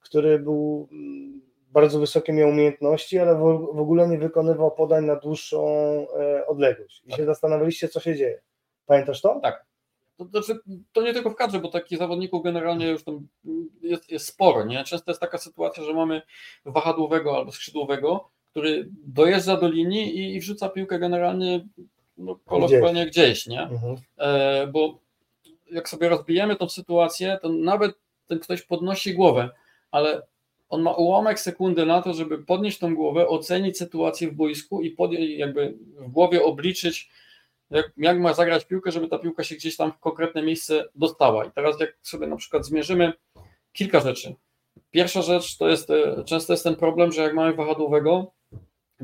[0.00, 3.34] który był mm, bardzo wysokie miał umiejętności, ale
[3.74, 5.66] w, ogóle nie wykonywał podań na dłuższą
[6.20, 7.02] e, odległość.
[7.04, 7.16] I Tak.
[7.16, 8.40] się zastanawialiście, co się dzieje.
[8.86, 9.40] Pamiętasz to?
[9.42, 9.66] Tak.
[10.16, 10.60] To, to, znaczy,
[10.92, 13.26] to nie tylko w kadrze, bo takich zawodników generalnie już tam
[13.82, 14.64] jest, jest sporo.
[14.64, 14.84] Nie?
[14.84, 16.22] Często jest taka sytuacja, że mamy
[16.64, 21.66] wahadłowego albo skrzydłowego, który dojeżdża do linii i, i wrzuca piłkę generalnie
[22.16, 23.62] no, kolokwialnie gdzieś, nie?
[23.62, 23.96] Mhm.
[24.18, 24.98] E, bo
[25.70, 27.94] jak sobie rozbijemy tą sytuację, to nawet
[28.26, 29.50] ten ktoś podnosi głowę,
[29.90, 30.22] ale
[30.68, 34.90] on ma ułamek sekundy na to, żeby podnieść tą głowę, ocenić sytuację w boisku i
[34.90, 37.10] podjąć, jakby w głowie obliczyć,
[37.70, 41.44] jak, jak ma zagrać piłkę, żeby ta piłka się gdzieś tam w konkretne miejsce dostała.
[41.44, 43.12] I teraz jak sobie na przykład zmierzymy
[43.72, 44.34] kilka rzeczy.
[44.90, 48.32] Pierwsza rzecz to jest, e, często jest ten problem, że jak mamy wahadłowego,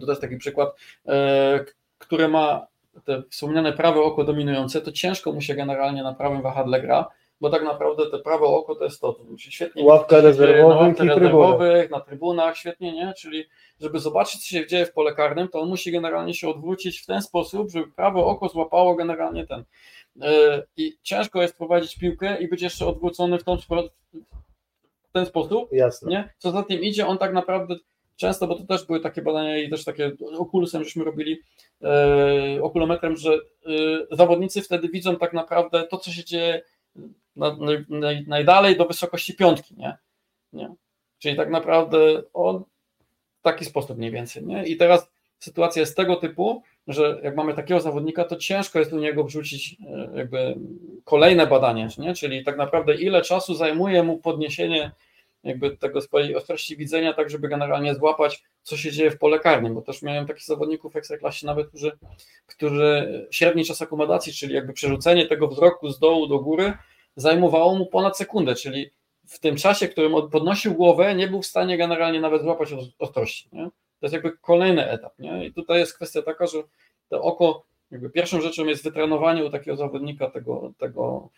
[0.00, 1.64] to, jest taki przykład, e,
[1.98, 2.66] który ma
[3.04, 7.06] te wspomniane prawe oko dominujące, to ciężko mu się generalnie na prawym wahadle gra,
[7.40, 11.04] bo tak naprawdę te prawe oko to jest to, to świetnie Ławka dzieje rezerwowych na
[11.04, 13.12] rezerwowych, na trybunach, świetnie, nie?
[13.18, 13.44] Czyli
[13.80, 17.06] żeby zobaczyć, co się dzieje w pole karnym, to on musi generalnie się odwrócić w
[17.06, 19.64] ten sposób, żeby prawe oko złapało generalnie ten.
[20.16, 20.26] Yy,
[20.76, 26.10] I ciężko jest prowadzić piłkę i być jeszcze odwrócony w, tą, w ten sposób, Jasne.
[26.10, 26.28] nie?
[26.38, 27.76] Co za tym idzie, on tak naprawdę
[28.20, 31.40] często, bo to też były takie badania i też takie okulusem, żeśmy robili
[31.82, 33.38] e, okulometrem, że e,
[34.10, 36.62] zawodnicy wtedy widzą tak naprawdę to, co się dzieje
[37.36, 37.56] na,
[37.88, 39.96] naj, najdalej do wysokości piątki, nie?
[40.52, 40.74] nie?
[41.18, 42.64] Czyli tak naprawdę on
[43.38, 44.66] w taki sposób mniej więcej, nie?
[44.66, 48.98] I teraz sytuacja jest tego typu, że jak mamy takiego zawodnika, to ciężko jest u
[48.98, 50.54] niego wrzucić e, jakby
[51.04, 52.14] kolejne badanie, nie?
[52.14, 54.90] Czyli tak naprawdę ile czasu zajmuje mu podniesienie
[55.44, 59.74] jakby tego swojej ostrości widzenia, tak żeby generalnie złapać, co się dzieje w pole karnym,
[59.74, 61.98] bo też miałem takich zawodników w Ekstraklasie nawet, którzy,
[62.46, 66.72] którzy średni czas akomodacji, czyli jakby przerzucenie tego wzroku z dołu do góry
[67.16, 68.90] zajmowało mu ponad sekundę, czyli
[69.26, 72.68] w tym czasie, w którym podnosił głowę, nie był w stanie generalnie nawet złapać
[72.98, 73.48] ostrości.
[73.52, 73.64] Nie?
[73.64, 75.18] To jest jakby kolejny etap.
[75.18, 75.46] Nie?
[75.46, 76.58] I tutaj jest kwestia taka, że
[77.08, 81.28] to oko, jakby pierwszą rzeczą jest wytrenowanie u takiego zawodnika tego, tego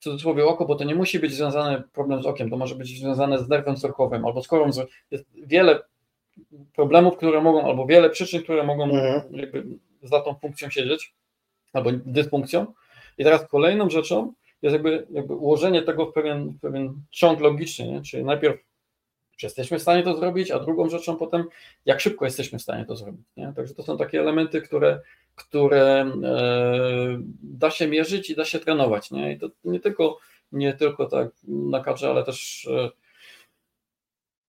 [0.00, 3.00] w cudzysłowie oko, bo to nie musi być związany problem z okiem, to może być
[3.00, 4.70] związane z nerwem wzrokowym albo z korą.
[5.10, 5.82] Jest wiele
[6.74, 9.22] problemów, które mogą, albo wiele przyczyn, które mogą Mhm.
[9.30, 9.64] jakby
[10.02, 11.14] za tą funkcją siedzieć,
[11.72, 12.66] albo dysfunkcją.
[13.18, 14.32] I teraz kolejną rzeczą
[14.62, 18.02] jest jakby, jakby ułożenie tego w pewien, w pewien ciąg logiczny, nie?
[18.02, 18.60] czyli najpierw
[19.36, 21.44] czy jesteśmy w stanie to zrobić, a drugą rzeczą potem,
[21.86, 23.26] jak szybko jesteśmy w stanie to zrobić.
[23.36, 23.52] Nie?
[23.56, 25.00] Także to są takie elementy, które,
[25.40, 29.10] które e, da się mierzyć i da się trenować.
[29.10, 29.32] Nie?
[29.32, 30.18] I to nie tylko,
[30.52, 32.90] nie tylko tak na kadrze, ale też e,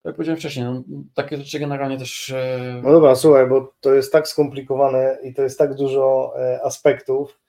[0.05, 0.83] jak powiedziałem wcześniej, no,
[1.13, 2.29] takie rzeczy generalnie też.
[2.29, 6.33] E, No dobra, słuchaj, bo to jest tak skomplikowane i to jest tak dużo
[6.63, 7.39] aspektów,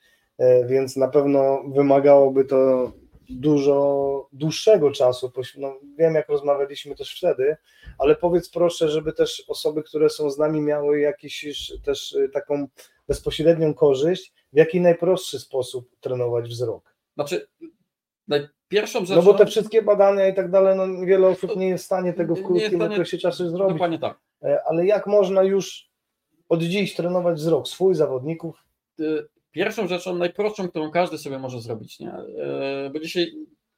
[0.66, 2.92] więc na pewno wymagałoby to
[3.30, 5.32] dużo dłuższego czasu.
[5.58, 7.56] No, wiem, jak rozmawialiśmy też wtedy,
[7.98, 12.68] ale powiedz proszę, żeby też osoby, które są z nami, miały jakiś też taką
[13.12, 16.94] bezpośrednią korzyść, w jaki najprostszy sposób trenować wzrok.
[17.14, 17.46] Znaczy,
[18.28, 19.14] najpierwszą rzeczą.
[19.14, 22.12] No bo te wszystkie badania i tak dalej, no wiele osób nie jest w stanie
[22.12, 23.74] tego w krótkim stanie- okresie czasu zrobić.
[23.74, 24.18] Dokładnie tak.
[24.42, 25.90] E, ale jak można już
[26.48, 28.64] od dziś trenować wzrok swój, zawodników?
[29.00, 32.14] Y, Pierwszą rzeczą, najprostszą, którą każdy sobie może zrobić, nie?
[32.86, 33.32] Y, bo dzisiaj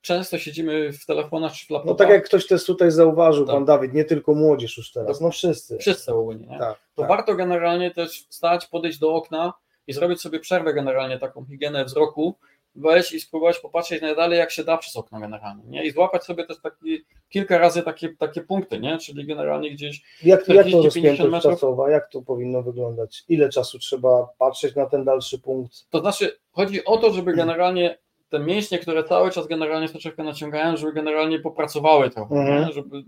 [0.04, 1.98] często siedzimy w telefonach czy w No laptopach.
[2.06, 3.54] tak jak ktoś też tutaj zauważył, Tak.
[3.54, 5.78] pan Dawid, nie tylko młodzież już teraz, no wszyscy.
[5.78, 6.58] Wszyscy ogólnie, nie?
[6.58, 7.08] Tak, to tak.
[7.08, 9.52] warto generalnie też wstać, podejść do okna
[9.86, 12.34] i zrobić sobie przerwę generalnie, taką higienę wzroku,
[12.74, 15.84] wejść i spróbować popatrzeć najdalej jak się da przez okno generalnie, nie?
[15.84, 18.98] I złapać sobie też taki, kilka razy takie, takie punkty, nie?
[18.98, 21.52] Czyli generalnie gdzieś Jak, jak to 40-50 rozpiętość metrów?
[21.54, 23.24] czasowa, jak to powinno wyglądać?
[23.28, 25.86] Ile czasu trzeba patrzeć na ten dalszy punkt?
[25.90, 27.98] To znaczy, chodzi o to, żeby generalnie
[28.28, 32.72] te mięśnie, które cały czas generalnie soczewkę naciągają, żeby generalnie popracowały trochę, Mhm.
[32.72, 33.02] żeby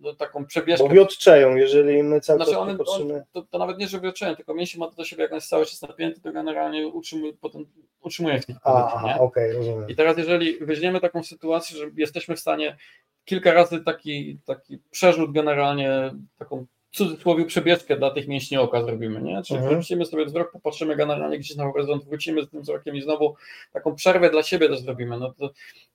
[0.00, 0.88] no, taką przebieżkę.
[0.88, 4.36] Bo wiotczeją, jeżeli my cały Znaczy czas one, on, to, to nawet nie, że wiotczeją,
[4.36, 7.32] tylko mięsień ma to do siebie, jak on jest cały czas napięty, to generalnie utrzymuje,
[7.40, 7.66] potem
[8.00, 9.88] utrzymuje w tych aha, okej, rozumiem.
[9.88, 12.76] I teraz jeżeli weźmiemy taką sytuację, że jesteśmy w stanie
[13.24, 15.90] kilka razy taki, taki przerzut generalnie,
[16.38, 16.66] taką
[16.98, 19.42] cudzysłowie przebieżkę dla tych mięśni oka zrobimy, nie?
[19.42, 19.76] Czyli Mhm.
[19.76, 23.34] wrócimy sobie wzrok, popatrzymy generalnie gdzieś na horyzont, wrócimy z tym wzrokiem i znowu
[23.72, 25.18] taką przerwę dla siebie też zrobimy.
[25.18, 25.50] No to,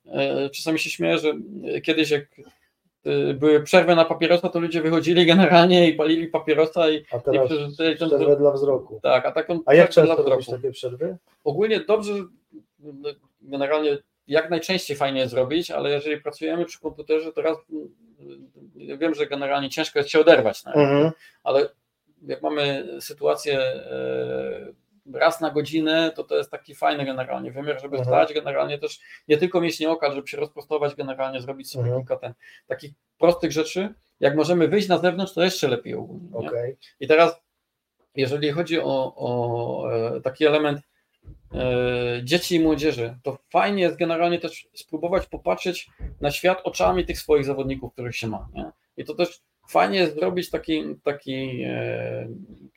[0.06, 1.34] e, czasami się śmieję, że
[1.82, 2.22] kiedyś jak
[3.04, 7.20] e, były przerwy na papierosa, to ludzie wychodzili generalnie i palili papierosa i, A i
[7.22, 9.00] teraz ten przerwę dla wzroku.
[9.02, 11.16] Tak, a taką A jak często dla robisz takie przerwy?
[11.44, 12.12] Ogólnie dobrze,
[12.78, 13.08] no,
[13.42, 17.56] generalnie jak najczęściej fajnie zrobić, ale jeżeli pracujemy przy komputerze, to raz
[18.76, 21.10] ja wiem, że generalnie ciężko jest się oderwać, no, Mhm.
[21.44, 21.68] ale
[22.22, 24.72] jak mamy sytuację e,
[25.12, 28.04] raz na godzinę, to to jest taki fajny generalnie wymiar, żeby Mhm.
[28.16, 32.02] stać generalnie też nie tylko mięśnie oka, żeby się rozprostować generalnie, zrobić sobie Mhm.
[32.02, 32.34] kilka ten,
[32.66, 33.94] takich prostych rzeczy.
[34.20, 36.28] Jak możemy wyjść na zewnątrz, to jeszcze lepiej ogólnie.
[36.40, 36.48] nie?
[36.48, 36.76] Okej.
[37.00, 37.40] I teraz,
[38.14, 40.80] jeżeli chodzi o, o e, taki element
[42.22, 45.88] dzieci i młodzieży, to fajnie jest generalnie też spróbować popatrzeć
[46.20, 48.48] na świat oczami tych swoich zawodników, których się ma.
[48.54, 48.70] Nie?
[48.96, 52.28] I to też fajnie jest zrobić taki, taki, e,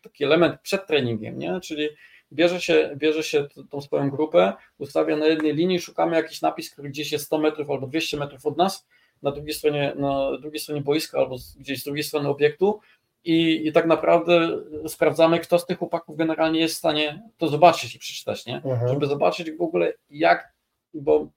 [0.04, 1.60] taki element przed treningiem, nie?
[1.60, 1.90] czyli
[2.34, 6.90] bierze się, bierze się tą swoją grupę, ustawia na jednej linii, szukamy jakiś napis, który
[6.90, 8.88] gdzieś jest 100 metrów albo 200 metrów od nas,
[9.22, 12.80] na drugiej stronie, na drugiej stronie boiska albo gdzieś z drugiej strony obiektu
[13.28, 17.96] i, i tak naprawdę sprawdzamy, kto z tych chłopaków generalnie jest w stanie to zobaczyć
[17.96, 18.56] i przeczytać, nie?
[18.56, 18.88] Mhm.
[18.88, 20.54] Żeby zobaczyć w ogóle jak,
[20.94, 21.28] bo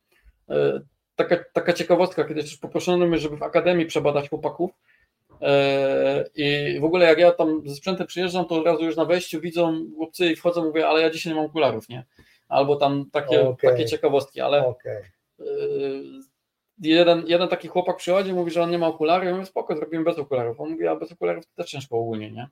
[0.48, 0.80] e,
[1.16, 4.70] taka, taka ciekawostka, kiedy też poproszono mnie, żeby w akademii przebadać chłopaków
[5.42, 9.04] e, i w ogóle jak ja tam ze sprzętem przyjeżdżam, to od razu już na
[9.04, 12.04] wejściu widzą chłopcy i wchodzą, mówię, ale ja dzisiaj nie mam okularów, nie?
[12.48, 13.70] Albo tam takie, Okej.
[13.70, 15.02] takie ciekawostki, ale Okej.
[15.38, 16.20] Yy,
[16.80, 20.04] jeden, jeden taki chłopak przychodzi, mówi, że on nie ma okularów, ja mówię, spoko, zrobimy
[20.04, 20.60] bez okularów.
[20.60, 22.48] On mówi, a bez okularów to też ciężko ogólnie, nie?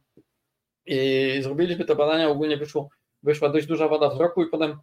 [0.86, 2.88] I zrobiliśmy te badania, ogólnie wyszło,
[3.22, 4.76] wyszła dość duża wada wzroku i potem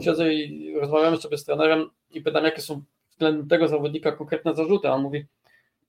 [0.00, 4.88] siedzę i rozmawiamy sobie z trenerem i pytam, jakie są względem tego zawodnika konkretne zarzuty,
[4.88, 5.26] a on mówi,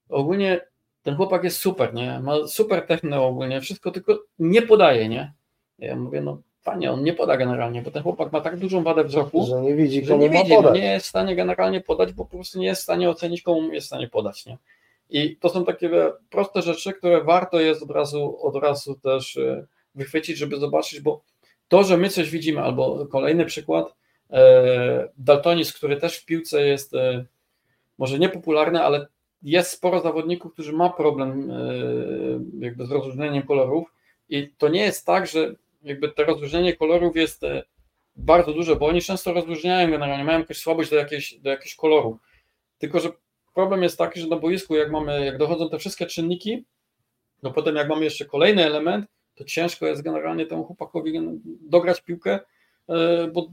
[0.10, 0.62] ogólnie
[1.04, 2.20] ten chłopak jest super, nie?
[2.20, 5.34] Ma super techno ogólnie, wszystko tylko nie podaje, nie?
[5.80, 9.04] Ja mówię, no fajnie, on nie poda generalnie, bo ten chłopak ma tak dużą wadę
[9.04, 12.26] wzroku, Że nie widzi, że nie widzi, no nie jest w stanie generalnie podać, bo
[12.26, 14.46] po prostu nie jest w stanie ocenić, komu jest w stanie podać.
[14.46, 14.58] Nie?
[15.10, 15.90] I to są takie
[16.30, 19.66] proste rzeczy, które warto jest od razu, od razu też e,
[19.96, 21.22] wychwycić, żeby zobaczyć, bo
[21.68, 23.96] to, że my coś widzimy, albo kolejny przykład,
[24.30, 27.26] e, daltonizm, który też w piłce jest e,
[27.98, 29.08] może niepopularny, ale
[29.44, 31.52] jest sporo zawodników, którzy ma problem
[32.60, 33.94] jakby z rozróżnieniem kolorów
[34.30, 37.64] i to nie jest tak, że jakby to rozróżnienie kolorów jest e,
[38.16, 42.20] bardzo duże, bo oni często rozróżniają generalnie, mają jakąś słabość do jakiegoś, do jakiegoś koloru.
[42.78, 43.10] Tylko, że
[43.54, 46.66] problem jest taki, że na boisku, jak mamy, jak dochodzą te wszystkie czynniki,
[47.44, 49.06] no potem jak mamy jeszcze kolejny element,
[49.36, 51.20] to ciężko jest generalnie temu chłopakowi
[51.62, 52.40] dograć piłkę,
[52.90, 53.50] e, bo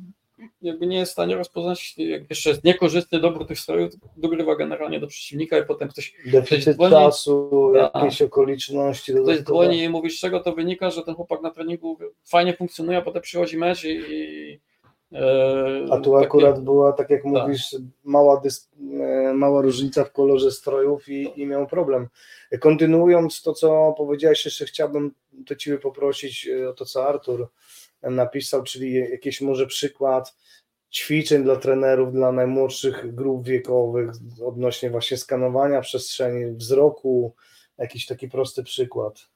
[0.63, 5.01] jakby nie jest w stanie rozpoznać, jak jeszcze jest niekorzystny dobór tych strojów, dogrywa generalnie
[5.01, 7.95] do przeciwnika i potem ktoś, Deficyt dzwoni- czasu, Tak.
[7.95, 11.99] jakieś okoliczności ktoś dzwoni i mówi, z czego to wynika, że ten chłopak na treningu
[12.25, 14.61] fajnie funkcjonuje, a potem przychodzi mecz i, i
[15.13, 18.71] e, A tu takie- akurat była, tak jak mówisz, mała, dys,
[19.01, 22.09] e, mała różnica w kolorze strojów i, i miał problem.
[22.61, 25.15] Kontynuując to, co powiedziałeś, jeszcze chciałbym
[25.47, 27.49] to Ciebie poprosić e, o to, co Artur
[28.03, 30.35] napisał, czyli jakiś może przykład
[30.93, 34.11] ćwiczeń dla trenerów, dla najmłodszych grup wiekowych
[34.47, 37.35] odnośnie właśnie skanowania przestrzeni, wzroku,
[37.79, 39.29] jakiś taki prosty przykład.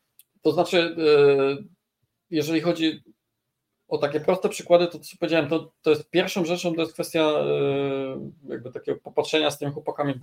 [0.43, 1.57] To znaczy, e,
[2.31, 3.03] jeżeli chodzi
[3.89, 7.21] o takie proste przykłady, to co powiedziałem, to, to jest pierwszą rzeczą, to jest kwestia
[7.21, 10.15] e, jakby takiego popatrzenia z tymi chłopakami.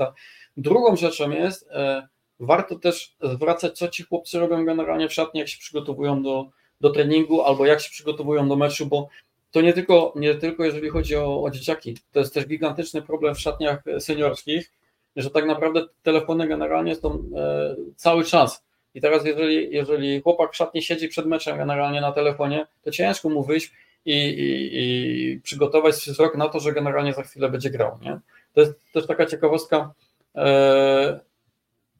[0.57, 2.07] Drugą rzeczą jest, e,
[2.39, 6.49] warto też zwracać, co ci chłopcy robią generalnie w szatni, jak się przygotowują do,
[6.81, 9.09] do treningu, albo jak się przygotowują do meczu, bo
[9.51, 13.35] to nie tylko, nie tylko jeżeli chodzi o, o dzieciaki, to jest też gigantyczny problem
[13.35, 14.71] w szatniach seniorskich,
[15.15, 18.63] że tak naprawdę telefony generalnie są e, cały czas.
[18.95, 23.29] I teraz, jeżeli, jeżeli chłopak w szatni siedzi przed meczem generalnie na telefonie, to ciężko
[23.29, 23.71] mu wyjść
[24.05, 27.99] i, i, i przygotować wzrok na to, że generalnie za chwilę będzie grał.
[28.01, 28.19] Nie?
[28.53, 29.93] To jest też taka ciekawostka,
[30.35, 31.19] e,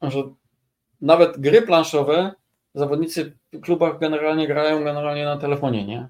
[0.02, 0.22] że
[1.00, 2.32] nawet gry planszowe
[2.74, 6.08] zawodnicy w klubach generalnie grają generalnie na telefonie, nie?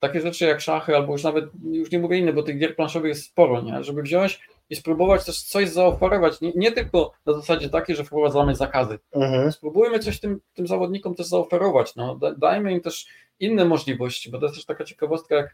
[0.00, 3.08] Takie rzeczy jak szachy, albo już nawet, już nie mówię inne, bo tych gier planszowych
[3.08, 3.84] jest sporo, nie?
[3.84, 4.40] Żeby wziąć
[4.70, 9.52] i spróbować też coś zaoferować, nie, nie tylko na zasadzie takiej, że wprowadzamy zakazy, Mhm.
[9.52, 11.96] spróbujmy coś tym, tym zawodnikom też zaoferować.
[11.96, 12.14] No.
[12.14, 13.06] Da- Dajmy im też
[13.40, 15.52] inne możliwości, bo to jest też taka ciekawostka, jak e,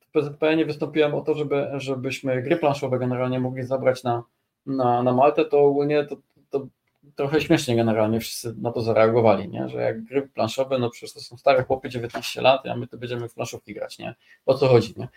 [0.00, 4.22] w PZPN wystąpiłem o to, żeby, żebyśmy gry planszowe generalnie mogli zabrać na,
[4.66, 6.16] na, na Maltę, to ogólnie to,
[6.50, 6.66] to
[7.16, 9.68] trochę śmiesznie generalnie wszyscy na to zareagowali, nie?
[9.68, 12.98] że jak gry planszowe, no przecież to są stare chłopy 19 lat, a my to
[12.98, 14.14] będziemy w planszówki grać, nie?
[14.46, 15.08] O co chodzi, nie?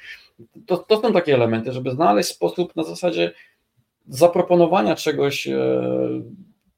[0.65, 3.33] To, to są takie elementy, żeby znaleźć sposób na zasadzie
[4.07, 5.81] zaproponowania czegoś e,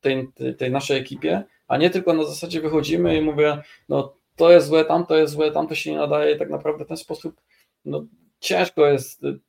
[0.01, 0.27] tej,
[0.57, 4.85] tej, naszej ekipie, a nie tylko na zasadzie wychodzimy i mówię, no to jest złe,
[4.85, 7.41] tamto jest złe, tamto się nie nadaje i tak naprawdę w ten sposób
[7.85, 8.05] no,
[8.39, 9.39] ciężko jest y,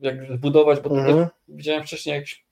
[0.00, 1.28] jak zbudować, bo Mhm.
[1.48, 2.43] widziałem wcześniej jakieś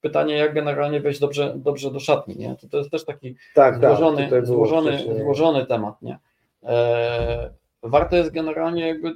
[0.00, 2.56] pytanie, jak generalnie wejść dobrze, dobrze do szatni, nie?
[2.56, 3.90] To, to jest też taki Tak, tak.
[3.90, 5.18] złożony, było złożony, wcześniej.
[5.18, 6.18] złożony temat, nie?
[6.62, 7.50] E,
[7.82, 9.12] warto jest generalnie jakby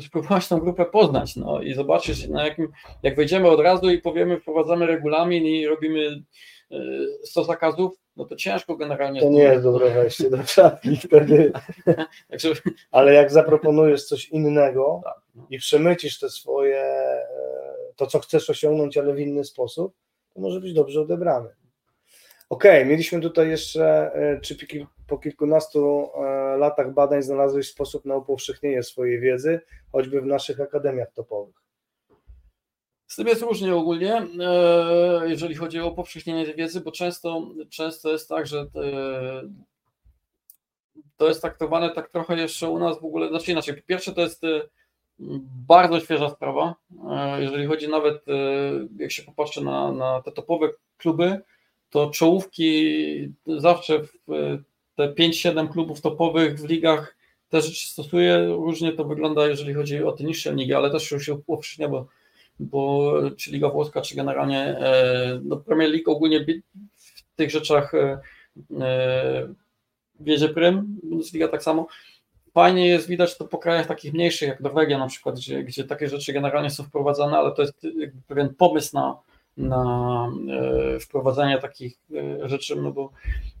[0.00, 2.68] spróbować tą grupę poznać, no i zobaczyć na jakim,
[3.02, 6.22] jak wejdziemy od razu i powiemy, wprowadzamy regulamin i robimy
[7.24, 9.20] 100 zakazów, no to ciężko generalnie.
[9.20, 11.52] To nie jest dobre wejście do szatni wtedy.
[12.90, 15.46] Ale jak zaproponujesz coś innego tak, no.
[15.50, 16.97] i przemycisz te swoje, e,
[17.98, 19.94] to co chcesz osiągnąć, ale w inny sposób,
[20.34, 21.48] to może być dobrze odebrany.
[22.50, 28.04] Okej, mieliśmy tutaj jeszcze, e, czy po kil- po kilkunastu e, latach badań znalazłeś sposób
[28.04, 29.60] na upowszechnienie swojej wiedzy,
[29.92, 31.54] choćby w naszych akademiach topowych?
[33.06, 38.12] Z tym jest różnie ogólnie, e, jeżeli chodzi o powszechnienie tej wiedzy, bo często, często
[38.12, 38.66] jest tak, że
[41.16, 44.20] to jest traktowane tak trochę jeszcze u nas w ogóle, znaczy inaczej, po pierwsze to
[44.20, 44.42] jest
[45.68, 46.74] bardzo świeża sprawa,
[47.38, 48.32] jeżeli chodzi nawet, e,
[48.98, 50.68] jak się popatrzy na, na te topowe
[50.98, 51.40] kluby,
[51.90, 54.58] to czołówki zawsze e,
[54.96, 57.16] te 5-7 klubów topowych w ligach
[57.48, 61.26] te rzeczy stosuje, różnie to wygląda, jeżeli chodzi o te niższe ligi, ale też już
[61.26, 62.06] się upowszechnia, bo
[62.60, 66.46] bo czy Liga Włoska, czy generalnie e, no Premier League ogólnie
[66.96, 68.20] w tych rzeczach e,
[68.80, 69.54] e,
[70.20, 71.86] wiedzie prym, Bundesliga tak samo.
[72.58, 76.08] Fajnie jest widać to po krajach takich mniejszych, jak Norwegia na przykład, gdzie, gdzie takie
[76.08, 79.16] rzeczy generalnie są wprowadzane, ale to jest jakby pewien pomysł na,
[79.56, 80.32] na
[80.94, 81.98] e, wprowadzanie takich
[82.42, 83.10] e, rzeczy, no bo,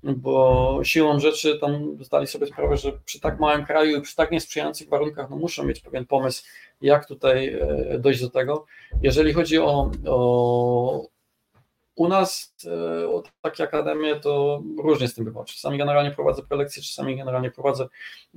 [0.02, 4.30] bo siłą rzeczy tam zdali sobie sprawę, że przy tak małym kraju i przy tak
[4.30, 6.44] niesprzyjających warunkach, no muszą mieć pewien pomysł,
[6.82, 8.66] jak tutaj e, dojść do tego.
[9.02, 11.17] Jeżeli chodzi o, o
[11.98, 15.44] u nas, e, o takie akademie, to różnie z tym bywa.
[15.44, 17.88] Czasami generalnie prowadzę prelekcje, czasami generalnie prowadzę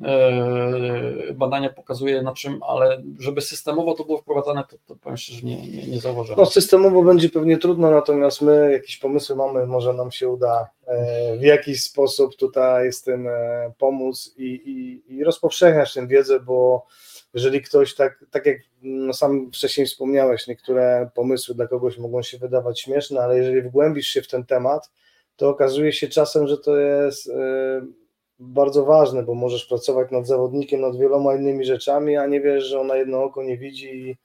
[0.04, 5.42] e, badania, pokazuję na czym, ale żeby systemowo to było wprowadzane, to, to powiem szczerze,
[5.44, 6.40] nie, nie, nie zauważyłem.
[6.40, 11.38] No systemowo będzie pewnie trudno, natomiast my jakieś pomysły mamy, może nam się uda e,
[11.38, 13.28] w jakiś sposób tutaj z tym
[13.78, 16.86] pomóc i, i, i rozpowszechniać tę wiedzę, bo
[17.34, 22.38] jeżeli ktoś tak, tak jak no sam wcześniej wspomniałeś, niektóre pomysły dla kogoś mogą się
[22.38, 24.92] wydawać śmieszne, ale jeżeli wgłębisz się w ten temat,
[25.36, 27.82] to okazuje się czasem, że to jest e,
[28.40, 32.80] bardzo ważne, bo możesz pracować nad zawodnikiem, nad wieloma innymi rzeczami, a nie wiesz, że
[32.80, 34.18] on na jedno oko nie widzi i,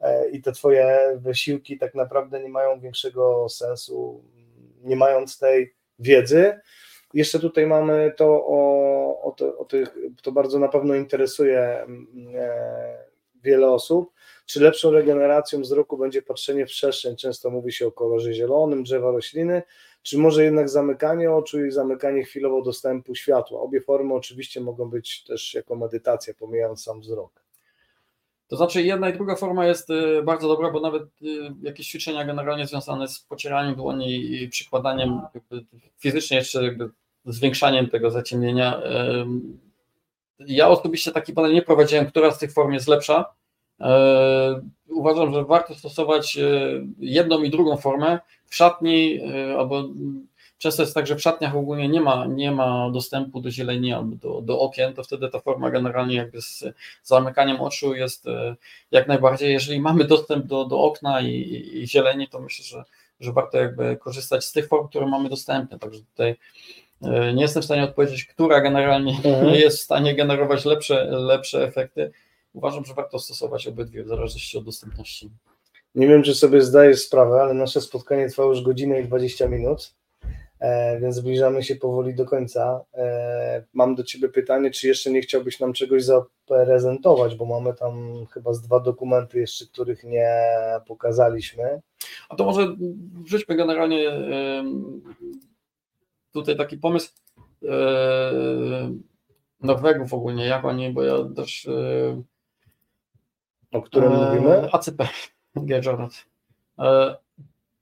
[0.00, 4.24] e, i te twoje wysiłki tak naprawdę nie mają większego sensu,
[4.82, 6.60] nie mając tej wiedzy.
[7.14, 12.06] Jeszcze tutaj mamy to o, o, to, o tych, to bardzo na pewno interesuje mm,
[12.34, 13.04] e,
[13.42, 14.12] wiele osób.
[14.46, 17.16] Czy lepszą regeneracją wzroku będzie patrzenie w przestrzeń?
[17.16, 19.62] Często mówi się o kolorze zielonym, drzewa, rośliny,
[20.02, 23.60] czy może jednak zamykanie oczu i zamykanie chwilowo dostępu światła?
[23.60, 27.47] Obie formy oczywiście mogą być też jako medytacja, pomijając sam wzrok.
[28.48, 32.24] To znaczy jedna i druga forma jest y, bardzo dobra, bo nawet y, jakieś ćwiczenia
[32.24, 35.20] generalnie związane z pocieraniem dłoni i przykładaniem
[35.98, 36.90] fizycznie jeszcze jakby
[37.24, 38.80] zwiększaniem tego zaciemnienia.
[39.20, 39.58] ym,
[40.38, 43.24] Ja osobiście taki badań nie prowadziłem, która z tych form jest lepsza.
[44.88, 46.38] Uważam, że warto stosować
[46.98, 48.18] jedną i drugą formę.
[48.46, 49.20] W szatni
[49.58, 49.84] albo
[50.58, 53.92] mm, często jest tak, że w szatniach ogólnie nie ma, nie ma dostępu do zieleni
[53.92, 56.64] albo do, do okien, to wtedy ta forma generalnie jakby z
[57.02, 58.56] zamykaniem oczu jest e,
[58.90, 59.52] jak najbardziej.
[59.52, 62.84] Jeżeli mamy dostęp do, do okna i, i, i zieleni, to myślę, że,
[63.20, 65.78] że warto jakby korzystać z tych form, które mamy dostępne.
[65.78, 66.36] Także tutaj
[67.02, 69.54] e, nie jestem w stanie odpowiedzieć, która generalnie Mhm.
[69.64, 72.12] jest w stanie generować lepsze, lepsze efekty.
[72.52, 75.30] Uważam, że warto stosować obydwie w zależności od dostępności.
[75.94, 79.94] Nie wiem, czy sobie zdajesz sprawę, ale nasze spotkanie trwa już godzinę i 20 minut,
[81.00, 82.84] więc zbliżamy się powoli do końca.
[82.94, 88.26] E, mam do Ciebie pytanie, czy jeszcze nie chciałbyś nam czegoś zaprezentować, bo mamy tam
[88.30, 90.30] chyba z dwa dokumenty jeszcze, których nie
[90.86, 91.80] pokazaliśmy.
[92.28, 92.76] A to może
[93.24, 94.10] wrzućmy generalnie
[96.32, 97.10] tutaj taki pomysł
[99.60, 101.68] Norwegów ogólnie, jak oni, bo ja też
[103.72, 104.68] O którym e, mówimy?
[104.72, 105.08] ACP,
[105.56, 106.12] Gerard.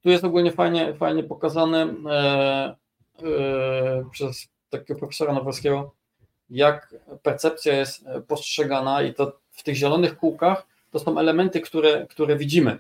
[0.07, 2.77] E, Tu jest ogólnie fajnie, fajnie pokazane e,
[3.23, 5.95] e, przez takiego profesora norweskiego,
[6.51, 12.37] jak percepcja jest postrzegana i to w tych zielonych kółkach to są elementy, które, które
[12.37, 12.79] widzimy,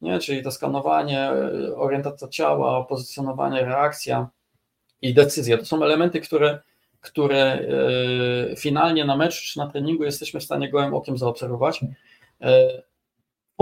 [0.00, 0.18] nie?
[0.18, 4.28] czyli to skanowanie, e, orientacja ciała, pozycjonowanie, reakcja
[5.02, 5.58] i decyzja.
[5.58, 6.58] To są elementy, które,
[7.00, 11.80] które e, finalnie na meczu czy na treningu jesteśmy w stanie gołym okiem zaobserwować.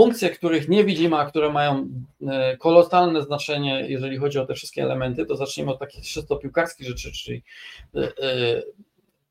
[0.01, 1.89] Funkcje, których nie widzimy, a które mają
[2.27, 6.87] e, kolosalne znaczenie, jeżeli chodzi o te wszystkie elementy, to zacznijmy od takich czysto piłkarskich
[6.87, 7.43] rzeczy, czyli
[7.95, 8.61] e, e,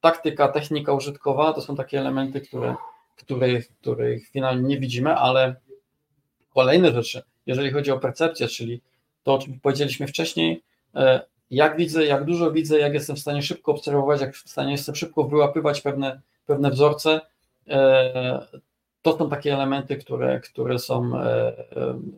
[0.00, 2.74] taktyka, technika użytkowa, to są takie elementy, które,
[3.16, 5.54] których, których finalnie nie widzimy, ale
[6.54, 8.80] kolejne rzeczy, jeżeli chodzi o percepcję, czyli
[9.22, 10.62] to, o czym powiedzieliśmy wcześniej,
[11.50, 14.94] jak widzę, jak dużo widzę, jak jestem w stanie szybko obserwować, jak w stanie jestem
[14.94, 17.20] szybko wyłapywać pewne, pewne wzorce,
[19.02, 21.10] to są takie elementy, które, które są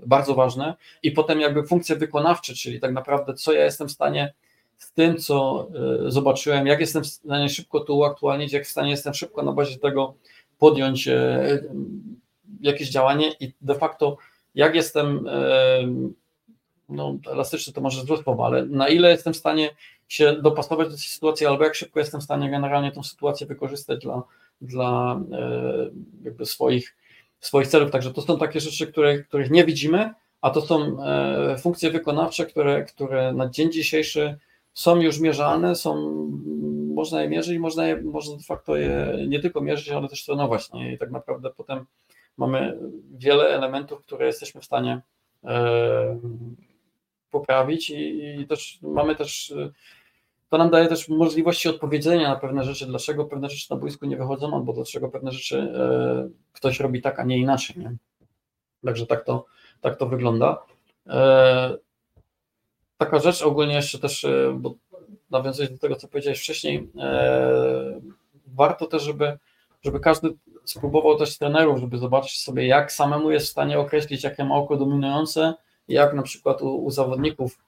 [0.07, 0.75] bardzo ważne.
[1.03, 4.33] I potem jakby funkcje wykonawcze, czyli tak naprawdę co ja jestem w stanie
[4.79, 5.69] z tym, co
[6.07, 9.79] zobaczyłem, jak jestem w stanie szybko to uaktualnić, jak w stanie jestem szybko na bazie
[9.79, 10.15] tego
[10.59, 11.09] podjąć
[12.61, 14.17] jakieś działanie i de facto
[14.55, 15.29] jak jestem
[16.89, 19.71] no, elastyczny to może złe słowo, ale na ile jestem w stanie
[20.09, 24.03] się dopasować do tej sytuacji, albo jak szybko jestem w stanie generalnie tą sytuację wykorzystać
[24.03, 24.23] dla,
[24.62, 25.90] dla e,
[26.24, 26.97] jakby swoich,
[27.40, 27.90] swoich celów.
[27.90, 30.10] Także to są takie rzeczy, które, których nie widzimy,
[30.40, 34.39] a to są e, funkcje wykonawcze, które, które na dzień dzisiejszy
[34.74, 36.12] są już mierzalne, są,
[36.94, 40.72] można je mierzyć, można, je, można de facto je nie tylko mierzyć, ale też trenować.
[40.72, 40.93] Nie?
[40.93, 41.86] I tak naprawdę potem
[42.36, 42.78] mamy
[43.10, 45.01] wiele elementów, które jesteśmy w stanie
[45.44, 46.18] e,
[47.30, 49.55] poprawić i, i też mamy też
[50.53, 54.16] to nam daje też możliwości odpowiedzenia na pewne rzeczy, dlaczego pewne rzeczy na boisku nie
[54.16, 57.77] wychodzą, albo dlaczego pewne rzeczy e, ktoś robi tak, a nie inaczej.
[57.79, 57.97] Nie?
[58.85, 59.45] Także tak to,
[59.81, 60.62] tak to wygląda.
[61.07, 61.77] E,
[62.99, 64.74] taka rzecz ogólnie jeszcze też, e, bo
[65.31, 66.91] nawiązując do tego, co powiedziałeś wcześniej,
[68.47, 69.39] warto też, żeby,
[69.83, 70.29] żeby każdy
[70.65, 74.77] spróbował też trenerów, żeby zobaczyć sobie, jak samemu jest w stanie określić, jakie ma oko
[74.77, 75.55] dominujące,
[75.89, 77.59] jak na przykład u, u zawodników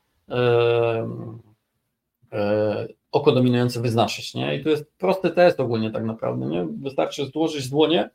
[3.12, 4.56] oko dominujące wyznaczyć, nie?
[4.56, 6.66] I tu jest prosty test ogólnie tak naprawdę, nie?
[6.82, 8.10] Wystarczy złożyć dłonie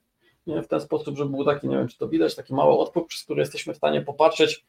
[0.47, 0.63] nie?
[0.63, 3.23] w ten sposób, żeby był taki, nie wiem, czy to widać, taki mały otwór, przez
[3.23, 4.65] który jesteśmy w stanie popatrzeć,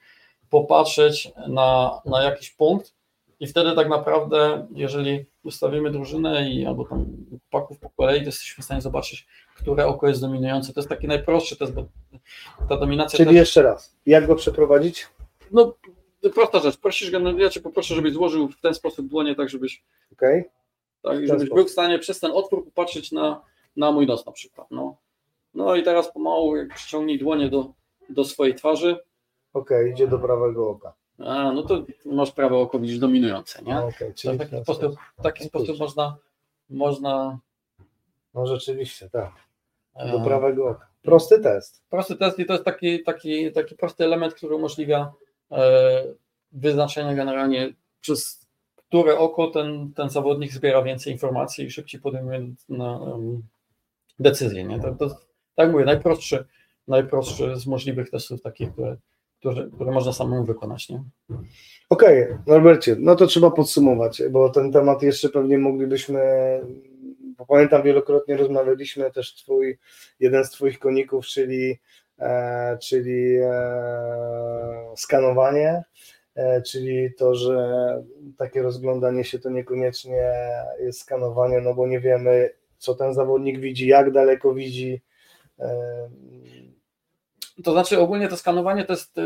[0.50, 2.94] popatrzeć na, na jakiś punkt
[3.40, 7.06] i wtedy tak naprawdę, jeżeli ustawimy drużynę i albo tam
[7.50, 9.26] paków po kolei, to jesteśmy w stanie zobaczyć,
[9.56, 10.72] które oko jest dominujące.
[10.72, 11.84] To jest taki najprostszy test, bo
[12.68, 13.16] ta dominacja...
[13.16, 13.36] Czyli też...
[13.36, 15.06] jeszcze raz, jak go przeprowadzić?
[15.52, 15.74] No
[16.28, 19.48] prosta rzecz, prosisz go, no ja cię poproszę, żebyś złożył w ten sposób dłonie, tak
[19.48, 20.44] żebyś, okay.
[21.02, 23.42] tak, żebyś był w stanie przez ten otwór popatrzeć na,
[23.76, 24.66] na mój nos na przykład.
[24.70, 24.96] No.
[25.54, 27.72] no i teraz pomału jak ściągnij dłonie do,
[28.08, 28.98] do swojej twarzy.
[29.52, 30.92] Okej, okay, idzie do prawego oka.
[31.18, 33.78] A, no to masz prawe oko, widzisz, dominujące, nie?
[33.78, 36.16] Okay, czyli w taki sposób, w taki sposób można,
[36.70, 37.38] można...
[38.34, 39.32] No rzeczywiście, tak.
[40.12, 40.90] Do prawego oka.
[41.02, 41.82] Prosty test.
[41.90, 45.12] Prosty test i to jest taki, taki, taki prosty element, który umożliwia
[46.52, 48.40] wyznaczenia generalnie przez
[48.90, 53.42] które oko ten, ten zawodnik zbiera więcej informacji i szybciej podejmuje na, um,
[54.18, 54.64] decyzję.
[54.64, 54.80] Nie?
[54.80, 55.16] To,
[55.54, 56.44] tak mówię, najprostszy,
[56.88, 58.96] najprostszy z możliwych testów takich, które,
[59.38, 60.88] które, które można samemu wykonać.
[60.88, 61.02] Nie?
[61.90, 66.20] Okej, okay, Norbercie, no to trzeba podsumować, bo ten temat jeszcze pewnie moglibyśmy,
[67.38, 69.78] bo pamiętam wielokrotnie rozmawialiśmy też twój,
[70.20, 71.78] jeden z twoich koników, czyli E,
[72.82, 73.52] czyli e,
[74.96, 75.82] skanowanie,
[76.34, 77.56] e, czyli to, że
[78.38, 80.32] takie rozglądanie się to niekoniecznie
[80.80, 85.02] jest skanowanie, no bo nie wiemy, co ten zawodnik widzi, jak daleko widzi.
[87.64, 89.16] To znaczy ogólnie to skanowanie to jest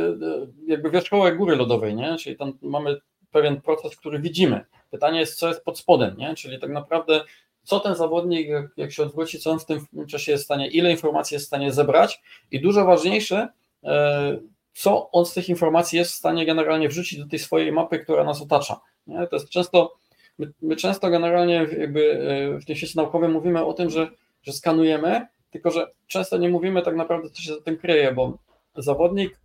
[0.67, 2.17] jakby wierzchołek góry lodowej, nie?
[2.19, 2.97] Czyli tam mamy
[3.31, 4.65] pewien proces, który widzimy.
[4.91, 6.35] Pytanie jest, co jest pod spodem, nie?
[6.35, 7.25] Czyli tak naprawdę
[7.65, 10.91] co ten zawodnik, jak, się odwróci, co on w tym czasie jest w stanie, ile
[10.91, 13.49] informacji jest w stanie zebrać i dużo ważniejsze,
[13.85, 14.39] e,
[14.75, 18.25] co on z tych informacji jest w stanie generalnie wrzucić do tej swojej mapy, która
[18.25, 18.81] nas otacza.
[19.07, 19.27] Nie?
[19.27, 19.97] To jest często,
[20.39, 22.21] my, my, często generalnie jakby
[22.57, 24.09] e, w tym świecie naukowym mówimy o tym, że,
[24.43, 28.39] że skanujemy, tylko że często nie mówimy tak naprawdę, co się za tym kryje, bo
[28.77, 29.41] zawodnik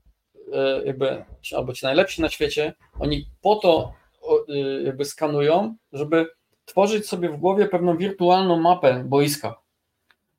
[0.54, 1.26] e, jakby,
[1.56, 3.94] albo ci najlepsi na świecie, oni po to
[4.84, 6.28] jakby skanują, żeby
[6.70, 9.56] tworzyć sobie w głowie pewną wirtualną mapę boiska.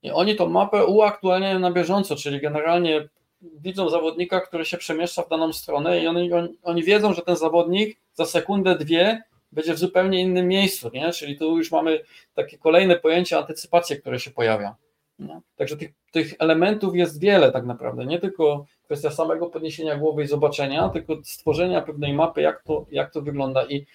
[0.02, 3.08] I oni tą mapę uaktualniają na bieżąco, czyli generalnie
[3.42, 7.36] widzą zawodnika, który się przemieszcza w daną stronę i oni, oni, oni wiedzą, że ten
[7.36, 11.12] zawodnik za sekundę, dwie będzie w zupełnie innym miejscu, nie?
[11.12, 12.00] czyli tu już mamy
[12.34, 14.76] takie kolejne pojęcie antycypacji, które się pojawia.
[15.18, 15.40] Nie?
[15.56, 20.26] Także tych, tych elementów jest wiele tak naprawdę, nie tylko kwestia samego podniesienia głowy i
[20.26, 23.86] zobaczenia, tylko stworzenia pewnej mapy, jak to, jak to wygląda i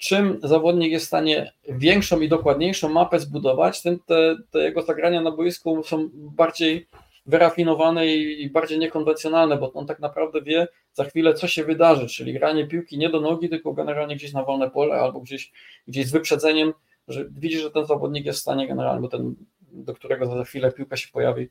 [0.00, 5.20] czym zawodnik jest w stanie większą i dokładniejszą mapę zbudować, tym te, te jego zagrania
[5.20, 6.86] na boisku są bardziej
[7.26, 12.32] wyrafinowane i bardziej niekonwencjonalne, bo on tak naprawdę wie za chwilę, co się wydarzy, czyli
[12.32, 15.52] granie piłki nie do nogi, tylko generalnie gdzieś na wolne pole albo gdzieś,
[15.88, 16.72] gdzieś z wyprzedzeniem,
[17.08, 20.72] że widzi, że ten zawodnik jest w stanie generalnie, bo ten, do którego za chwilę
[20.72, 21.48] piłka się pojawi,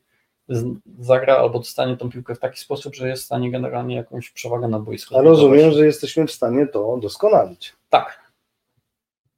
[1.00, 4.68] zagra albo dostanie tą piłkę w taki sposób, że jest w stanie generalnie jakąś przewagę
[4.68, 5.18] na boisku.
[5.18, 7.72] A rozumiem, że jesteśmy w stanie to doskonalić.
[7.90, 8.19] Tak,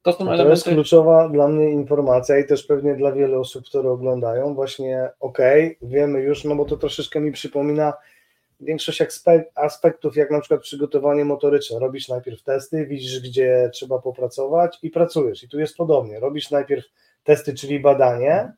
[0.03, 0.43] to, są elementy...
[0.43, 5.09] to jest kluczowa dla mnie informacja i też pewnie dla wielu osób, które oglądają, właśnie
[5.19, 5.37] ok,
[5.81, 7.93] wiemy już, no bo to troszeczkę mi przypomina
[8.59, 9.03] większość
[9.55, 11.79] aspektów, jak na przykład przygotowanie motoryczne.
[11.79, 15.43] Robisz najpierw testy, widzisz, gdzie trzeba popracować i pracujesz.
[15.43, 16.19] I tu jest podobnie.
[16.19, 16.85] Robisz najpierw
[17.23, 18.53] testy, czyli badanie,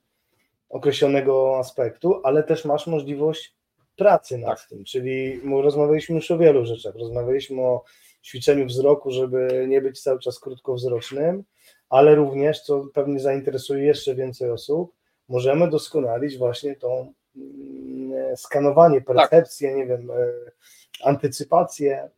[0.69, 3.55] określonego aspektu, ale też masz możliwość
[3.95, 4.69] pracy nad Tak.
[4.69, 7.83] tym, czyli rozmawialiśmy już o wielu rzeczach, rozmawialiśmy o
[8.25, 11.43] ćwiczeniu wzroku, żeby nie być cały czas krótkowzrocznym,
[11.89, 14.93] ale również, co pewnie zainteresuje jeszcze więcej osób,
[15.29, 20.15] możemy doskonalić właśnie to mm, skanowanie, percepcję, nie wiem, e,
[21.03, 22.09] antycypację.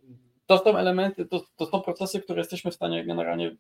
[0.45, 3.55] to są elementy, to, to są procesy, które jesteśmy w stanie generalnie,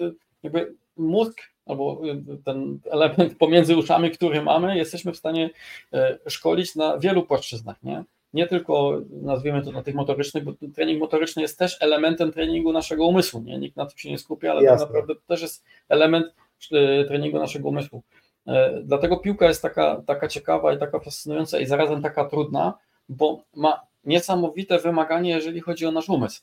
[0.00, 5.50] y, jakby mózg albo y, ten element pomiędzy uszami, który mamy, jesteśmy w stanie
[5.92, 8.04] e, szkolić na wielu płaszczyznach, nie?
[8.34, 13.06] Nie tylko nazwijmy to na tych motorycznych, bo trening motoryczny jest też elementem treningu naszego
[13.06, 13.58] umysłu, nie?
[13.58, 14.86] Nikt na tym się nie skupia, ale tak Jasne.
[14.86, 16.26] naprawdę to też jest element
[16.72, 18.02] e, treningu naszego umysłu.
[18.46, 22.78] E, Dlatego piłka jest taka, taka ciekawa i taka fascynująca i zarazem taka trudna,
[23.08, 26.42] bo ma niesamowite wymaganie, jeżeli chodzi o nasz umysł.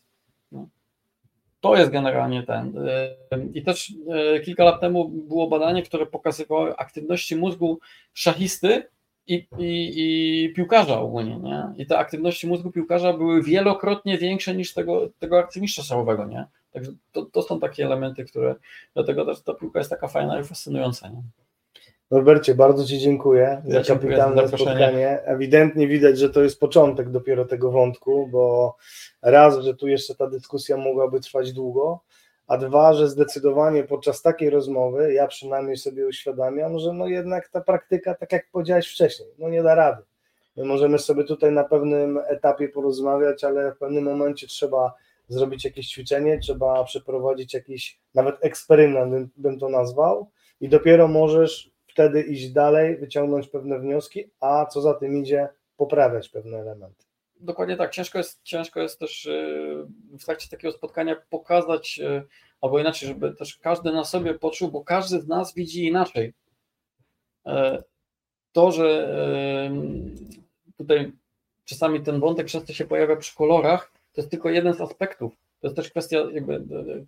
[0.51, 0.67] No.
[1.61, 2.73] To jest generalnie ten.
[3.31, 3.93] Yy, I też
[4.45, 7.79] kilka lat temu było badanie, które pokazywało aktywności mózgu
[8.13, 8.83] szachisty
[9.31, 11.37] i, i, i piłkarza ogólnie.
[11.37, 11.73] Nie?
[11.77, 16.25] I te aktywności mózgu piłkarza były wielokrotnie większe niż tego, tego arcymistrza szachowego.
[16.25, 16.45] Nie?
[16.73, 18.55] Także to, to są takie elementy, które.
[18.93, 21.09] Dlatego też ta piłka jest taka fajna i fascynująca.
[21.09, 21.21] Nie?
[22.11, 25.21] Norbercie, bardzo Ci dziękuję Ja za kapitalne za spotkanie.
[25.23, 28.75] Ewidentnie widać, że to jest początek dopiero tego wątku, bo
[29.21, 31.99] raz, że tu jeszcze ta dyskusja mogłaby trwać długo,
[32.51, 37.61] a dwa, że zdecydowanie podczas takiej rozmowy ja przynajmniej sobie uświadamiam, że no jednak ta
[37.61, 40.03] praktyka, tak jak powiedziałeś wcześniej, no nie da rady.
[40.57, 44.93] My możemy sobie tutaj na pewnym etapie porozmawiać, ale w pewnym momencie trzeba
[45.27, 50.29] zrobić jakieś ćwiczenie, trzeba przeprowadzić jakiś nawet eksperyment, bym, to nazwał,
[50.61, 56.29] i dopiero możesz wtedy iść dalej, wyciągnąć pewne wnioski, a co za tym idzie, poprawiać
[56.29, 57.10] pewne elementy.
[57.41, 57.91] Dokładnie tak.
[57.91, 59.87] Ciężko jest, ciężko jest też yy,
[60.19, 62.23] w trakcie takiego spotkania pokazać, yy,
[62.61, 66.33] albo inaczej, żeby też każdy na sobie poczuł, bo każdy z nas widzi inaczej.
[67.45, 67.83] Yy,
[68.53, 68.87] To, że
[70.77, 71.11] tutaj
[71.65, 75.33] czasami ten wątek często się pojawia przy kolorach, to jest tylko jeden z aspektów.
[75.61, 76.63] To jest też kwestia jakby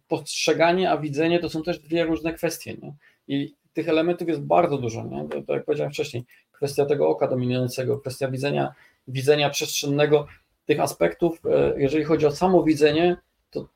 [0.08, 2.74] postrzeganie, a widzenie to są też dwie różne kwestie.
[2.74, 2.94] Nie?
[3.28, 5.04] I tych elementów jest bardzo dużo.
[5.04, 5.28] Nie?
[5.30, 8.74] To, to jak powiedziałem wcześniej, kwestia tego oka dominującego, kwestia widzenia
[9.08, 10.28] widzenia przestrzennego
[10.66, 13.18] tych aspektów, e, jeżeli chodzi o samo widzenie,
[13.52, 13.68] to,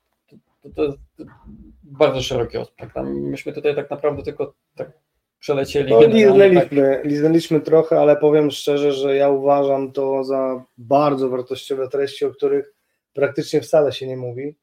[0.62, 0.98] to, to, jest
[1.82, 2.92] bardzo szeroki aspekt.
[3.06, 4.90] Myśmy tutaj tak naprawdę tylko tak
[5.38, 5.90] przelecieli.
[5.92, 6.72] No, generalnie tak.
[6.72, 12.30] liznęliśmy, liznęliśmy trochę, ale powiem szczerze, że ja uważam to za bardzo wartościowe treści, o
[12.30, 12.74] których
[13.12, 14.56] praktycznie wcale się nie mówi.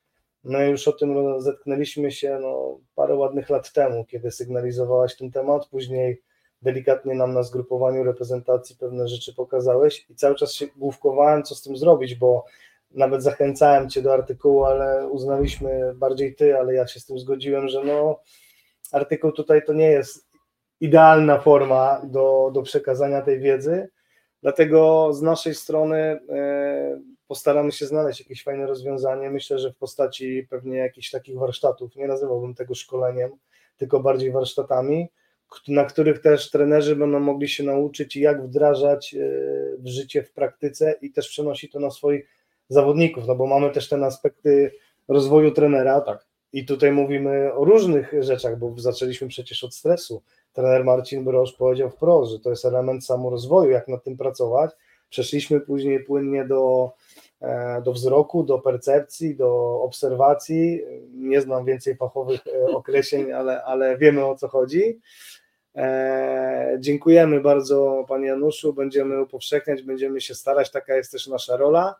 [0.44, 5.32] No i już o tym zetknęliśmy się no, parę ładnych lat temu, kiedy sygnalizowałaś ten
[5.32, 6.22] temat, później
[6.62, 11.62] delikatnie nam na zgrupowaniu reprezentacji pewne rzeczy pokazałeś i cały czas się główkowałem, co z
[11.62, 12.46] tym zrobić, bo
[12.92, 17.68] nawet zachęcałem Cię do artykułu, ale uznaliśmy bardziej Ty, ale ja się z tym zgodziłem,
[17.68, 18.20] że no
[18.92, 20.28] artykuł tutaj to nie jest
[20.82, 23.90] idealna forma do, do przekazania tej wiedzy,
[24.42, 30.48] dlatego z naszej strony e, postaramy się znaleźć jakieś fajne rozwiązanie, myślę, że w postaci
[30.50, 33.32] pewnie jakichś takich warsztatów, nie nazywałbym tego szkoleniem,
[33.78, 35.10] tylko bardziej warsztatami,
[35.68, 39.16] na których też trenerzy będą mogli się nauczyć, jak wdrażać
[39.80, 42.28] w życie, w praktyce i też przenosić to na swoich
[42.70, 44.72] zawodników, no bo mamy też ten aspekty
[45.08, 46.26] rozwoju trenera Tak.
[46.54, 50.22] i tutaj mówimy o różnych rzeczach, bo zaczęliśmy przecież od stresu.
[50.54, 54.72] Trener Marcin Brosz powiedział wprost, że to jest element samorozwoju, jak nad tym pracować.
[55.10, 56.92] Przeszliśmy później płynnie do,
[57.42, 60.82] e, do wzroku, do percepcji, do obserwacji.
[61.14, 65.00] Nie znam więcej fachowych e, określeń, ale, ale wiemy o co chodzi.
[65.76, 71.96] E, dziękujemy bardzo Panie Januszu, będziemy upowszechniać, będziemy się starać, taka jest też nasza rola.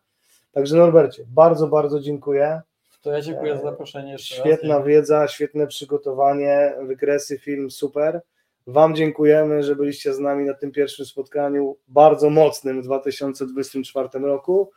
[0.52, 2.62] Także Norbercie, bardzo, bardzo dziękuję.
[3.02, 4.88] To ja dziękuję za zaproszenie jeszcze Świetna raz.
[4.88, 8.22] wiedza, świetne przygotowanie, wykresy, film super.
[8.68, 14.72] Wam dziękujemy, że byliście z nami na tym pierwszym spotkaniu bardzo mocnym w 2024 roku.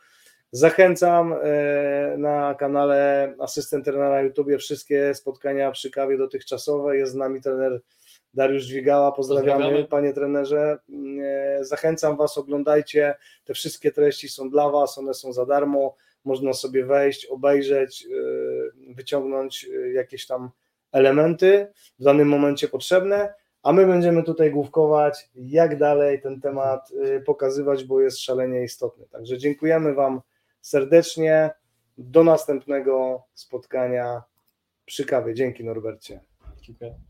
[0.51, 6.97] Zachęcam e, na kanale Asystent Trenera na YouTubie wszystkie spotkania przy kawie dotychczasowe.
[6.97, 7.81] Jest z nami trener
[8.33, 9.11] Dariusz Dźwigała.
[9.11, 9.87] Pozdrawiamy, Pozdrawiamy.
[9.87, 10.77] panie trenerze.
[11.23, 13.15] E, Zachęcam Was, oglądajcie.
[13.45, 15.95] Te wszystkie treści są dla Was, one są za darmo.
[16.25, 20.49] Można sobie wejść, obejrzeć, e, wyciągnąć e, jakieś tam
[20.91, 21.67] elementy
[21.99, 23.33] w danym momencie potrzebne,
[23.63, 26.91] a my będziemy tutaj główkować, jak dalej ten temat
[27.25, 29.05] pokazywać, bo jest szalenie istotny.
[29.07, 30.21] Także dziękujemy Wam
[30.61, 31.51] serdecznie.
[31.97, 34.23] Do następnego spotkania
[34.85, 35.33] przy kawie.
[35.33, 36.19] Dzięki Norbercie.
[36.61, 37.08] Dziękuję.